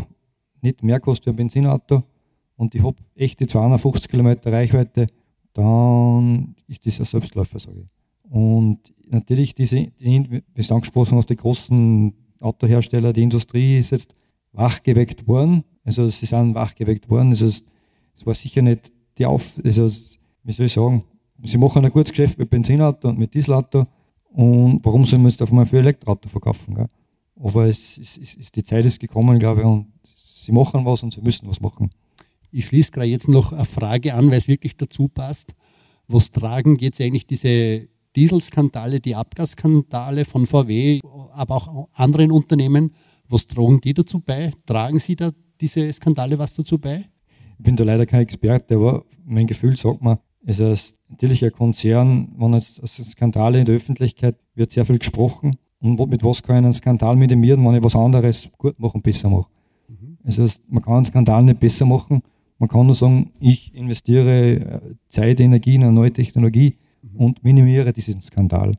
nicht 0.62 0.82
mehr 0.82 0.98
kostet 0.98 1.26
wie 1.26 1.30
ein 1.30 1.36
Benzinauto, 1.36 2.04
und 2.56 2.74
ich 2.74 2.82
habe 2.82 2.96
echt 3.14 3.40
die 3.40 3.46
250 3.46 4.08
Kilometer 4.08 4.52
Reichweite, 4.52 5.06
dann 5.52 6.54
ist 6.66 6.86
das 6.86 7.00
ein 7.00 7.04
Selbstläufer, 7.06 7.58
sage 7.58 7.80
ich. 7.80 8.30
Und 8.30 8.78
natürlich, 9.08 9.54
diese, 9.54 9.86
die, 9.86 10.42
wie 10.54 10.62
du 10.62 10.74
angesprochen 10.74 11.18
hast, 11.18 11.30
die 11.30 11.36
großen 11.36 12.12
Autohersteller, 12.40 13.12
die 13.12 13.22
Industrie 13.22 13.78
ist 13.78 13.90
jetzt 13.90 14.14
wachgeweckt 14.52 15.26
worden. 15.26 15.64
Also 15.84 16.08
sie 16.08 16.26
sind 16.26 16.54
wachgeweckt 16.54 17.08
worden. 17.08 17.30
Also 17.30 17.46
es, 17.46 17.64
es 18.16 18.26
war 18.26 18.34
sicher 18.34 18.62
nicht 18.62 18.92
die 19.18 19.26
Auf... 19.26 19.52
Also, 19.64 19.88
wie 20.42 20.52
soll 20.52 20.66
ich 20.66 20.72
sagen, 20.72 21.04
sie 21.42 21.58
machen 21.58 21.84
ein 21.84 21.90
gutes 21.90 22.12
Geschäft 22.12 22.38
mit 22.38 22.50
Benzinauto 22.50 23.08
und 23.08 23.18
mit 23.18 23.32
Dieselauto. 23.34 23.86
Und 24.30 24.80
warum 24.84 25.04
sollen 25.04 25.22
wir 25.22 25.30
jetzt 25.30 25.40
auf 25.40 25.50
einmal 25.50 25.66
für 25.66 25.78
Elektroauto 25.78 26.28
verkaufen? 26.28 26.74
Gell? 26.74 26.88
Aber 27.40 27.66
es, 27.66 27.98
es, 27.98 28.18
es, 28.18 28.52
die 28.52 28.64
Zeit 28.64 28.84
ist 28.84 29.00
gekommen, 29.00 29.38
glaube 29.38 29.60
ich, 29.60 29.66
und 29.66 29.86
sie 30.16 30.52
machen 30.52 30.84
was 30.84 31.02
und 31.02 31.12
sie 31.12 31.20
müssen 31.20 31.48
was 31.48 31.60
machen. 31.60 31.90
Ich 32.56 32.66
schließe 32.66 32.92
gerade 32.92 33.08
jetzt 33.08 33.26
noch 33.26 33.52
eine 33.52 33.64
Frage 33.64 34.14
an, 34.14 34.30
weil 34.30 34.38
es 34.38 34.46
wirklich 34.46 34.76
dazu 34.76 35.08
passt. 35.08 35.54
Was 36.06 36.30
tragen 36.30 36.76
jetzt 36.76 37.00
eigentlich 37.00 37.26
diese 37.26 37.88
Dieselskandale, 38.14 39.00
die 39.00 39.16
Abgasskandale 39.16 40.24
von 40.24 40.46
VW, 40.46 41.00
aber 41.32 41.56
auch 41.56 41.88
anderen 41.94 42.30
Unternehmen, 42.30 42.92
was 43.28 43.48
tragen 43.48 43.80
die 43.80 43.92
dazu 43.92 44.20
bei? 44.20 44.52
Tragen 44.66 45.00
Sie 45.00 45.16
da 45.16 45.32
diese 45.60 45.92
Skandale 45.92 46.38
was 46.38 46.54
dazu 46.54 46.78
bei? 46.78 47.04
Ich 47.58 47.64
bin 47.64 47.74
da 47.74 47.82
leider 47.82 48.06
kein 48.06 48.22
Experte, 48.22 48.76
aber 48.76 49.04
mein 49.24 49.48
Gefühl 49.48 49.76
sagt 49.76 50.00
mir, 50.00 50.20
es 50.46 50.60
ist 50.60 50.96
natürlich 51.08 51.44
ein 51.44 51.50
Konzern, 51.50 52.36
wenn 52.38 52.52
jetzt 52.52 52.86
Skandale 52.86 53.58
in 53.58 53.64
der 53.64 53.74
Öffentlichkeit 53.74 54.36
wird 54.54 54.70
sehr 54.70 54.86
viel 54.86 54.98
gesprochen. 54.98 55.56
Und 55.80 55.98
mit 56.08 56.22
was 56.22 56.40
kann 56.40 56.58
ich 56.58 56.64
einen 56.66 56.72
Skandal 56.72 57.16
minimieren, 57.16 57.64
wenn 57.64 57.74
ich 57.74 57.82
was 57.82 57.96
anderes 57.96 58.48
gut 58.58 58.78
machen, 58.78 59.02
besser 59.02 59.28
mache? 59.28 59.48
Mhm. 59.88 60.18
Also 60.22 60.46
man 60.68 60.84
kann 60.84 60.94
einen 60.94 61.04
Skandal 61.04 61.42
nicht 61.42 61.58
besser 61.58 61.84
machen, 61.84 62.22
man 62.58 62.68
kann 62.68 62.86
nur 62.86 62.94
sagen, 62.94 63.32
ich 63.40 63.74
investiere 63.74 64.52
äh, 64.54 64.80
Zeit, 65.08 65.40
Energie 65.40 65.74
in 65.74 65.82
eine 65.82 65.92
neue 65.92 66.12
Technologie 66.12 66.76
und 67.14 67.42
minimiere 67.44 67.92
diesen 67.92 68.20
Skandal. 68.22 68.74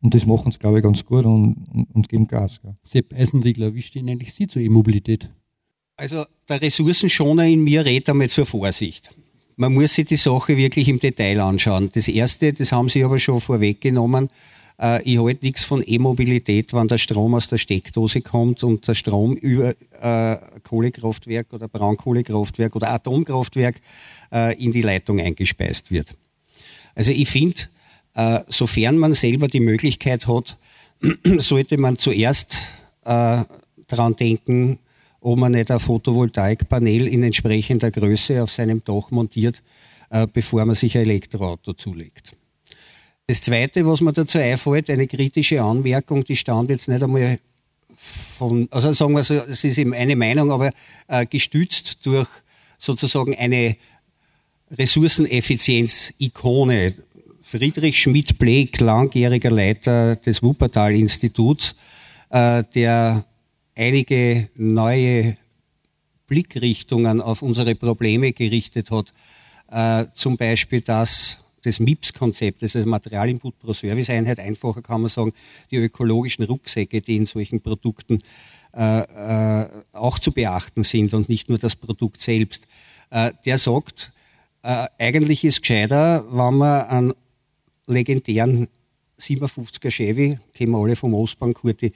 Und 0.00 0.14
das 0.14 0.26
machen 0.26 0.52
sie, 0.52 0.58
glaube 0.58 0.78
ich, 0.78 0.84
ganz 0.84 1.04
gut 1.04 1.24
und, 1.24 1.66
und, 1.72 1.88
und 1.92 2.08
geben 2.08 2.26
Gas. 2.26 2.60
Gell. 2.62 2.76
Sepp 2.82 3.12
Eisenriegler, 3.12 3.74
wie 3.74 3.82
stehen 3.82 4.08
eigentlich 4.08 4.32
Sie 4.32 4.46
zur 4.46 4.62
E-Mobilität? 4.62 5.28
Also 5.96 6.24
der 6.48 6.62
Ressourcenschoner 6.62 7.46
in 7.46 7.62
mir 7.62 7.84
rät 7.84 8.08
einmal 8.08 8.28
zur 8.28 8.46
Vorsicht. 8.46 9.14
Man 9.56 9.74
muss 9.74 9.94
sich 9.94 10.06
die 10.06 10.16
Sache 10.16 10.56
wirklich 10.56 10.88
im 10.88 11.00
Detail 11.00 11.40
anschauen. 11.40 11.90
Das 11.92 12.06
Erste, 12.06 12.52
das 12.52 12.70
haben 12.70 12.88
Sie 12.88 13.02
aber 13.02 13.18
schon 13.18 13.40
vorweggenommen, 13.40 14.28
äh, 14.80 15.02
ich 15.02 15.18
halte 15.18 15.44
nichts 15.44 15.64
von 15.64 15.82
E-Mobilität, 15.84 16.72
wenn 16.72 16.88
der 16.88 16.98
Strom 16.98 17.34
aus 17.34 17.48
der 17.48 17.58
Steckdose 17.58 18.20
kommt 18.20 18.62
und 18.62 18.86
der 18.86 18.94
Strom 18.94 19.34
über 19.34 19.74
äh, 20.00 20.36
Kohlekraftwerk 20.62 21.52
oder 21.52 21.68
Braunkohlekraftwerk 21.68 22.76
oder 22.76 22.90
Atomkraftwerk 22.90 23.80
äh, 24.32 24.62
in 24.62 24.72
die 24.72 24.82
Leitung 24.82 25.20
eingespeist 25.20 25.90
wird. 25.90 26.14
Also 26.94 27.12
ich 27.12 27.28
finde, 27.28 27.58
äh, 28.14 28.40
sofern 28.48 28.98
man 28.98 29.14
selber 29.14 29.48
die 29.48 29.60
Möglichkeit 29.60 30.26
hat, 30.26 30.56
sollte 31.38 31.78
man 31.78 31.96
zuerst 31.96 32.72
äh, 33.04 33.44
daran 33.86 34.16
denken, 34.16 34.78
ob 35.20 35.38
man 35.38 35.52
nicht 35.52 35.70
ein 35.70 35.80
Photovoltaikpanel 35.80 37.08
in 37.08 37.22
entsprechender 37.24 37.90
Größe 37.90 38.42
auf 38.42 38.52
seinem 38.52 38.82
Dach 38.84 39.10
montiert, 39.10 39.62
äh, 40.10 40.26
bevor 40.32 40.64
man 40.64 40.76
sich 40.76 40.96
ein 40.96 41.02
Elektroauto 41.02 41.72
zulegt. 41.72 42.37
Das 43.30 43.42
Zweite, 43.42 43.86
was 43.86 44.00
mir 44.00 44.14
dazu 44.14 44.38
einfällt, 44.38 44.88
eine 44.88 45.06
kritische 45.06 45.62
Anmerkung, 45.62 46.24
die 46.24 46.34
stammt 46.34 46.70
jetzt 46.70 46.88
nicht 46.88 47.02
einmal 47.02 47.38
von, 47.94 48.68
also 48.70 48.90
sagen 48.94 49.12
wir 49.12 49.22
so, 49.22 49.34
es 49.34 49.64
ist 49.64 49.76
eben 49.76 49.92
eine 49.92 50.16
Meinung, 50.16 50.50
aber 50.50 50.72
äh, 51.08 51.26
gestützt 51.26 52.06
durch 52.06 52.26
sozusagen 52.78 53.36
eine 53.36 53.76
Ressourceneffizienz-Ikone. 54.70 56.94
Friedrich 57.42 58.00
Schmidt-Bleek, 58.00 58.80
langjähriger 58.80 59.50
Leiter 59.50 60.16
des 60.16 60.42
Wuppertal-Instituts, 60.42 61.74
äh, 62.30 62.64
der 62.74 63.26
einige 63.76 64.48
neue 64.56 65.34
Blickrichtungen 66.28 67.20
auf 67.20 67.42
unsere 67.42 67.74
Probleme 67.74 68.32
gerichtet 68.32 68.90
hat. 68.90 69.12
Äh, 69.70 70.06
zum 70.14 70.38
Beispiel 70.38 70.80
das 70.80 71.44
des 71.68 71.80
MIPS-Konzept, 71.80 72.62
das 72.62 72.74
ist 72.74 72.86
Materialinput 72.86 73.58
pro 73.58 73.72
Serviceeinheit, 73.72 74.40
einfacher 74.40 74.82
kann 74.82 75.02
man 75.02 75.10
sagen, 75.10 75.32
die 75.70 75.76
ökologischen 75.76 76.44
Rucksäcke, 76.44 77.00
die 77.00 77.16
in 77.16 77.26
solchen 77.26 77.60
Produkten 77.60 78.20
äh, 78.74 79.62
äh, 79.62 79.68
auch 79.92 80.18
zu 80.18 80.32
beachten 80.32 80.82
sind 80.82 81.14
und 81.14 81.28
nicht 81.28 81.48
nur 81.48 81.58
das 81.58 81.76
Produkt 81.76 82.20
selbst. 82.20 82.66
Äh, 83.10 83.32
der 83.44 83.58
sagt, 83.58 84.12
äh, 84.62 84.86
eigentlich 84.98 85.44
ist 85.44 85.60
gescheiter, 85.60 86.24
wenn 86.30 86.56
man 86.56 86.86
einen 86.86 87.14
legendären 87.86 88.68
57er 89.20 89.90
Chevy, 89.90 90.38
kennen 90.54 90.72
wir 90.72 90.78
alle 90.78 90.96
vom 90.96 91.14
Ostbahn, 91.14 91.54
Kurti, 91.54 91.92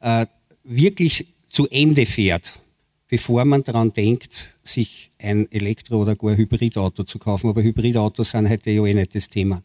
äh, 0.00 0.26
wirklich 0.64 1.26
zu 1.48 1.68
Ende 1.68 2.06
fährt 2.06 2.60
bevor 3.08 3.44
man 3.44 3.62
daran 3.62 3.92
denkt, 3.92 4.56
sich 4.62 5.10
ein 5.18 5.50
Elektro- 5.50 6.02
oder 6.02 6.16
gar 6.16 6.36
Hybridauto 6.36 7.04
zu 7.04 7.18
kaufen. 7.18 7.48
Aber 7.48 7.62
Hybridautos 7.62 8.30
sind 8.30 8.48
heute 8.48 8.70
ja 8.70 8.84
eh 8.84 8.94
nicht 8.94 9.14
das 9.14 9.28
Thema. 9.28 9.62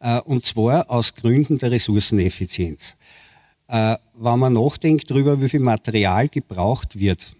Äh, 0.00 0.20
und 0.20 0.44
zwar 0.44 0.90
aus 0.90 1.14
Gründen 1.14 1.58
der 1.58 1.70
Ressourceneffizienz. 1.70 2.96
Äh, 3.68 3.96
wenn 4.14 4.38
man 4.38 4.52
nachdenkt 4.52 5.10
darüber, 5.10 5.40
wie 5.40 5.48
viel 5.48 5.60
Material 5.60 6.28
gebraucht 6.28 6.98
wird, 6.98 7.34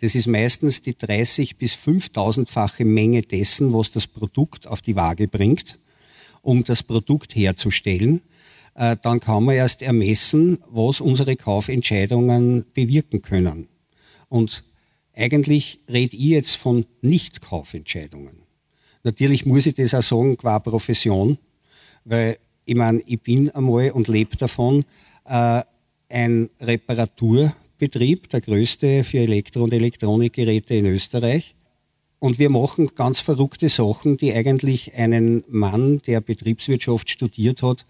das 0.00 0.14
ist 0.14 0.26
meistens 0.26 0.80
die 0.80 0.96
30 0.96 1.56
bis 1.58 1.74
5000-fache 1.74 2.86
Menge 2.86 3.20
dessen, 3.20 3.72
was 3.74 3.92
das 3.92 4.06
Produkt 4.06 4.66
auf 4.66 4.80
die 4.80 4.96
Waage 4.96 5.28
bringt, 5.28 5.78
um 6.40 6.64
das 6.64 6.82
Produkt 6.82 7.36
herzustellen. 7.36 8.22
Äh, 8.74 8.96
dann 9.02 9.20
kann 9.20 9.44
man 9.44 9.56
erst 9.56 9.82
ermessen, 9.82 10.58
was 10.70 11.02
unsere 11.02 11.36
Kaufentscheidungen 11.36 12.64
bewirken 12.72 13.20
können. 13.20 13.68
Und 14.30 14.64
eigentlich 15.20 15.80
rede 15.88 16.16
ich 16.16 16.24
jetzt 16.24 16.56
von 16.56 16.86
Nicht-Kaufentscheidungen. 17.02 18.42
Natürlich 19.02 19.44
muss 19.44 19.66
ich 19.66 19.74
das 19.74 19.94
auch 19.94 20.02
sagen 20.02 20.36
qua 20.38 20.58
Profession, 20.58 21.38
weil 22.04 22.38
ich 22.64 22.74
meine, 22.74 23.02
ich 23.06 23.20
bin 23.20 23.50
einmal 23.50 23.90
und 23.90 24.08
lebe 24.08 24.36
davon, 24.36 24.84
äh, 25.26 25.62
ein 26.08 26.48
Reparaturbetrieb, 26.60 28.30
der 28.30 28.40
größte 28.40 29.04
für 29.04 29.18
Elektro- 29.18 29.64
und 29.64 29.72
Elektronikgeräte 29.72 30.74
in 30.74 30.86
Österreich. 30.86 31.54
Und 32.18 32.38
wir 32.38 32.50
machen 32.50 32.90
ganz 32.94 33.20
verrückte 33.20 33.68
Sachen, 33.68 34.16
die 34.16 34.32
eigentlich 34.32 34.94
einen 34.94 35.44
Mann, 35.48 36.00
der 36.06 36.20
Betriebswirtschaft 36.20 37.10
studiert 37.10 37.62
hat, 37.62 37.86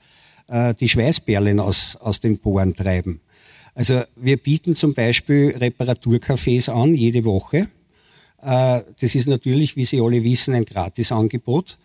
äh, 0.49 0.74
die 0.74 0.89
Schweißperlen 0.89 1.61
aus, 1.61 1.97
aus 1.97 2.20
den 2.20 2.39
Poren 2.39 2.74
treiben. 2.74 3.20
Also 3.81 4.03
wir 4.16 4.37
bieten 4.37 4.76
zum 4.76 4.93
Beispiel 4.93 5.57
Reparaturcafés 5.57 6.68
an, 6.68 6.95
jede 6.95 7.24
Woche. 7.24 7.70
Äh, 8.43 8.83
das 9.01 9.14
ist 9.14 9.26
natürlich, 9.26 9.74
wie 9.74 9.87
Sie 9.87 10.03
alle 10.03 10.22
wissen, 10.22 10.53
ein 10.53 10.66
Gratisangebot 10.66 11.78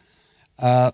äh, 0.57 0.91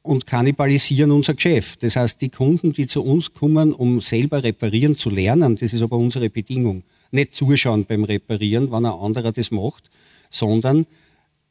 und 0.00 0.24
kannibalisieren 0.24 1.10
unser 1.10 1.34
Geschäft. 1.34 1.82
Das 1.82 1.96
heißt, 1.96 2.22
die 2.22 2.30
Kunden, 2.30 2.72
die 2.72 2.86
zu 2.86 3.04
uns 3.04 3.34
kommen, 3.34 3.74
um 3.74 4.00
selber 4.00 4.42
reparieren 4.42 4.96
zu 4.96 5.10
lernen, 5.10 5.56
das 5.56 5.74
ist 5.74 5.82
aber 5.82 5.98
unsere 5.98 6.30
Bedingung, 6.30 6.82
nicht 7.10 7.34
zuschauen 7.34 7.84
beim 7.84 8.04
Reparieren, 8.04 8.70
wenn 8.70 8.86
ein 8.86 8.92
anderer 8.92 9.32
das 9.32 9.50
macht, 9.50 9.90
sondern 10.30 10.86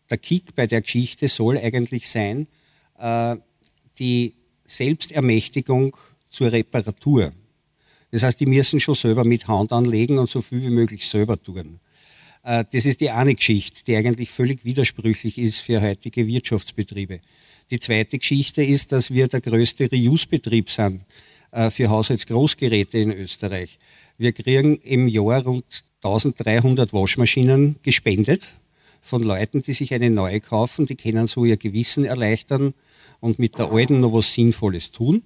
der 0.10 0.18
Kick 0.18 0.56
bei 0.56 0.66
der 0.66 0.82
Geschichte 0.82 1.30
soll 1.30 1.60
eigentlich 1.60 2.10
sein, 2.10 2.48
äh, 2.98 3.36
die 4.00 4.34
Selbstermächtigung 4.66 5.96
zur 6.32 6.52
Reparatur. 6.52 7.32
Das 8.12 8.24
heißt, 8.24 8.40
die 8.40 8.46
müssen 8.46 8.80
schon 8.80 8.96
selber 8.96 9.24
mit 9.24 9.48
Hand 9.48 9.74
anlegen 9.74 10.18
und 10.18 10.30
so 10.30 10.42
viel 10.42 10.62
wie 10.62 10.70
möglich 10.70 11.08
selber 11.08 11.42
tun. 11.42 11.80
Äh, 12.44 12.64
das 12.72 12.86
ist 12.86 13.02
die 13.02 13.10
eine 13.10 13.36
Geschichte, 13.36 13.84
die 13.86 13.96
eigentlich 13.96 14.30
völlig 14.30 14.64
widersprüchlich 14.64 15.38
ist 15.38 15.60
für 15.60 15.82
heutige 15.82 16.26
Wirtschaftsbetriebe. 16.28 17.20
Die 17.70 17.80
zweite 17.80 18.18
Geschichte 18.18 18.64
ist, 18.64 18.92
dass 18.94 19.12
wir 19.12 19.28
der 19.28 19.42
größte 19.42 19.90
Reuse-Betrieb 19.92 20.70
sind 20.70 21.02
äh, 21.52 21.70
für 21.70 21.90
Haushaltsgroßgeräte 21.90 22.98
in 22.98 23.12
Österreich. 23.12 23.78
Wir 24.18 24.32
kriegen 24.32 24.78
im 24.78 25.08
Jahr 25.08 25.44
rund 25.44 25.84
1300 26.04 26.94
Waschmaschinen 26.94 27.76
gespendet 27.84 28.54
von 29.02 29.22
Leuten, 29.22 29.62
die 29.62 29.74
sich 29.74 29.94
eine 29.94 30.10
neue 30.10 30.40
kaufen. 30.40 30.86
Die 30.86 30.96
können 30.96 31.28
so 31.28 31.44
ihr 31.44 31.58
Gewissen 31.58 32.06
erleichtern 32.06 32.74
und 33.20 33.40
mit 33.40 33.58
der 33.58 33.72
alten 33.72 34.00
noch 34.00 34.14
was 34.14 34.34
Sinnvolles 34.34 34.92
tun. 34.92 35.24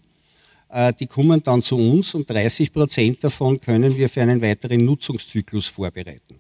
Äh, 0.71 0.93
die 0.93 1.07
kommen 1.07 1.43
dann 1.43 1.61
zu 1.61 1.77
uns 1.77 2.15
und 2.15 2.29
30 2.29 2.71
Prozent 2.71 3.23
davon 3.23 3.59
können 3.59 3.95
wir 3.95 4.09
für 4.09 4.21
einen 4.21 4.41
weiteren 4.41 4.85
Nutzungszyklus 4.85 5.67
vorbereiten. 5.67 6.39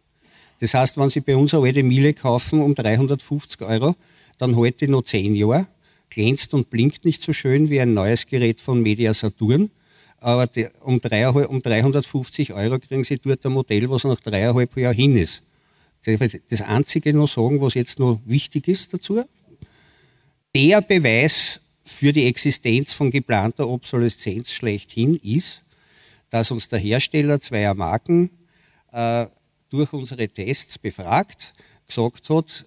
Das 0.59 0.73
heißt, 0.73 0.97
wenn 0.97 1.09
Sie 1.09 1.21
bei 1.21 1.35
uns 1.35 1.53
eine 1.53 1.63
alte 1.63 1.83
Miele 1.83 2.13
kaufen 2.13 2.61
um 2.61 2.73
350 2.73 3.61
Euro, 3.61 3.95
dann 4.37 4.55
die 4.79 4.87
noch 4.87 5.03
10 5.03 5.35
Jahre, 5.35 5.67
glänzt 6.09 6.53
und 6.53 6.69
blinkt 6.69 7.03
nicht 7.03 7.21
so 7.21 7.33
schön 7.33 7.69
wie 7.69 7.81
ein 7.81 7.93
neues 7.93 8.25
Gerät 8.25 8.61
von 8.61 8.81
Media 8.81 9.13
Saturn, 9.13 9.71
aber 10.19 10.47
um, 10.81 11.01
350 11.01 12.53
Euro 12.53 12.77
kriegen 12.79 13.03
Sie 13.03 13.17
dort 13.17 13.45
ein 13.45 13.53
Modell, 13.53 13.89
was 13.89 14.03
nach 14.03 14.19
dreieinhalb 14.19 14.77
Jahren 14.77 14.95
hin 14.95 15.17
ist. 15.17 15.41
Das 16.49 16.61
Einzige 16.61 17.13
noch 17.13 17.27
sagen, 17.27 17.59
was 17.59 17.73
jetzt 17.73 17.99
noch 17.99 18.19
wichtig 18.25 18.67
ist 18.67 18.93
dazu, 18.93 19.23
der 20.55 20.81
Beweis 20.81 21.59
für 21.91 22.13
die 22.13 22.25
Existenz 22.25 22.93
von 22.93 23.11
geplanter 23.11 23.67
Obsoleszenz 23.67 24.51
schlechthin 24.51 25.15
ist, 25.17 25.63
dass 26.29 26.51
uns 26.51 26.69
der 26.69 26.79
Hersteller 26.79 27.39
zweier 27.39 27.73
Marken 27.73 28.29
äh, 28.91 29.25
durch 29.69 29.93
unsere 29.93 30.27
Tests 30.27 30.77
befragt, 30.77 31.53
gesagt 31.87 32.29
hat, 32.29 32.65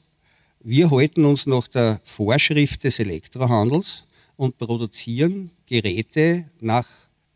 wir 0.60 0.90
halten 0.90 1.24
uns 1.24 1.46
nach 1.46 1.68
der 1.68 2.00
Vorschrift 2.04 2.84
des 2.84 2.98
Elektrohandels 2.98 4.04
und 4.36 4.56
produzieren 4.58 5.50
Geräte 5.66 6.50
nach 6.60 6.88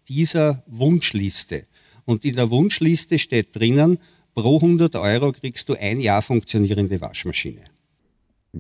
dieser 0.09 0.63
Wunschliste. 0.67 1.67
Und 2.05 2.25
in 2.25 2.37
der 2.37 2.51
Wunschliste 2.51 3.19
steht 3.19 3.55
drinnen, 3.55 3.99
pro 4.35 4.57
100 4.57 4.97
Euro 4.97 5.33
kriegst 5.33 5.69
du 5.69 5.75
ein 5.75 6.01
Jahr 6.01 6.23
funktionierende 6.23 7.01
Waschmaschine. 7.01 7.65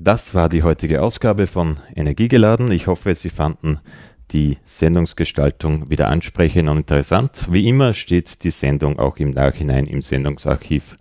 Das 0.00 0.32
war 0.32 0.48
die 0.48 0.62
heutige 0.62 1.02
Ausgabe 1.02 1.48
von 1.48 1.80
Energiegeladen. 1.96 2.70
Ich 2.70 2.86
hoffe, 2.86 3.12
Sie 3.16 3.30
fanden 3.30 3.80
die 4.30 4.58
Sendungsgestaltung 4.64 5.90
wieder 5.90 6.08
ansprechend 6.08 6.68
und 6.68 6.78
interessant. 6.78 7.48
Wie 7.50 7.66
immer 7.68 7.94
steht 7.94 8.44
die 8.44 8.52
Sendung 8.52 9.00
auch 9.00 9.16
im 9.16 9.30
Nachhinein 9.30 9.86
im 9.86 10.02
Sendungsarchiv 10.02 10.96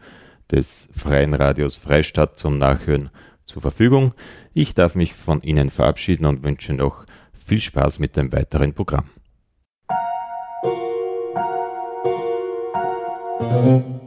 des 0.50 0.90
Freien 0.96 1.36
Radios 1.36 1.76
Freistadt 1.76 2.40
zum 2.40 2.58
Nachhören 2.58 3.12
zur 3.46 3.62
Verfügung. 3.62 4.14
Ich 4.56 4.74
darf 4.74 4.96
mich 4.96 5.14
von 5.14 5.42
Ihnen 5.42 5.70
verabschieden 5.70 6.26
und 6.26 6.42
wünsche 6.42 6.74
noch 6.74 7.06
viel 7.34 7.62
Spaß 7.62 8.00
mit 8.00 8.18
dem 8.18 8.32
weiteren 8.32 8.74
Programm. 8.74 9.06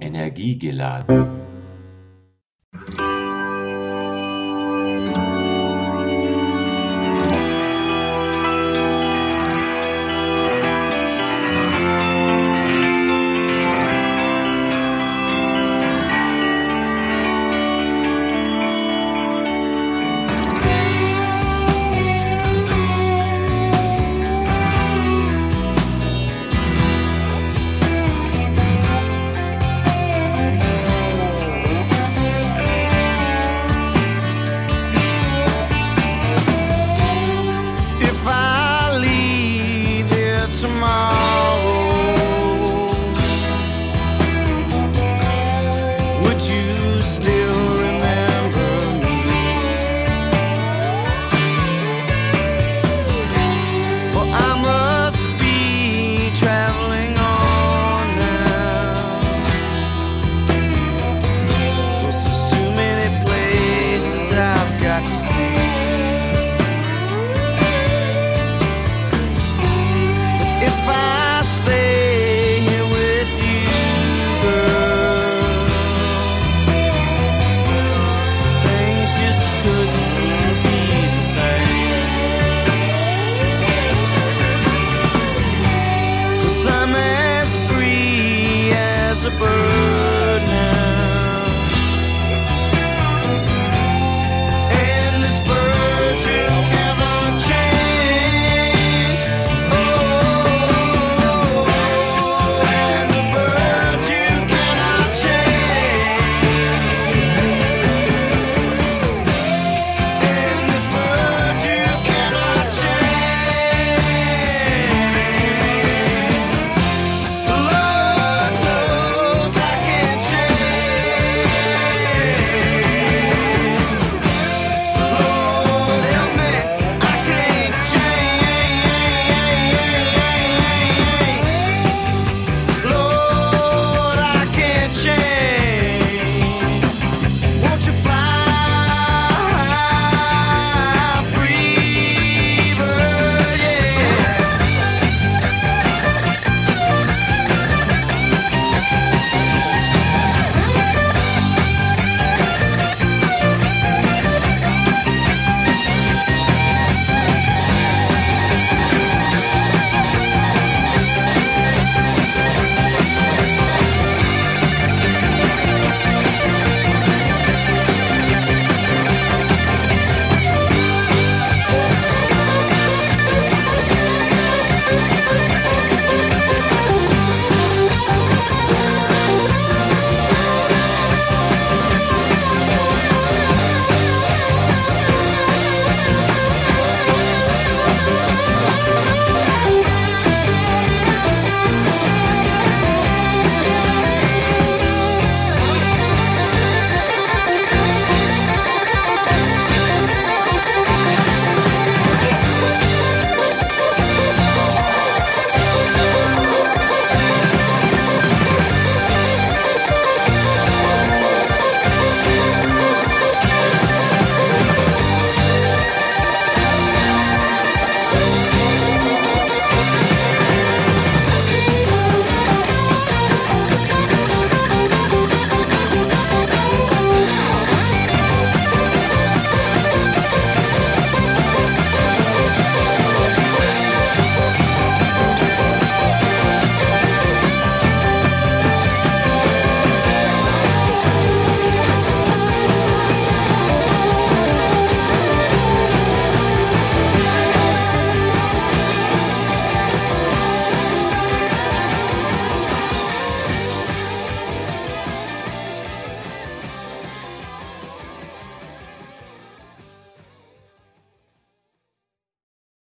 Energiegeladen. 0.01 1.27